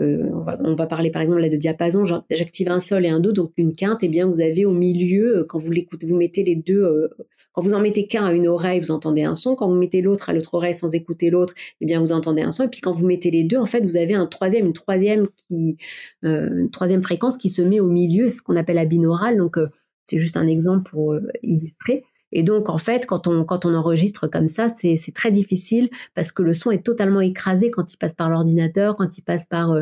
on, 0.00 0.74
va, 0.74 0.86
parler 0.86 1.10
par 1.10 1.22
exemple 1.22 1.40
là 1.40 1.48
de 1.48 1.56
diapason, 1.56 2.04
j'active 2.04 2.68
un 2.70 2.80
sol 2.80 3.04
et 3.04 3.08
un 3.08 3.20
do, 3.20 3.32
donc 3.32 3.52
une 3.56 3.72
quinte, 3.72 4.02
et 4.02 4.06
eh 4.06 4.08
bien 4.08 4.26
vous 4.26 4.40
avez 4.40 4.64
au 4.64 4.72
milieu, 4.72 5.44
quand 5.48 5.58
vous 5.58 5.70
l'écoutez, 5.70 6.06
vous 6.06 6.16
mettez 6.16 6.44
les 6.44 6.56
deux, 6.56 7.10
quand 7.58 7.64
vous 7.64 7.74
en 7.74 7.80
mettez 7.80 8.06
qu'un 8.06 8.24
à 8.24 8.32
une 8.32 8.46
oreille, 8.46 8.78
vous 8.78 8.92
entendez 8.92 9.24
un 9.24 9.34
son. 9.34 9.56
Quand 9.56 9.68
vous 9.68 9.74
mettez 9.74 10.00
l'autre 10.00 10.30
à 10.30 10.32
l'autre 10.32 10.54
oreille 10.54 10.74
sans 10.74 10.94
écouter 10.94 11.28
l'autre, 11.28 11.54
eh 11.80 11.86
bien 11.86 11.98
vous 11.98 12.12
entendez 12.12 12.42
un 12.42 12.52
son. 12.52 12.62
Et 12.62 12.68
puis 12.68 12.80
quand 12.80 12.92
vous 12.92 13.04
mettez 13.04 13.32
les 13.32 13.42
deux, 13.42 13.56
en 13.56 13.66
fait, 13.66 13.80
vous 13.80 13.96
avez 13.96 14.14
un 14.14 14.26
troisième, 14.26 14.66
une 14.66 14.72
troisième 14.72 15.26
euh, 15.50 16.60
une 16.60 16.70
troisième 16.70 17.02
fréquence 17.02 17.36
qui 17.36 17.50
se 17.50 17.60
met 17.60 17.80
au 17.80 17.88
milieu, 17.88 18.28
ce 18.28 18.42
qu'on 18.42 18.54
appelle 18.54 18.76
la 18.76 18.84
binaurale. 18.84 19.36
Donc 19.36 19.58
euh, 19.58 19.66
c'est 20.06 20.18
juste 20.18 20.36
un 20.36 20.46
exemple 20.46 20.88
pour 20.88 21.14
euh, 21.14 21.26
illustrer. 21.42 22.04
Et 22.32 22.42
donc, 22.42 22.68
en 22.68 22.78
fait, 22.78 23.06
quand 23.06 23.26
on, 23.26 23.44
quand 23.44 23.64
on 23.64 23.74
enregistre 23.74 24.26
comme 24.26 24.46
ça, 24.48 24.68
c'est 24.68 24.96
très 25.14 25.30
difficile 25.30 25.88
parce 26.14 26.32
que 26.32 26.42
le 26.42 26.52
son 26.52 26.70
est 26.70 26.84
totalement 26.84 27.20
écrasé 27.20 27.70
quand 27.70 27.92
il 27.92 27.96
passe 27.96 28.14
par 28.14 28.30
l'ordinateur, 28.30 28.96
quand 28.96 29.16
il 29.16 29.22
passe 29.22 29.46
par, 29.46 29.76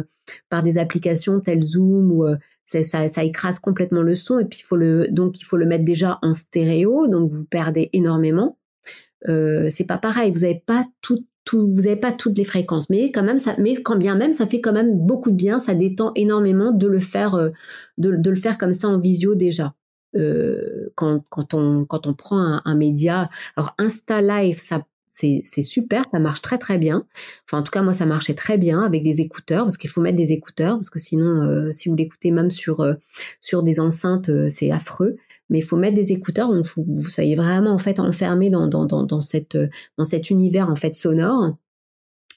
par 0.48 0.62
des 0.62 0.78
applications 0.78 1.40
telles 1.40 1.62
Zoom 1.62 2.12
ou 2.12 2.24
ça, 2.66 3.08
ça, 3.08 3.24
écrase 3.24 3.58
complètement 3.58 4.02
le 4.02 4.14
son. 4.14 4.38
Et 4.38 4.44
puis 4.44 4.60
il 4.60 4.64
faut 4.64 4.76
le 4.76 5.08
donc 5.08 5.40
il 5.40 5.44
faut 5.44 5.56
le 5.56 5.66
mettre 5.66 5.84
déjà 5.84 6.18
en 6.22 6.32
stéréo 6.32 7.06
donc 7.06 7.30
vous 7.30 7.44
perdez 7.44 7.90
énormément. 7.92 8.58
Euh, 9.28 9.68
c'est 9.70 9.86
pas 9.86 9.98
pareil. 9.98 10.30
Vous 10.32 10.44
avez 10.44 10.62
pas 10.66 10.84
tout, 11.00 11.16
vous 11.52 11.86
avez 11.86 11.96
pas 11.96 12.12
toutes 12.12 12.36
les 12.36 12.44
fréquences. 12.44 12.90
Mais 12.90 13.12
quand 13.12 13.22
même 13.22 13.38
ça 13.38 13.54
mais 13.58 13.76
quand 13.76 13.96
bien 13.96 14.16
même 14.16 14.32
ça 14.32 14.46
fait 14.46 14.60
quand 14.60 14.72
même 14.72 14.98
beaucoup 14.98 15.30
de 15.30 15.36
bien. 15.36 15.58
Ça 15.58 15.74
détend 15.74 16.12
énormément 16.16 16.72
de 16.72 16.86
le 16.86 16.98
faire 16.98 17.34
euh, 17.36 17.50
de, 17.98 18.16
de, 18.16 18.30
le 18.30 18.36
faire 18.36 18.58
comme 18.58 18.72
ça 18.72 18.88
en 18.88 18.98
visio 18.98 19.34
déjà 19.34 19.74
euh, 20.16 20.92
quand, 20.94 21.24
quand 21.28 21.54
on 21.54 21.84
quand 21.84 22.06
on 22.06 22.14
prend 22.14 22.60
un, 22.64 22.74
média 22.74 23.30
alors 23.56 23.74
Insta 23.78 24.20
Live 24.20 24.58
ça 24.58 24.82
c'est 25.08 25.62
super, 25.62 26.04
ça 26.04 26.18
marche 26.18 26.42
très 26.42 26.58
très 26.58 26.76
bien. 26.76 27.06
Enfin, 27.46 27.60
en 27.60 27.62
tout 27.62 27.70
cas, 27.70 27.80
moi, 27.80 27.94
ça 27.94 28.04
marchait 28.04 28.34
très 28.34 28.58
bien 28.58 28.82
avec 28.82 29.02
des 29.02 29.22
écouteurs, 29.22 29.64
parce 29.64 29.78
qu'il 29.78 29.88
faut 29.88 30.02
mettre 30.02 30.18
des 30.18 30.32
écouteurs, 30.32 30.74
parce 30.74 30.90
que 30.90 30.98
sinon, 30.98 31.42
euh, 31.42 31.72
si 31.72 31.88
vous 31.88 31.96
l'écoutez 31.96 32.30
même 32.30 32.50
sur, 32.50 32.80
euh, 32.80 32.96
sur 33.40 33.62
des 33.62 33.80
enceintes, 33.80 34.30
c'est 34.48 34.70
affreux. 34.70 35.16
Mais 35.48 35.60
il 35.60 35.62
faut 35.62 35.78
mettre 35.78 35.94
des 35.94 36.12
écouteurs, 36.12 36.52
donc 36.52 36.66
faut, 36.66 36.84
vous 36.86 37.08
soyez 37.08 37.34
vraiment 37.34 37.76
en 37.76 38.04
enfermé 38.04 38.50
dans, 38.50 39.20
cet 39.20 40.30
univers 40.30 40.70
sonore. 40.92 41.56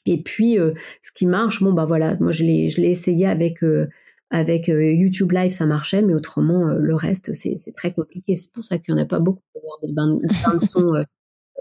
Et 0.06 0.24
puis, 0.24 0.58
ce 1.02 1.12
qui 1.12 1.26
marche, 1.26 1.62
bon, 1.62 1.74
bah 1.74 1.86
voilà, 1.86 2.16
moi, 2.22 2.32
je 2.32 2.46
l'ai 2.46 2.90
essayé 2.90 3.28
avec 3.28 3.62
avec 4.32 4.68
YouTube 4.68 5.32
Live, 5.32 5.52
ça 5.52 5.66
marchait, 5.66 6.02
mais 6.02 6.14
autrement, 6.14 6.74
le 6.74 6.96
reste, 6.96 7.34
c'est 7.34 7.58
très 7.76 7.92
compliqué. 7.92 8.36
C'est 8.36 8.52
pour 8.52 8.64
ça 8.64 8.78
qu'il 8.78 8.94
n'y 8.94 9.02
en 9.02 9.04
a 9.04 9.08
pas 9.08 9.20
beaucoup 9.20 9.42
des 9.82 9.92
bains, 9.92 10.18
de 10.54 10.58
son 10.58 11.04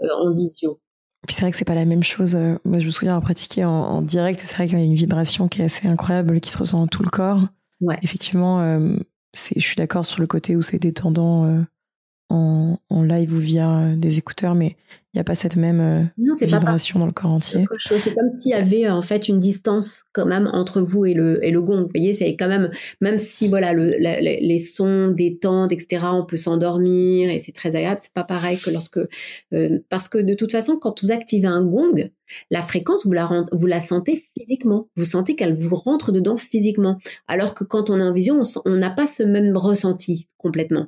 en 0.01 0.31
visio. 0.31 0.79
Puis 1.27 1.35
c'est 1.35 1.41
vrai 1.41 1.51
que 1.51 1.57
c'est 1.57 1.65
pas 1.65 1.75
la 1.75 1.85
même 1.85 2.03
chose. 2.03 2.35
Euh, 2.35 2.57
moi, 2.63 2.79
je 2.79 2.85
me 2.85 2.89
souviens 2.89 3.11
avoir 3.11 3.23
pratiqué 3.23 3.65
en, 3.65 4.01
direct. 4.01 4.39
C'est 4.39 4.55
vrai 4.55 4.67
qu'il 4.67 4.79
y 4.79 4.81
a 4.81 4.85
une 4.85 4.95
vibration 4.95 5.47
qui 5.47 5.61
est 5.61 5.65
assez 5.65 5.87
incroyable, 5.87 6.39
qui 6.39 6.49
se 6.49 6.57
ressent 6.57 6.79
dans 6.79 6.87
tout 6.87 7.03
le 7.03 7.09
corps. 7.09 7.47
Ouais. 7.81 7.97
Effectivement, 8.01 8.61
euh, 8.61 8.95
je 9.33 9.59
suis 9.59 9.75
d'accord 9.75 10.05
sur 10.05 10.21
le 10.21 10.27
côté 10.27 10.55
où 10.55 10.61
c'est 10.61 10.79
détendant 10.79 11.45
euh, 11.45 11.61
en, 12.29 12.79
en, 12.89 13.03
live 13.03 13.33
ou 13.33 13.39
via 13.39 13.95
des 13.95 14.17
écouteurs, 14.17 14.55
mais 14.55 14.75
il 15.13 15.17
n'y 15.17 15.21
a 15.21 15.23
pas 15.23 15.33
cette 15.33 15.55
même 15.55 15.81
euh, 15.81 16.03
non, 16.19 16.33
vibration 16.39 16.99
dans 16.99 17.07
le 17.07 17.11
corps 17.11 17.31
entier. 17.31 17.63
C'est 17.79 18.13
comme 18.13 18.27
s'il 18.27 18.51
y 18.51 18.53
avait 18.53 18.87
en 18.87 19.01
fait 19.01 19.27
une 19.27 19.39
distance 19.39 20.05
quand 20.13 20.27
même 20.27 20.47
entre 20.53 20.81
vous 20.81 21.05
et 21.05 21.15
le, 21.15 21.43
et 21.43 21.49
le 21.49 21.63
gong. 21.63 21.81
Vous 21.81 21.89
voyez, 21.93 22.13
c'est 22.13 22.35
quand 22.35 22.47
même, 22.47 22.69
même 23.01 23.17
si 23.17 23.47
voilà 23.47 23.73
le, 23.73 23.95
les 23.97 24.59
sons 24.59 25.07
détendent, 25.07 25.71
etc., 25.71 26.05
on 26.13 26.25
peut 26.25 26.37
s'endormir 26.37 27.31
et 27.31 27.39
c'est 27.39 27.53
très 27.53 27.75
agréable, 27.75 27.99
c'est 27.99 28.13
pas 28.13 28.23
pareil 28.23 28.59
que 28.59 28.69
lorsque. 28.69 28.99
Euh, 29.53 29.79
parce 29.89 30.07
que 30.07 30.19
de 30.19 30.35
toute 30.35 30.51
façon, 30.51 30.77
quand 30.77 31.01
vous 31.01 31.11
activez 31.11 31.47
un 31.47 31.63
gong, 31.63 32.11
la 32.51 32.61
fréquence, 32.61 33.03
vous 33.03 33.13
la, 33.13 33.27
vous 33.51 33.65
la 33.65 33.79
sentez 33.79 34.23
physiquement. 34.37 34.89
Vous 34.95 35.05
sentez 35.05 35.35
qu'elle 35.35 35.55
vous 35.55 35.73
rentre 35.73 36.11
dedans 36.11 36.37
physiquement. 36.37 36.99
Alors 37.27 37.55
que 37.55 37.63
quand 37.63 37.89
on 37.89 37.99
est 37.99 38.03
en 38.03 38.13
vision, 38.13 38.41
on 38.65 38.75
n'a 38.75 38.91
pas 38.91 39.07
ce 39.07 39.23
même 39.23 39.57
ressenti 39.57 40.27
complètement. 40.37 40.87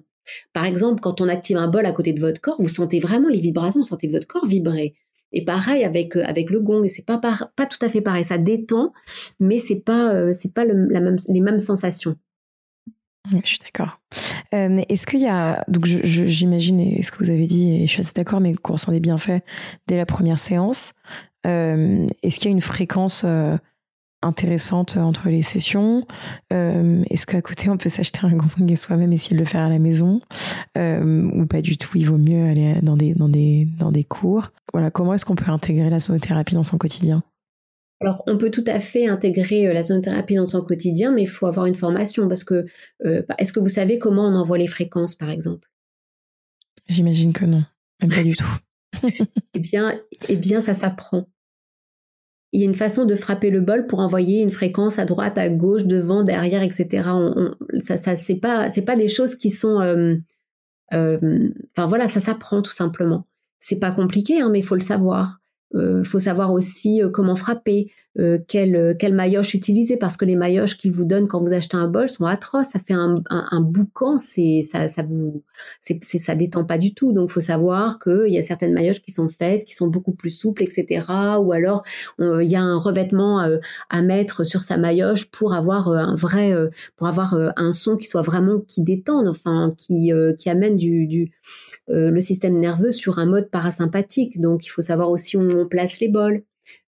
Par 0.54 0.66
exemple, 0.66 1.02
quand 1.02 1.22
on 1.22 1.28
active 1.28 1.58
un 1.58 1.68
bol 1.68 1.86
à 1.86 1.92
côté 1.92 2.14
de 2.14 2.20
votre 2.20 2.42
corps, 2.42 2.62
vous 2.62 2.68
sentez 2.68 3.00
vraiment 3.00 3.30
les 3.30 3.40
vibrations, 3.40 3.82
vous 3.82 3.88
sentez 3.88 4.08
votre 4.08 4.28
corps 4.28 4.46
vibrer. 4.46 4.96
Et 5.34 5.46
pareil 5.46 5.84
avec 5.84 6.16
euh, 6.16 6.24
avec 6.26 6.50
le 6.50 6.60
gong, 6.60 6.86
c'est 6.88 7.06
pas 7.06 7.18
pas 7.18 7.66
tout 7.66 7.78
à 7.82 7.90
fait 7.90 8.02
pareil. 8.02 8.24
Ça 8.24 8.38
détend, 8.38 8.92
mais 9.40 9.58
c'est 9.60 9.80
pas 9.80 10.14
euh, 10.14 10.34
c'est 10.34 10.54
pas 10.54 10.66
les 10.66 11.42
mêmes 11.42 11.60
sensations. 11.60 12.16
Je 13.32 13.48
suis 13.48 13.60
d'accord. 13.60 14.02
Euh, 14.54 14.82
est-ce 14.90 15.06
qu'il 15.06 15.22
y 15.22 15.28
a 15.28 15.64
donc 15.68 15.86
j'imagine 15.86 17.02
ce 17.02 17.12
que 17.12 17.20
vous 17.20 17.30
avez 17.30 17.48
dit 17.48 17.84
et 17.84 17.88
je 17.88 17.92
suis 17.92 18.02
assez 18.02 18.14
d'accord, 18.14 18.42
mais 18.42 18.54
qu'on 18.54 18.74
ressent 18.74 18.92
des 18.92 19.00
bienfaits 19.00 19.42
dès 19.88 19.96
la 19.96 20.06
première 20.06 20.40
séance. 20.40 20.96
est-ce 21.46 22.36
qu'il 22.36 22.46
y 22.46 22.48
a 22.48 22.52
une 22.52 22.62
fréquence 22.62 23.26
intéressante 24.22 24.98
entre 24.98 25.30
les 25.30 25.42
sessions. 25.42 26.06
Euh, 26.54 27.04
Est-ce 27.10 27.26
qu'à 27.26 27.42
côté 27.42 27.70
on 27.70 27.78
peut 27.78 27.90
s'acheter 27.90 28.20
un 28.24 28.36
gong 28.36 28.68
et 28.68 28.76
soi-même 28.76 29.12
essayer 29.14 29.36
de 29.36 29.42
le 29.42 29.48
faire 29.48 29.62
à 29.62 29.70
la 29.70 29.80
maison? 29.80 30.22
Euh, 30.78 31.30
ou 31.34 31.46
pas 31.46 31.62
du 31.62 31.78
tout 31.78 31.98
Il 31.98 32.08
vaut 32.08 32.18
mieux 32.18 32.50
aller 32.50 32.76
dans 32.82 32.98
des 32.98 33.14
dans 33.14 33.30
des 33.30 33.68
dans 33.78 33.92
des 33.92 34.04
cours. 34.04 34.52
Voilà, 34.74 34.92
comment 34.92 35.14
est-ce 35.14 35.26
qu'on 35.26 35.36
peut 35.36 35.52
intégrer 35.52 35.90
la 35.90 36.00
sonothérapie 36.00 36.54
dans 36.54 36.64
son 36.64 36.78
quotidien? 36.78 37.24
Alors, 38.00 38.24
on 38.26 38.38
peut 38.38 38.50
tout 38.50 38.64
à 38.66 38.80
fait 38.80 39.08
intégrer 39.08 39.68
euh, 39.68 39.74
la 39.74 39.84
sonothérapie 39.84 40.36
dans 40.36 40.46
son 40.46 40.62
quotidien, 40.62 41.12
mais 41.12 41.24
il 41.24 41.30
faut 41.30 41.46
avoir 41.46 41.68
une 41.68 41.76
formation 41.76 42.28
parce 42.28 42.44
que 42.44 42.66
bah, 43.04 43.36
est-ce 43.38 43.54
que 43.54 43.60
vous 43.60 43.70
savez 43.70 44.00
comment 44.00 44.26
on 44.26 44.36
envoie 44.36 44.58
les 44.58 44.68
fréquences, 44.68 45.16
par 45.16 45.30
exemple? 45.30 45.70
J'imagine 46.88 47.32
que 47.32 47.46
non, 47.46 47.64
même 48.02 48.12
pas 48.12 48.24
du 48.24 48.36
tout. 48.36 48.58
eh 49.54 49.60
bien, 49.60 50.00
eh 50.30 50.36
bien, 50.36 50.60
ça 50.60 50.74
s'apprend 50.74 51.28
il 52.52 52.60
y 52.60 52.64
a 52.64 52.66
une 52.66 52.74
façon 52.74 53.06
de 53.06 53.16
frapper 53.16 53.50
le 53.50 53.62
bol 53.62 53.88
pour 53.88 54.00
envoyer 54.00 54.42
une 54.42 54.52
fréquence 54.52 55.00
à 55.00 55.06
droite, 55.06 55.38
à 55.38 55.50
gauche, 55.50 55.86
devant, 55.86 56.24
derrière, 56.24 56.64
etc. 56.64 57.10
Ça, 57.80 57.98
ça 57.98 58.16
c'est 58.16 58.36
pas, 58.36 58.70
c'est 58.70 58.82
pas 58.82 58.96
des 58.96 59.08
choses 59.08 59.36
qui 59.36 59.52
sont, 59.52 59.80
euh, 59.80 60.16
euh, 60.94 61.50
enfin 61.72 61.88
voilà, 61.88 62.08
ça 62.08 62.20
s'apprend 62.20 62.62
tout 62.62 62.72
simplement. 62.72 63.26
C'est 63.60 63.80
pas 63.80 63.92
compliqué, 63.92 64.42
hein, 64.42 64.50
mais 64.52 64.60
il 64.60 64.66
faut 64.66 64.76
le 64.76 64.82
savoir. 64.82 65.41
Euh, 65.76 66.04
faut 66.04 66.20
savoir 66.20 66.52
aussi 66.52 67.02
comment 67.12 67.36
frapper, 67.36 67.92
euh, 68.20 68.40
quelle, 68.46 68.76
euh, 68.76 68.94
quelle 68.94 69.14
maillotche 69.14 69.54
utiliser 69.54 69.96
parce 69.96 70.18
que 70.18 70.26
les 70.26 70.36
maillotches 70.36 70.78
qu'ils 70.78 70.92
vous 70.92 71.06
donnent 71.06 71.30
quand 71.30 71.40
vous 71.40 71.54
achetez 71.54 71.78
un 71.78 71.88
bol 71.88 72.10
sont 72.10 72.26
atroces. 72.26 72.68
Ça 72.68 72.80
fait 72.80 72.94
un, 72.94 73.16
un, 73.30 73.62
boucan, 73.62 74.18
c'est 74.18 74.62
ça, 74.64 74.90
ça 74.90 75.02
vous, 75.02 75.44
c'est, 75.80 76.04
ça 76.04 76.36
détend 76.36 76.66
pas 76.66 76.78
du 76.78 76.94
tout. 76.94 77.14
Donc, 77.14 77.30
faut 77.30 77.40
savoir 77.40 78.00
qu'il 78.00 78.28
y 78.28 78.38
a 78.38 78.44
certaines 78.44 78.74
maillotches 78.74 79.02
qui 79.02 79.12
sont 79.12 79.30
faites, 79.30 79.64
qui 79.64 79.76
sont 79.76 79.88
beaucoup 79.88 80.12
plus 80.12 80.32
souples, 80.32 80.62
etc. 80.62 81.06
Ou 81.40 81.54
alors, 81.54 81.84
il 82.20 82.50
y 82.50 82.58
a 82.58 82.62
un 82.62 82.78
revêtement 82.78 83.42
euh, 83.42 83.60
à 83.90 84.02
mettre 84.02 84.44
sur 84.44 84.62
sa 84.62 84.76
maillotche 84.76 85.32
pour 85.32 85.54
avoir 85.54 85.88
un 85.88 86.16
vrai, 86.16 86.54
pour 86.98 87.08
avoir 87.08 87.34
un 87.56 87.72
son 87.72 87.96
qui 87.96 88.08
soit 88.08 88.22
vraiment 88.22 88.60
qui 88.60 88.82
détende, 88.82 89.30
enfin, 89.30 89.74
qui, 89.78 90.12
qui 90.38 90.50
amène 90.50 90.76
du, 90.76 91.08
du 91.08 91.32
le 91.88 92.20
système 92.20 92.58
nerveux 92.58 92.92
sur 92.92 93.20
un 93.20 93.26
mode 93.26 93.50
parasympathique. 93.50 94.40
Donc, 94.40 94.66
il 94.66 94.70
faut 94.70 94.82
savoir 94.82 95.10
aussi 95.10 95.38
où 95.38 95.42
on 95.42 95.68
place 95.68 96.00
les 96.00 96.08
bols 96.08 96.44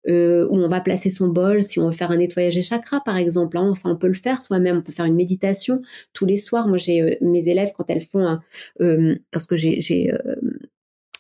euh, 0.10 0.45
où 0.49 0.58
on 0.58 0.67
va 0.67 0.82
placer 0.82 1.10
son 1.10 1.29
bol, 1.29 1.63
si 1.63 1.79
on 1.79 1.86
veut 1.86 1.93
faire 1.93 2.12
un 2.12 2.17
nettoyage 2.17 2.56
des 2.56 2.62
chakras 2.62 2.99
par 3.06 3.15
exemple, 3.15 3.58
hein, 3.58 3.73
ça 3.73 3.88
on 3.88 3.95
peut 3.95 4.08
le 4.08 4.13
faire 4.13 4.41
soi-même, 4.41 4.77
on 4.77 4.82
peut 4.82 4.91
faire 4.91 5.06
une 5.06 5.15
méditation 5.15 5.82
tous 6.12 6.25
les 6.25 6.36
soirs. 6.36 6.67
Moi 6.67 6.77
j'ai 6.77 7.01
euh, 7.01 7.15
mes 7.21 7.47
élèves 7.47 7.71
quand 7.75 7.89
elles 7.89 8.01
font, 8.01 8.38
euh, 8.82 9.15
parce 9.32 9.45
que 9.45 9.56
j'ai, 9.56 9.79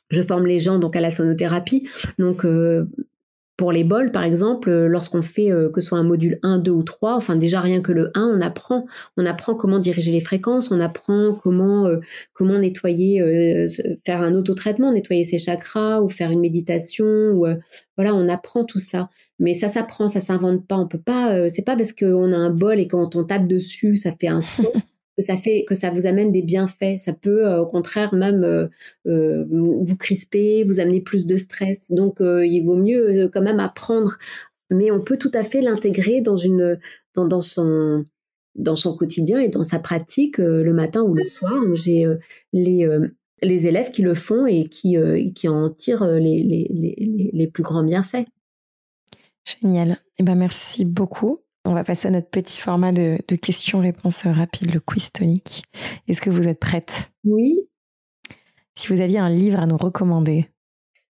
je 0.09 0.21
forme 0.21 0.45
les 0.45 0.59
gens 0.59 0.79
donc 0.79 0.97
à 0.97 1.01
la 1.01 1.11
sonothérapie, 1.11 1.87
donc 2.19 2.45
pour 3.55 3.71
les 3.71 3.83
bols, 3.83 4.11
par 4.11 4.23
exemple, 4.23 4.69
euh, 4.69 4.87
lorsqu'on 4.87 5.21
fait 5.21 5.51
euh, 5.51 5.69
que 5.69 5.79
ce 5.79 5.89
soit 5.89 5.99
un 5.99 6.03
module 6.03 6.39
1, 6.41 6.57
2 6.57 6.71
ou 6.71 6.83
3, 6.83 7.15
enfin 7.15 7.35
déjà 7.35 7.59
rien 7.59 7.81
que 7.81 7.91
le 7.91 8.09
1, 8.15 8.37
on 8.37 8.41
apprend, 8.41 8.85
on 9.15 9.25
apprend 9.27 9.53
comment 9.53 9.77
diriger 9.77 10.11
les 10.11 10.21
fréquences, 10.21 10.71
on 10.71 10.79
apprend 10.79 11.35
comment 11.35 11.85
euh, 11.85 11.99
comment 12.33 12.57
nettoyer, 12.57 13.21
faire 14.05 14.21
un 14.21 14.33
autotraitement, 14.33 14.91
nettoyer 14.91 15.23
ses 15.23 15.37
chakras 15.37 16.01
ou 16.01 16.09
faire 16.09 16.31
une 16.31 16.39
méditation 16.39 17.05
ou 17.05 17.45
voilà, 17.95 18.15
on 18.15 18.27
apprend 18.27 18.65
tout 18.65 18.79
ça. 18.79 19.09
Mais 19.39 19.53
ça 19.53 19.67
s'apprend, 19.67 20.07
ça 20.07 20.19
s'invente 20.19 20.65
pas. 20.67 20.77
On 20.77 20.87
peut 20.87 20.99
pas, 20.99 21.49
c'est 21.49 21.63
pas 21.63 21.75
parce 21.75 21.93
qu'on 21.93 22.33
a 22.33 22.37
un 22.37 22.49
bol 22.49 22.79
et 22.79 22.87
quand 22.87 23.15
on 23.15 23.23
tape 23.23 23.47
dessus, 23.47 23.95
ça 23.95 24.11
fait 24.11 24.27
un 24.27 24.41
son. 24.41 24.71
que 25.17 25.23
ça 25.23 25.37
fait 25.37 25.65
que 25.67 25.75
ça 25.75 25.89
vous 25.91 26.07
amène 26.07 26.31
des 26.31 26.41
bienfaits. 26.41 26.97
Ça 26.97 27.13
peut 27.13 27.45
euh, 27.45 27.61
au 27.61 27.67
contraire 27.67 28.13
même 28.13 28.43
euh, 28.43 28.67
euh, 29.07 29.45
vous 29.49 29.95
crisper, 29.97 30.63
vous 30.63 30.79
amener 30.79 31.01
plus 31.01 31.25
de 31.25 31.37
stress. 31.37 31.91
Donc 31.91 32.17
il 32.19 32.61
vaut 32.61 32.75
mieux 32.75 33.29
quand 33.31 33.41
même 33.41 33.59
apprendre. 33.59 34.17
Mais 34.69 34.91
on 34.91 35.01
peut 35.01 35.17
tout 35.17 35.31
à 35.33 35.43
fait 35.43 35.61
l'intégrer 35.61 36.21
dans 36.21 36.37
une 36.37 36.79
dans, 37.13 37.25
dans 37.25 37.41
son 37.41 38.05
dans 38.55 38.75
son 38.75 38.95
quotidien 38.95 39.39
et 39.39 39.49
dans 39.49 39.63
sa 39.63 39.79
pratique 39.79 40.37
le 40.37 40.73
matin 40.73 41.01
ou 41.01 41.13
le 41.13 41.23
soir. 41.23 41.53
J'ai 41.73 42.07
les 42.53 42.87
les 43.41 43.67
élèves 43.67 43.91
qui 43.91 44.01
le 44.01 44.13
font 44.13 44.45
et 44.47 44.69
qui, 44.69 44.95
qui 45.35 45.49
en 45.49 45.69
tirent 45.69 46.05
les, 46.05 46.43
les, 46.43 46.67
les, 46.69 47.29
les 47.33 47.47
plus 47.47 47.61
grands 47.61 47.83
bienfaits. 47.83 48.25
Génial. 49.43 49.97
Eh 50.19 50.23
ben, 50.23 50.35
merci 50.35 50.85
beaucoup. 50.85 51.39
On 51.65 51.73
va 51.73 51.83
passer 51.83 52.09
à 52.09 52.11
notre 52.11 52.29
petit 52.29 52.59
format 52.59 52.91
de, 52.91 53.17
questions-réponses 53.35 54.25
rapides, 54.25 54.73
le 54.73 54.79
quiz 54.81 55.11
tonique. 55.11 55.63
Est-ce 56.07 56.19
que 56.19 56.29
vous 56.29 56.47
êtes 56.47 56.59
prête? 56.59 57.11
Oui. 57.23 57.69
Si 58.75 58.87
vous 58.89 58.99
aviez 58.99 59.19
un 59.19 59.29
livre 59.29 59.59
à 59.59 59.65
nous 59.65 59.77
recommander? 59.77 60.49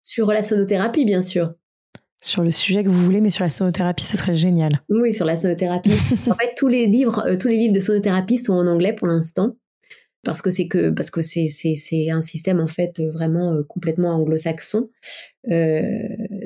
Sur 0.03 0.27
la 0.27 0.43
sonothérapie, 0.43 1.03
bien 1.03 1.21
sûr. 1.21 1.55
Sur 2.21 2.43
le 2.43 2.51
sujet 2.51 2.83
que 2.83 2.89
vous 2.89 3.03
voulez, 3.03 3.21
mais 3.21 3.29
sur 3.29 3.43
la 3.43 3.49
sonothérapie, 3.49 4.03
ce 4.03 4.17
serait 4.17 4.35
génial. 4.35 4.81
Oui, 4.89 5.13
sur 5.13 5.25
la 5.25 5.35
sonothérapie. 5.35 5.93
en 6.29 6.35
fait, 6.35 6.53
tous 6.55 6.67
les 6.67 6.85
livres, 6.85 7.23
euh, 7.25 7.37
tous 7.37 7.47
les 7.47 7.57
livres 7.57 7.73
de 7.73 7.79
sonothérapie 7.79 8.37
sont 8.37 8.53
en 8.53 8.67
anglais 8.67 8.93
pour 8.93 9.07
l'instant 9.07 9.55
parce 10.25 10.41
que 10.41 10.49
c'est 10.49 10.67
que 10.67 10.89
parce 10.89 11.11
que 11.11 11.21
c'est 11.21 11.47
c'est 11.47 12.09
un 12.09 12.19
système 12.19 12.59
en 12.59 12.67
fait 12.67 12.99
vraiment 12.99 13.53
euh, 13.53 13.63
complètement 13.63 14.09
anglo-saxon. 14.09 14.89
Euh, 15.49 15.91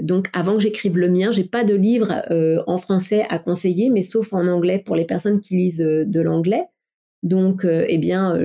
donc 0.02 0.28
avant 0.34 0.56
que 0.56 0.60
j'écrive 0.60 0.98
le 1.00 1.10
mien, 1.10 1.32
j'ai 1.32 1.46
pas 1.46 1.64
de 1.64 1.74
livre 1.74 2.22
euh, 2.30 2.62
en 2.68 2.78
français 2.78 3.24
à 3.30 3.40
conseiller, 3.40 3.90
mais 3.90 4.04
sauf 4.04 4.34
en 4.34 4.48
anglais 4.48 4.84
pour 4.86 4.96
les 4.96 5.06
personnes 5.06 5.40
qui 5.40 5.56
lisent 5.56 5.80
de 5.80 6.22
l'anglais. 6.22 6.66
Donc 7.24 7.66
eh 7.66 7.98
bien 7.98 8.38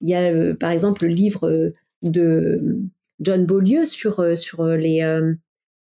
il 0.00 0.08
y 0.08 0.14
a 0.14 0.54
par 0.54 0.70
exemple 0.70 1.04
le 1.04 1.12
livre 1.12 1.72
de 2.02 2.78
John 3.20 3.44
Beaulieu 3.44 3.84
sur 3.84 4.36
sur 4.36 4.64
les 4.64 5.00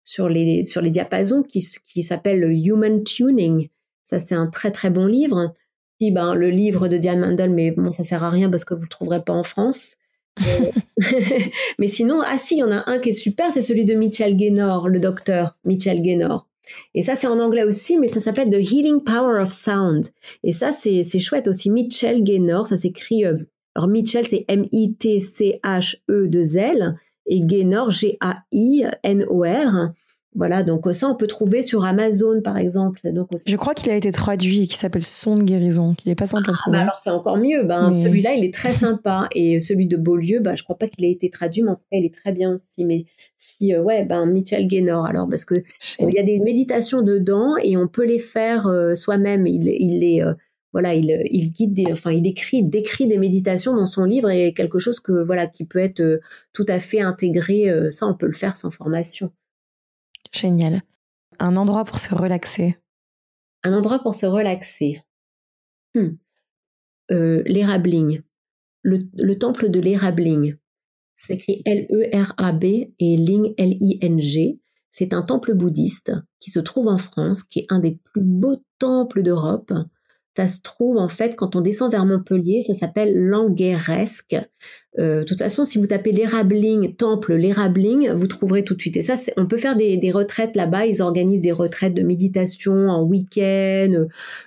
sur 0.02 0.28
les 0.28 0.64
sur 0.64 0.82
les 0.82 0.90
diapasons 0.90 1.42
qui 1.42 1.64
qui 1.92 2.02
s'appelle 2.02 2.52
Human 2.66 3.04
Tuning. 3.04 3.68
Ça 4.02 4.18
c'est 4.18 4.34
un 4.34 4.46
très 4.46 4.70
très 4.70 4.90
bon 4.90 5.06
livre 5.06 5.54
ben, 6.00 6.34
le 6.34 6.50
livre 6.50 6.88
de 6.88 6.96
Diane 6.96 7.20
Mandel, 7.20 7.50
mais 7.50 7.70
bon, 7.70 7.92
ça 7.92 8.04
sert 8.04 8.22
à 8.22 8.30
rien 8.30 8.50
parce 8.50 8.64
que 8.64 8.74
vous 8.74 8.82
le 8.82 8.88
trouverez 8.88 9.22
pas 9.22 9.32
en 9.32 9.44
France. 9.44 9.96
mais 11.78 11.88
sinon, 11.88 12.20
ah 12.24 12.38
si, 12.38 12.56
il 12.56 12.58
y 12.58 12.64
en 12.64 12.72
a 12.72 12.90
un 12.90 12.98
qui 12.98 13.10
est 13.10 13.12
super, 13.12 13.52
c'est 13.52 13.62
celui 13.62 13.84
de 13.84 13.94
Mitchell 13.94 14.36
Gaynor, 14.36 14.88
le 14.88 14.98
docteur 14.98 15.56
Mitchell 15.64 16.02
Gaynor. 16.02 16.48
Et 16.94 17.02
ça, 17.02 17.14
c'est 17.14 17.26
en 17.26 17.40
anglais 17.40 17.64
aussi, 17.64 17.98
mais 17.98 18.06
ça 18.06 18.20
s'appelle 18.20 18.50
The 18.50 18.58
Healing 18.58 19.02
Power 19.02 19.40
of 19.40 19.50
Sound. 19.50 20.06
Et 20.42 20.52
ça, 20.52 20.72
c'est 20.72 21.18
chouette 21.18 21.48
aussi. 21.48 21.70
Mitchell 21.70 22.22
Gaynor, 22.22 22.66
ça 22.66 22.76
s'écrit. 22.76 23.24
Euh, 23.24 23.38
alors, 23.74 23.88
Mitchell, 23.88 24.26
c'est 24.26 24.44
M-I-T-C-H-E-2-L. 24.48 26.98
Et 27.26 27.40
Gaynor, 27.40 27.90
G-A-I-N-O-R. 27.90 29.92
Voilà, 30.36 30.64
donc 30.64 30.84
ça, 30.92 31.08
on 31.08 31.14
peut 31.14 31.28
trouver 31.28 31.62
sur 31.62 31.84
Amazon, 31.84 32.40
par 32.42 32.58
exemple. 32.58 33.00
Donc, 33.12 33.28
Je 33.46 33.56
crois 33.56 33.72
qu'il 33.72 33.92
a 33.92 33.94
été 33.94 34.10
traduit 34.10 34.62
et 34.62 34.66
qu'il 34.66 34.76
s'appelle 34.76 35.04
Son 35.04 35.36
de 35.36 35.44
guérison, 35.44 35.94
qu'il 35.94 36.10
est 36.10 36.16
pas 36.16 36.26
simple 36.26 36.50
à 36.50 36.54
ah, 36.54 36.58
trouver. 36.58 36.78
Bah 36.78 36.82
alors, 36.82 36.98
c'est 36.98 37.10
encore 37.10 37.36
mieux. 37.36 37.62
Ben, 37.62 37.94
Celui-là, 37.94 38.34
il 38.34 38.44
est 38.44 38.52
très 38.52 38.72
sympa. 38.72 39.28
Et 39.32 39.60
celui 39.60 39.86
de 39.86 39.96
Beaulieu, 39.96 40.40
bah, 40.40 40.56
je 40.56 40.64
crois 40.64 40.76
pas 40.76 40.88
qu'il 40.88 41.04
ait 41.04 41.12
été 41.12 41.30
traduit, 41.30 41.62
mais 41.62 41.70
en 41.70 41.76
tout 41.76 41.84
cas, 41.90 41.98
il 41.98 42.04
est 42.04 42.14
très 42.14 42.32
bien 42.32 42.52
aussi. 42.52 42.84
Mais 42.84 43.04
si, 43.38 43.72
euh, 43.72 43.82
ouais, 43.82 44.04
ben, 44.04 44.26
Michel 44.26 44.66
Gaynor, 44.66 45.06
alors, 45.06 45.28
parce 45.28 45.44
que 45.44 45.62
il 46.00 46.12
y 46.12 46.18
a 46.18 46.24
des 46.24 46.40
méditations 46.40 47.02
dedans 47.02 47.56
et 47.62 47.76
on 47.76 47.86
peut 47.86 48.04
les 48.04 48.18
faire 48.18 48.66
euh, 48.66 48.94
soi-même. 48.94 49.46
Il, 49.46 49.68
il 49.68 50.00
les. 50.00 50.20
Euh, 50.20 50.34
voilà, 50.72 50.92
il, 50.94 51.22
il 51.30 51.52
guide, 51.52 51.80
enfin, 51.92 52.10
il 52.10 52.26
écrit, 52.26 52.64
décrit 52.64 53.06
des 53.06 53.18
méditations 53.18 53.76
dans 53.76 53.86
son 53.86 54.02
livre 54.02 54.28
et 54.28 54.52
quelque 54.52 54.80
chose 54.80 54.98
que 54.98 55.12
voilà 55.12 55.46
qui 55.46 55.64
peut 55.64 55.78
être 55.78 56.20
tout 56.52 56.64
à 56.66 56.80
fait 56.80 57.00
intégré. 57.00 57.72
ça, 57.90 58.08
on 58.08 58.14
peut 58.14 58.26
le 58.26 58.32
faire 58.32 58.56
sans 58.56 58.72
formation. 58.72 59.30
Génial. 60.32 60.82
Un 61.38 61.56
endroit 61.56 61.84
pour 61.84 61.98
se 61.98 62.14
relaxer. 62.14 62.76
Un 63.62 63.72
endroit 63.72 63.98
pour 63.98 64.14
se 64.14 64.26
relaxer. 64.26 65.02
Hmm. 65.94 66.16
Euh, 67.10 67.42
L'Érabling. 67.46 68.22
Le, 68.82 69.34
temple 69.34 69.70
de 69.70 69.80
l'Érabling. 69.80 70.56
S'écrit 71.14 71.62
L-E-R-A-B 71.64 72.64
et 72.64 73.16
Ling 73.16 73.54
L-I-N-G. 73.56 74.60
C'est 74.90 75.14
un 75.14 75.22
temple 75.22 75.54
bouddhiste 75.54 76.12
qui 76.40 76.50
se 76.50 76.60
trouve 76.60 76.88
en 76.88 76.98
France, 76.98 77.42
qui 77.42 77.60
est 77.60 77.66
un 77.70 77.78
des 77.78 77.98
plus 78.04 78.22
beaux 78.22 78.62
temples 78.78 79.22
d'Europe. 79.22 79.72
Ça 80.36 80.46
se 80.46 80.60
trouve 80.62 80.96
en 80.96 81.08
fait 81.08 81.36
quand 81.36 81.54
on 81.54 81.60
descend 81.60 81.92
vers 81.92 82.06
Montpellier, 82.06 82.60
ça 82.60 82.74
s'appelle 82.74 83.14
Langueresque. 83.14 84.36
Euh, 84.98 85.20
de 85.20 85.24
toute 85.24 85.40
façon, 85.40 85.64
si 85.64 85.78
vous 85.78 85.86
tapez 85.86 86.12
l'Érabling, 86.12 86.94
temple 86.96 87.34
l'Érabling, 87.34 88.10
vous 88.12 88.26
trouverez 88.26 88.64
tout 88.64 88.74
de 88.74 88.80
suite. 88.80 88.96
Et 88.96 89.02
ça, 89.02 89.14
on 89.36 89.46
peut 89.46 89.58
faire 89.58 89.76
des, 89.76 90.10
retraites 90.12 90.56
là-bas. 90.56 90.86
Ils 90.86 91.02
organisent 91.02 91.42
des 91.42 91.52
retraites 91.52 91.94
de 91.94 92.02
méditation 92.02 92.88
en 92.88 93.02
week-end. 93.02 94.06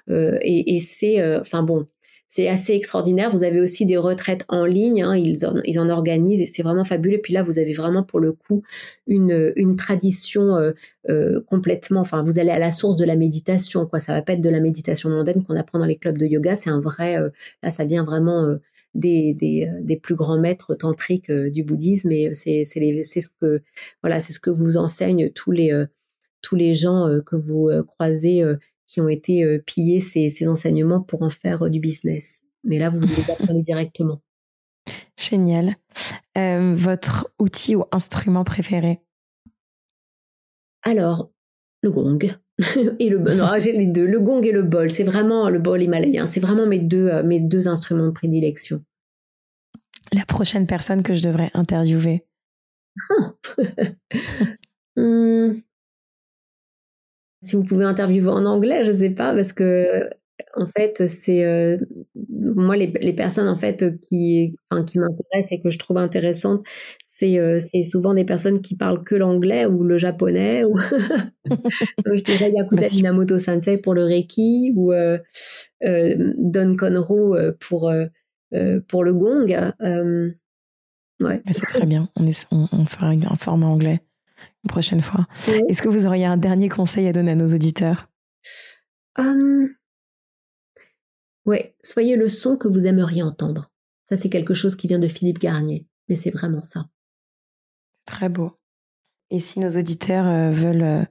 Euh, 0.09 0.37
et, 0.41 0.75
et 0.75 0.79
c'est, 0.79 1.19
euh, 1.21 1.41
enfin 1.41 1.63
bon, 1.63 1.85
c'est 2.27 2.49
assez 2.49 2.73
extraordinaire. 2.73 3.29
Vous 3.29 3.43
avez 3.45 3.61
aussi 3.61 3.85
des 3.85 3.95
retraites 3.95 4.43
en 4.49 4.65
ligne, 4.65 5.01
hein, 5.01 5.15
ils, 5.15 5.45
en, 5.45 5.55
ils 5.63 5.79
en 5.79 5.87
organisent 5.87 6.41
et 6.41 6.45
c'est 6.45 6.61
vraiment 6.61 6.83
fabuleux. 6.83 7.15
Et 7.15 7.21
puis 7.21 7.33
là, 7.33 7.41
vous 7.41 7.57
avez 7.57 7.71
vraiment 7.71 8.03
pour 8.03 8.19
le 8.19 8.33
coup 8.33 8.63
une, 9.07 9.53
une 9.55 9.77
tradition 9.77 10.55
euh, 10.55 10.73
euh, 11.09 11.41
complètement. 11.47 12.01
Enfin, 12.01 12.23
vous 12.23 12.37
allez 12.37 12.51
à 12.51 12.59
la 12.59 12.71
source 12.71 12.97
de 12.97 13.05
la 13.05 13.15
méditation, 13.15 13.85
quoi. 13.85 13.99
Ça 13.99 14.13
va 14.13 14.21
pas 14.21 14.33
être 14.33 14.41
de 14.41 14.49
la 14.49 14.59
méditation 14.59 15.09
mondaine 15.09 15.43
qu'on 15.43 15.55
apprend 15.55 15.79
dans 15.79 15.85
les 15.85 15.95
clubs 15.95 16.17
de 16.17 16.25
yoga. 16.25 16.55
C'est 16.55 16.69
un 16.69 16.81
vrai. 16.81 17.17
Euh, 17.17 17.29
là, 17.63 17.69
ça 17.69 17.85
vient 17.85 18.03
vraiment. 18.03 18.57
Des, 18.95 19.35
des, 19.35 19.69
des, 19.81 19.95
plus 19.97 20.15
grands 20.15 20.39
maîtres 20.39 20.73
tantriques 20.73 21.31
du 21.31 21.63
bouddhisme 21.63 22.11
et 22.11 22.33
c'est 22.33 22.63
c'est 22.63 23.21
ce 23.21 23.29
que 23.29 23.61
voilà 24.01 24.19
c'est 24.19 24.33
ce 24.33 24.39
que 24.39 24.49
vous 24.49 24.77
enseignent 24.77 25.29
tous 25.29 25.51
les 25.51 25.85
tous 26.41 26.55
les 26.55 26.73
gens 26.73 27.07
que 27.23 27.35
vous 27.35 27.69
croisez 27.85 28.43
qui 28.87 29.01
ont 29.01 29.09
été 29.09 29.43
euh, 29.43 29.61
pillés 29.65 29.99
ces, 29.99 30.47
enseignements 30.47 31.01
pour 31.01 31.21
en 31.21 31.29
faire 31.29 31.63
euh, 31.63 31.69
du 31.69 31.79
business. 31.79 32.41
Mais 32.63 32.77
là, 32.77 32.89
vous 32.89 33.01
les 33.01 33.31
apprenez 33.31 33.61
directement. 33.63 34.21
Génial. 35.19 35.75
Euh, 36.37 36.73
votre 36.75 37.29
outil 37.39 37.75
ou 37.75 37.83
instrument 37.91 38.43
préféré? 38.43 39.01
Alors, 40.83 41.29
le 41.81 41.91
gong. 41.91 42.19
et 42.99 43.09
le 43.09 43.19
non, 43.19 43.59
j'ai 43.59 43.73
les 43.73 43.87
deux, 43.87 44.05
le 44.05 44.19
gong 44.19 44.41
et 44.41 44.51
le 44.51 44.63
bol. 44.63 44.89
C'est 44.89 45.03
vraiment 45.03 45.49
le 45.49 45.59
bol 45.59 45.81
himalayen. 45.81 46.25
C'est 46.25 46.39
vraiment 46.39 46.65
mes 46.65 46.79
deux, 46.79 47.21
mes 47.23 47.41
deux 47.41 47.67
instruments 47.67 48.07
de 48.07 48.11
prédilection. 48.11 48.83
La 50.13 50.25
prochaine 50.25 50.65
personne 50.65 51.03
que 51.03 51.13
je 51.13 51.23
devrais 51.23 51.51
interviewer. 51.53 52.25
Si 57.47 57.55
vous 57.55 57.63
pouvez 57.63 57.85
interviewer 57.85 58.29
en 58.29 58.45
anglais, 58.45 58.83
je 58.83 58.91
sais 58.91 59.09
pas, 59.09 59.33
parce 59.33 59.53
que 59.53 60.09
en 60.55 60.65
fait, 60.65 61.07
c'est 61.07 61.43
euh, 61.45 61.77
moi 62.29 62.75
les, 62.75 62.87
les, 63.01 63.13
personnes 63.13 63.47
en 63.47 63.55
fait 63.55 63.99
qui, 64.01 64.55
enfin, 64.69 64.83
qui 64.83 64.99
m'intéressent 64.99 65.51
et 65.51 65.61
que 65.61 65.69
je 65.69 65.79
trouve 65.79 65.97
intéressantes, 65.97 66.61
c'est 67.05 67.39
euh, 67.39 67.57
c'est 67.59 67.83
souvent 67.83 68.13
des 68.13 68.25
personnes 68.25 68.61
qui 68.61 68.75
parlent 68.75 69.03
que 69.03 69.15
l'anglais 69.15 69.65
ou 69.65 69.83
le 69.83 69.97
japonais. 69.97 70.63
Ou 70.63 70.77
je 72.05 72.21
dirais 72.21 72.51
Yakuta 72.51 72.87
Minamoto 72.93 73.37
Sensei 73.37 73.77
pour 73.77 73.93
le 73.93 74.03
Reiki 74.03 74.73
ou 74.75 74.91
euh, 74.93 75.17
Don 75.81 76.75
Conroe 76.75 77.53
pour 77.59 77.91
pour 78.87 79.03
le 79.03 79.13
gong. 79.13 79.47
ouais. 81.19 81.41
C'est 81.51 81.65
très 81.65 81.85
bien. 81.85 82.09
On, 82.15 82.27
est, 82.27 82.47
on, 82.51 82.67
on 82.71 82.85
fera 82.85 83.07
un 83.07 83.35
format 83.37 83.67
anglais 83.67 84.01
une 84.67 84.71
prochaine 84.71 85.01
fois. 85.01 85.25
Est-ce 85.69 85.81
que 85.81 85.87
vous 85.87 86.05
auriez 86.05 86.25
un 86.25 86.35
dernier 86.35 86.67
conseil 86.67 87.07
à 87.07 87.13
donner 87.13 87.31
à 87.31 87.35
nos 87.35 87.47
auditeurs? 87.47 88.09
Hum. 89.17 89.69
Oui, 91.45 91.59
soyez 91.81 92.17
le 92.17 92.27
son 92.27 92.57
que 92.57 92.67
vous 92.67 92.85
aimeriez 92.85 93.23
entendre. 93.23 93.71
Ça, 94.09 94.17
c'est 94.17 94.29
quelque 94.29 94.53
chose 94.53 94.75
qui 94.75 94.87
vient 94.87 94.99
de 94.99 95.07
Philippe 95.07 95.39
Garnier, 95.39 95.87
mais 96.09 96.15
c'est 96.15 96.31
vraiment 96.31 96.61
ça. 96.61 96.89
Très 98.05 98.27
beau. 98.27 98.51
Et 99.29 99.39
si 99.39 99.61
nos 99.61 99.69
auditeurs 99.69 100.27
euh, 100.27 100.51
veulent 100.51 100.83
euh, 100.83 101.05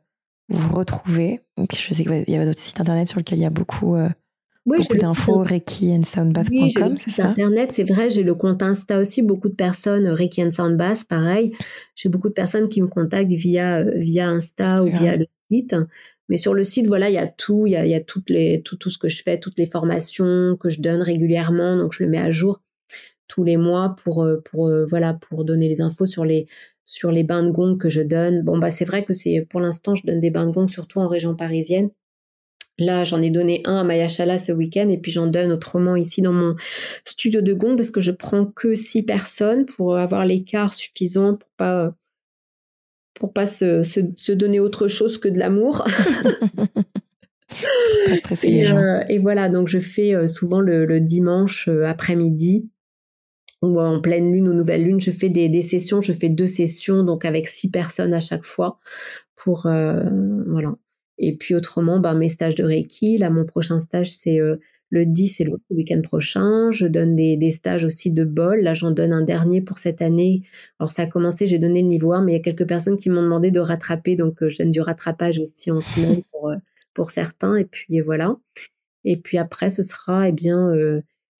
vous 0.51 0.75
retrouver, 0.77 1.41
je 1.73 1.95
sais 1.95 2.05
qu'il 2.05 2.25
y 2.29 2.37
a 2.37 2.45
d'autres 2.45 2.61
sites 2.61 2.81
internet 2.81 3.09
sur 3.09 3.19
lesquels 3.19 3.39
il 3.39 3.43
y 3.43 3.47
a 3.47 3.51
beaucoup 3.51 3.97
euh, 3.97 4.11
oui, 4.67 4.79
beaucoup 4.79 4.99
d'infos, 4.99 5.39
Reiki 5.39 5.93
and 5.93 6.03
Soundbath.com, 6.03 6.97
c'est 6.99 7.11
ça? 7.11 7.29
Internet, 7.29 7.73
c'est 7.73 7.85
vrai, 7.85 8.11
j'ai 8.11 8.23
le 8.23 8.35
compte 8.35 8.63
Insta 8.63 8.99
aussi, 8.99 9.23
beaucoup 9.23 9.49
de 9.49 9.55
personnes, 9.55 10.09
Reiki 10.09 10.43
and 10.43 10.51
Soundbath, 10.51 11.05
pareil. 11.09 11.53
J'ai 11.95 12.09
beaucoup 12.09 12.29
de 12.29 12.35
personnes 12.35 12.69
qui 12.69 12.83
me 12.83 12.89
contactent 12.89 13.31
via, 13.31 13.79
euh, 13.79 13.93
via 13.95 14.29
Insta 14.29 14.83
ou 14.83 14.87
via 14.87 15.17
le 15.17 15.27
site. 15.51 15.77
Mais 16.29 16.37
sur 16.37 16.55
le 16.55 16.65
site, 16.65 16.89
voilà, 16.89 17.09
il 17.09 17.15
y 17.15 17.19
a 17.19 17.29
tout, 17.29 17.67
il 17.67 17.73
y 17.73 17.77
a, 17.77 17.87
y 17.87 17.95
a 17.95 18.01
toutes 18.01 18.31
les, 18.31 18.61
tout, 18.63 18.77
tout 18.77 18.91
ce 18.91 18.99
que 18.99 19.09
je 19.09 19.23
fais, 19.23 19.39
toutes 19.39 19.59
les 19.59 19.67
formations 19.67 20.57
que 20.59 20.69
je 20.69 20.81
donne 20.81 21.01
régulièrement, 21.01 21.77
donc 21.77 21.93
je 21.93 22.03
le 22.03 22.11
mets 22.11 22.19
à 22.19 22.31
jour 22.31 22.61
tous 23.29 23.45
les 23.45 23.57
mois 23.57 23.97
pour, 24.03 24.23
euh, 24.23 24.41
pour, 24.45 24.69
euh, 24.69 24.85
voilà, 24.87 25.15
pour 25.15 25.45
donner 25.45 25.69
les 25.69 25.81
infos 25.81 26.07
sur 26.07 26.25
les, 26.25 26.47
sur 26.85 27.11
les 27.11 27.25
bains 27.25 27.43
de 27.43 27.51
gong 27.51 27.77
que 27.77 27.89
je 27.89 28.01
donne. 28.01 28.43
Bon, 28.43 28.59
bah, 28.59 28.71
c'est 28.71 28.85
vrai 28.85 29.05
que 29.05 29.13
c'est, 29.13 29.47
pour 29.49 29.61
l'instant, 29.61 29.95
je 29.95 30.07
donne 30.07 30.21
des 30.21 30.31
bains 30.31 30.47
de 30.47 30.53
gong 30.53 30.69
surtout 30.69 31.01
en 31.01 31.09
région 31.09 31.35
parisienne. 31.35 31.91
Là, 32.79 33.05
j'en 33.05 33.23
ai 33.23 33.31
donné 33.31 33.63
un 33.65 33.77
à 33.77 33.85
Mayachala 33.85 34.39
ce 34.39 34.53
week-end 34.53 34.89
et 34.91 34.99
puis 34.99 35.11
j'en 35.11 35.27
donne 35.27 35.51
autrement 35.53 35.97
ici 35.97 36.21
dans 36.21 36.33
mon 36.33 36.57
studio 37.07 37.41
de 37.41 37.55
gong 37.55 37.77
parce 37.77 37.91
que 37.91 38.01
je 38.01 38.13
prends 38.13 38.45
que 38.45 38.75
six 38.75 39.03
personnes 39.03 39.65
pour 39.65 39.97
avoir 39.97 40.27
l'écart 40.27 40.75
suffisant 40.75 41.37
pour 41.37 41.49
pas 41.57 41.95
pour 43.15 43.33
pas 43.33 43.47
se, 43.47 43.83
se, 43.83 44.33
donner 44.33 44.61
autre 44.61 44.89
chose 44.89 45.17
que 45.19 45.29
de 45.29 45.39
l'amour. 45.39 45.87
pas 48.07 48.17
stresser 48.17 48.49
les 48.49 48.65
gens. 48.65 48.77
Euh, 48.77 49.01
et 49.09 49.19
voilà, 49.19 49.49
donc 49.49 49.69
je 49.69 49.79
fais 49.79 50.15
euh, 50.15 50.27
souvent 50.27 50.61
le, 50.61 51.01
dimanche 51.01 51.69
euh, 51.69 51.87
après-midi 51.87 52.69
ou 53.63 53.81
en 53.81 54.01
pleine 54.03 54.31
lune 54.33 54.49
ou 54.51 54.53
nouvelle 54.53 54.85
lune, 54.85 55.01
je 55.01 55.11
fais 55.11 55.31
des, 55.31 55.49
des, 55.49 55.63
sessions, 55.63 56.03
je 56.03 56.13
fais 56.13 56.29
deux 56.29 56.47
sessions, 56.47 57.03
donc 57.03 57.25
avec 57.25 57.49
six 57.49 57.71
personnes 57.71 58.13
à 58.13 58.21
chaque 58.21 58.45
fois 58.45 58.79
pour 59.35 59.63
voilà 59.63 60.77
Et 61.19 61.37
puis 61.37 61.55
autrement, 61.55 61.99
ben, 61.99 62.15
mes 62.15 62.29
stages 62.29 62.55
de 62.55 62.65
Reiki. 62.65 63.19
Là, 63.19 63.31
mon 63.31 63.45
prochain 63.45 63.79
stage, 63.79 64.11
c'est 64.11 64.39
le 64.91 65.07
10 65.07 65.41
et 65.41 65.45
le 65.45 65.53
week-end 65.71 66.01
prochain. 66.03 66.71
Je 66.71 66.87
donne 66.87 67.17
des, 67.17 67.37
des, 67.37 67.51
stages 67.51 67.85
aussi 67.85 68.11
de 68.11 68.25
bol. 68.25 68.61
Là, 68.61 68.75
j'en 68.75 68.91
donne 68.91 69.13
un 69.13 69.23
dernier 69.23 69.61
pour 69.61 69.79
cette 69.79 70.03
année. 70.03 70.43
Alors, 70.79 70.91
ça 70.91 71.03
a 71.03 71.07
commencé, 71.07 71.47
j'ai 71.47 71.59
donné 71.59 71.83
le 71.83 71.89
niveau 71.89 72.13
1, 72.13 72.23
mais 72.23 72.33
il 72.33 72.37
y 72.37 72.39
a 72.39 72.43
quelques 72.43 72.67
personnes 72.69 72.97
qui 72.97 73.11
m'ont 73.11 73.23
demandé 73.23 73.51
de 73.51 73.61
rattraper. 73.61 74.17
Donc, 74.17 74.47
je 74.47 74.59
donne 74.59 74.71
du 74.71 74.81
rattrapage 74.81 75.39
aussi 75.39 75.71
en 75.71 75.81
semaine 75.81 76.23
pour, 76.31 76.53
pour 76.95 77.11
certains. 77.11 77.57
Et 77.57 77.65
puis, 77.65 78.01
voilà. 78.01 78.37
Et 79.05 79.17
puis 79.17 79.39
après, 79.39 79.71
ce 79.71 79.83
sera, 79.83 80.29
eh 80.29 80.33
bien, 80.33 80.73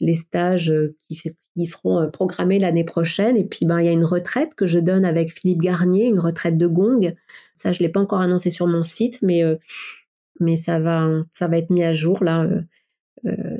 les 0.01 0.15
stages 0.15 0.75
qui, 1.09 1.21
qui 1.55 1.67
seront 1.67 2.11
programmés 2.11 2.59
l'année 2.59 2.85
prochaine. 2.85 3.37
Et 3.37 3.45
puis, 3.45 3.67
ben, 3.67 3.81
il 3.81 3.87
y 3.87 3.89
a 3.89 3.93
une 3.93 4.05
retraite 4.05 4.55
que 4.55 4.67
je 4.67 4.79
donne 4.79 5.05
avec 5.05 5.33
Philippe 5.33 5.61
Garnier, 5.61 6.07
une 6.07 6.21
retraite 6.21 6.59
de 6.59 6.67
gong. 6.67 7.15
Ça, 7.55 7.73
je 7.73 7.81
l'ai 7.81 7.89
pas 7.89 8.01
encore 8.01 8.21
annoncé 8.21 8.51
sur 8.51 8.67
mon 8.67 8.83
site, 8.83 9.21
mais, 9.23 9.43
mais 10.41 10.57
ça, 10.57 10.79
va, 10.79 11.09
ça 11.33 11.49
va 11.49 11.59
être 11.59 11.71
mis 11.71 11.85
à 11.85 11.93
jour 11.93 12.23
là. 12.23 12.47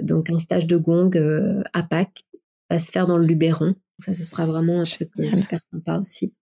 donc, 0.03 0.31
un 0.31 0.39
stage 0.39 0.67
de 0.67 0.77
gong 0.77 1.11
à 1.73 1.83
Pâques 1.83 2.25
va 2.71 2.79
se 2.79 2.91
faire 2.91 3.07
dans 3.07 3.19
le 3.19 3.27
Luberon. 3.27 3.75
Ça, 3.99 4.13
ce 4.13 4.25
sera 4.25 4.47
vraiment 4.47 4.81
un 4.81 4.85
truc 4.85 5.11
super 5.17 5.61
sympa 5.71 5.99
aussi. 5.99 6.35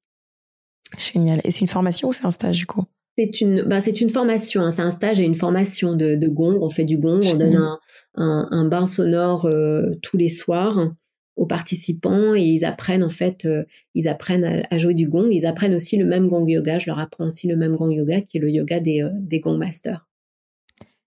Génial. 0.98 1.40
Et 1.44 1.50
c'est 1.50 1.60
une 1.60 1.68
formation 1.68 2.08
ou 2.08 2.12
c'est 2.12 2.26
un 2.26 2.30
stage 2.30 2.58
du 2.58 2.66
coup? 2.66 2.84
C'est 3.16 3.40
une, 3.40 3.62
bah, 3.62 3.80
c'est 3.80 4.00
une 4.00 4.10
formation, 4.10 4.62
hein. 4.62 4.70
c'est 4.70 4.82
un 4.82 4.90
stage 4.90 5.20
et 5.20 5.24
une 5.24 5.34
formation 5.34 5.94
de, 5.94 6.16
de, 6.16 6.28
gong. 6.28 6.58
On 6.60 6.68
fait 6.68 6.84
du 6.84 6.98
gong, 6.98 7.20
on 7.24 7.36
donne 7.36 7.56
un, 7.56 7.78
un, 8.16 8.48
un 8.50 8.64
bain 8.64 8.86
sonore 8.86 9.46
euh, 9.46 9.94
tous 10.02 10.16
les 10.16 10.28
soirs 10.28 10.92
aux 11.36 11.46
participants 11.46 12.34
et 12.34 12.42
ils 12.42 12.64
apprennent 12.64 13.02
en 13.02 13.10
fait, 13.10 13.44
euh, 13.44 13.64
ils 13.94 14.08
apprennent 14.08 14.64
à, 14.70 14.78
jouer 14.78 14.94
du 14.94 15.08
gong. 15.08 15.28
Ils 15.30 15.46
apprennent 15.46 15.74
aussi 15.74 15.96
le 15.96 16.04
même 16.04 16.28
gong 16.28 16.46
yoga. 16.46 16.78
Je 16.78 16.90
leur 16.90 16.98
apprends 16.98 17.26
aussi 17.26 17.48
le 17.48 17.56
même 17.56 17.76
gong 17.76 17.90
yoga 17.90 18.20
qui 18.20 18.38
est 18.38 18.40
le 18.40 18.50
yoga 18.50 18.80
des, 18.80 19.02
euh, 19.02 19.10
des 19.14 19.40
gong 19.40 19.56
masters. 19.56 20.06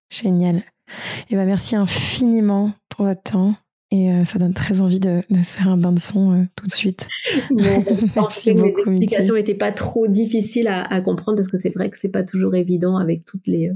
Génial. 0.10 0.58
Et 0.58 1.32
eh 1.32 1.36
ben 1.36 1.46
merci 1.46 1.76
infiniment 1.76 2.72
pour 2.90 3.06
votre 3.06 3.24
temps. 3.24 3.56
Et 3.90 4.12
euh, 4.12 4.26
ça 4.26 4.38
donne 4.38 4.54
très 4.54 4.82
envie 4.82 5.00
de, 5.00 5.22
de, 5.30 5.42
se 5.42 5.54
faire 5.54 5.70
un 5.70 5.78
bain 5.78 5.94
de 5.94 6.00
son 6.00 6.34
euh, 6.34 6.44
tout 6.56 6.68
de 6.68 6.72
suite. 6.72 7.08
Bon, 7.50 7.86
je 7.90 8.06
pense 8.14 8.44
que 8.44 8.52
mes 8.52 8.70
explications 8.70 9.36
n'étaient 9.36 9.54
pas 9.54 9.72
trop 9.72 10.08
difficiles 10.08 10.68
à, 10.68 10.84
à 10.84 11.00
comprendre 11.00 11.38
parce 11.38 11.48
que 11.48 11.58
c'est 11.58 11.70
vrai 11.70 11.90
que 11.90 11.98
c'est 11.98 12.10
pas 12.10 12.24
toujours 12.24 12.56
évident 12.56 12.98
avec 12.98 13.26
toutes 13.26 13.48
les, 13.48 13.70
euh, 13.70 13.74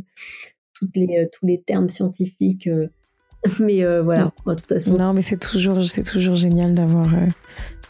toutes 0.74 0.95
les, 0.95 1.30
tous 1.32 1.45
les 1.45 1.62
termes 1.62 1.88
scientifiques. 1.88 2.70
mais 3.59 3.84
voilà, 4.01 4.34
de 4.45 4.53
toute 4.53 4.68
façon. 4.68 4.97
Non, 4.97 5.14
mais 5.14 5.22
c'est 5.22 5.39
toujours, 5.39 5.82
c'est 5.84 6.03
toujours 6.03 6.36
génial 6.36 6.74
d'avoir 6.74 7.07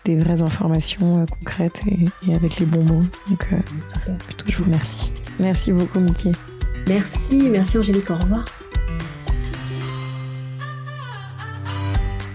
des 0.05 0.15
vraies 0.15 0.41
informations 0.41 1.25
concrètes 1.25 1.81
et, 1.87 2.29
et, 2.29 2.35
avec 2.35 2.59
les 2.59 2.65
bons 2.65 2.83
mots. 2.83 3.03
Donc, 3.29 3.47
plutôt, 4.27 4.45
je 4.47 4.57
vous 4.57 4.65
remercie. 4.65 5.11
Merci 5.39 5.71
beaucoup, 5.71 5.99
Mickey. 5.99 6.31
Merci, 6.87 7.49
merci 7.49 7.77
Angélique. 7.77 8.09
Au 8.11 8.15
revoir. 8.15 8.45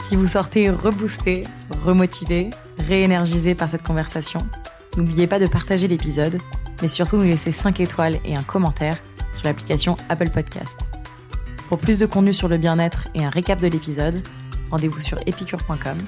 Si 0.06 0.14
vous 0.14 0.28
sortez 0.28 0.70
reboosté, 0.70 1.42
remotivé, 1.82 2.50
réénergisé 2.78 3.56
par 3.56 3.68
cette 3.68 3.82
conversation, 3.82 4.38
n'oubliez 4.96 5.26
pas 5.26 5.40
de 5.40 5.48
partager 5.48 5.88
l'épisode, 5.88 6.38
mais 6.80 6.86
surtout 6.86 7.16
nous 7.16 7.24
laisser 7.24 7.50
5 7.50 7.80
étoiles 7.80 8.20
et 8.24 8.36
un 8.36 8.44
commentaire 8.44 8.96
sur 9.34 9.48
l'application 9.48 9.96
Apple 10.08 10.30
Podcast. 10.30 10.78
Pour 11.68 11.78
plus 11.78 11.98
de 11.98 12.06
contenu 12.06 12.32
sur 12.32 12.46
le 12.46 12.56
bien-être 12.56 13.08
et 13.16 13.24
un 13.24 13.30
récap 13.30 13.60
de 13.60 13.66
l'épisode, 13.66 14.22
rendez-vous 14.70 15.00
sur 15.00 15.18
epicure.com. 15.26 15.98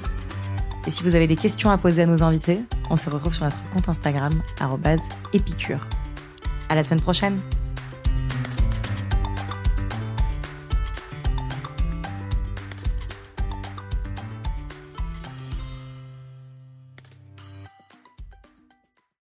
Et 0.87 0.93
si 0.93 1.03
vous 1.03 1.17
avez 1.17 1.27
des 1.27 1.35
questions 1.35 1.71
à 1.71 1.77
poser 1.77 2.03
à 2.03 2.07
nos 2.07 2.23
invités, 2.23 2.61
on 2.91 2.95
se 2.95 3.11
retrouve 3.11 3.35
sur 3.35 3.47
notre 3.47 3.59
compte 3.71 3.89
Instagram, 3.89 4.41
épicure. 5.33 5.85
À 6.69 6.77
la 6.77 6.85
semaine 6.85 7.01
prochaine! 7.01 7.41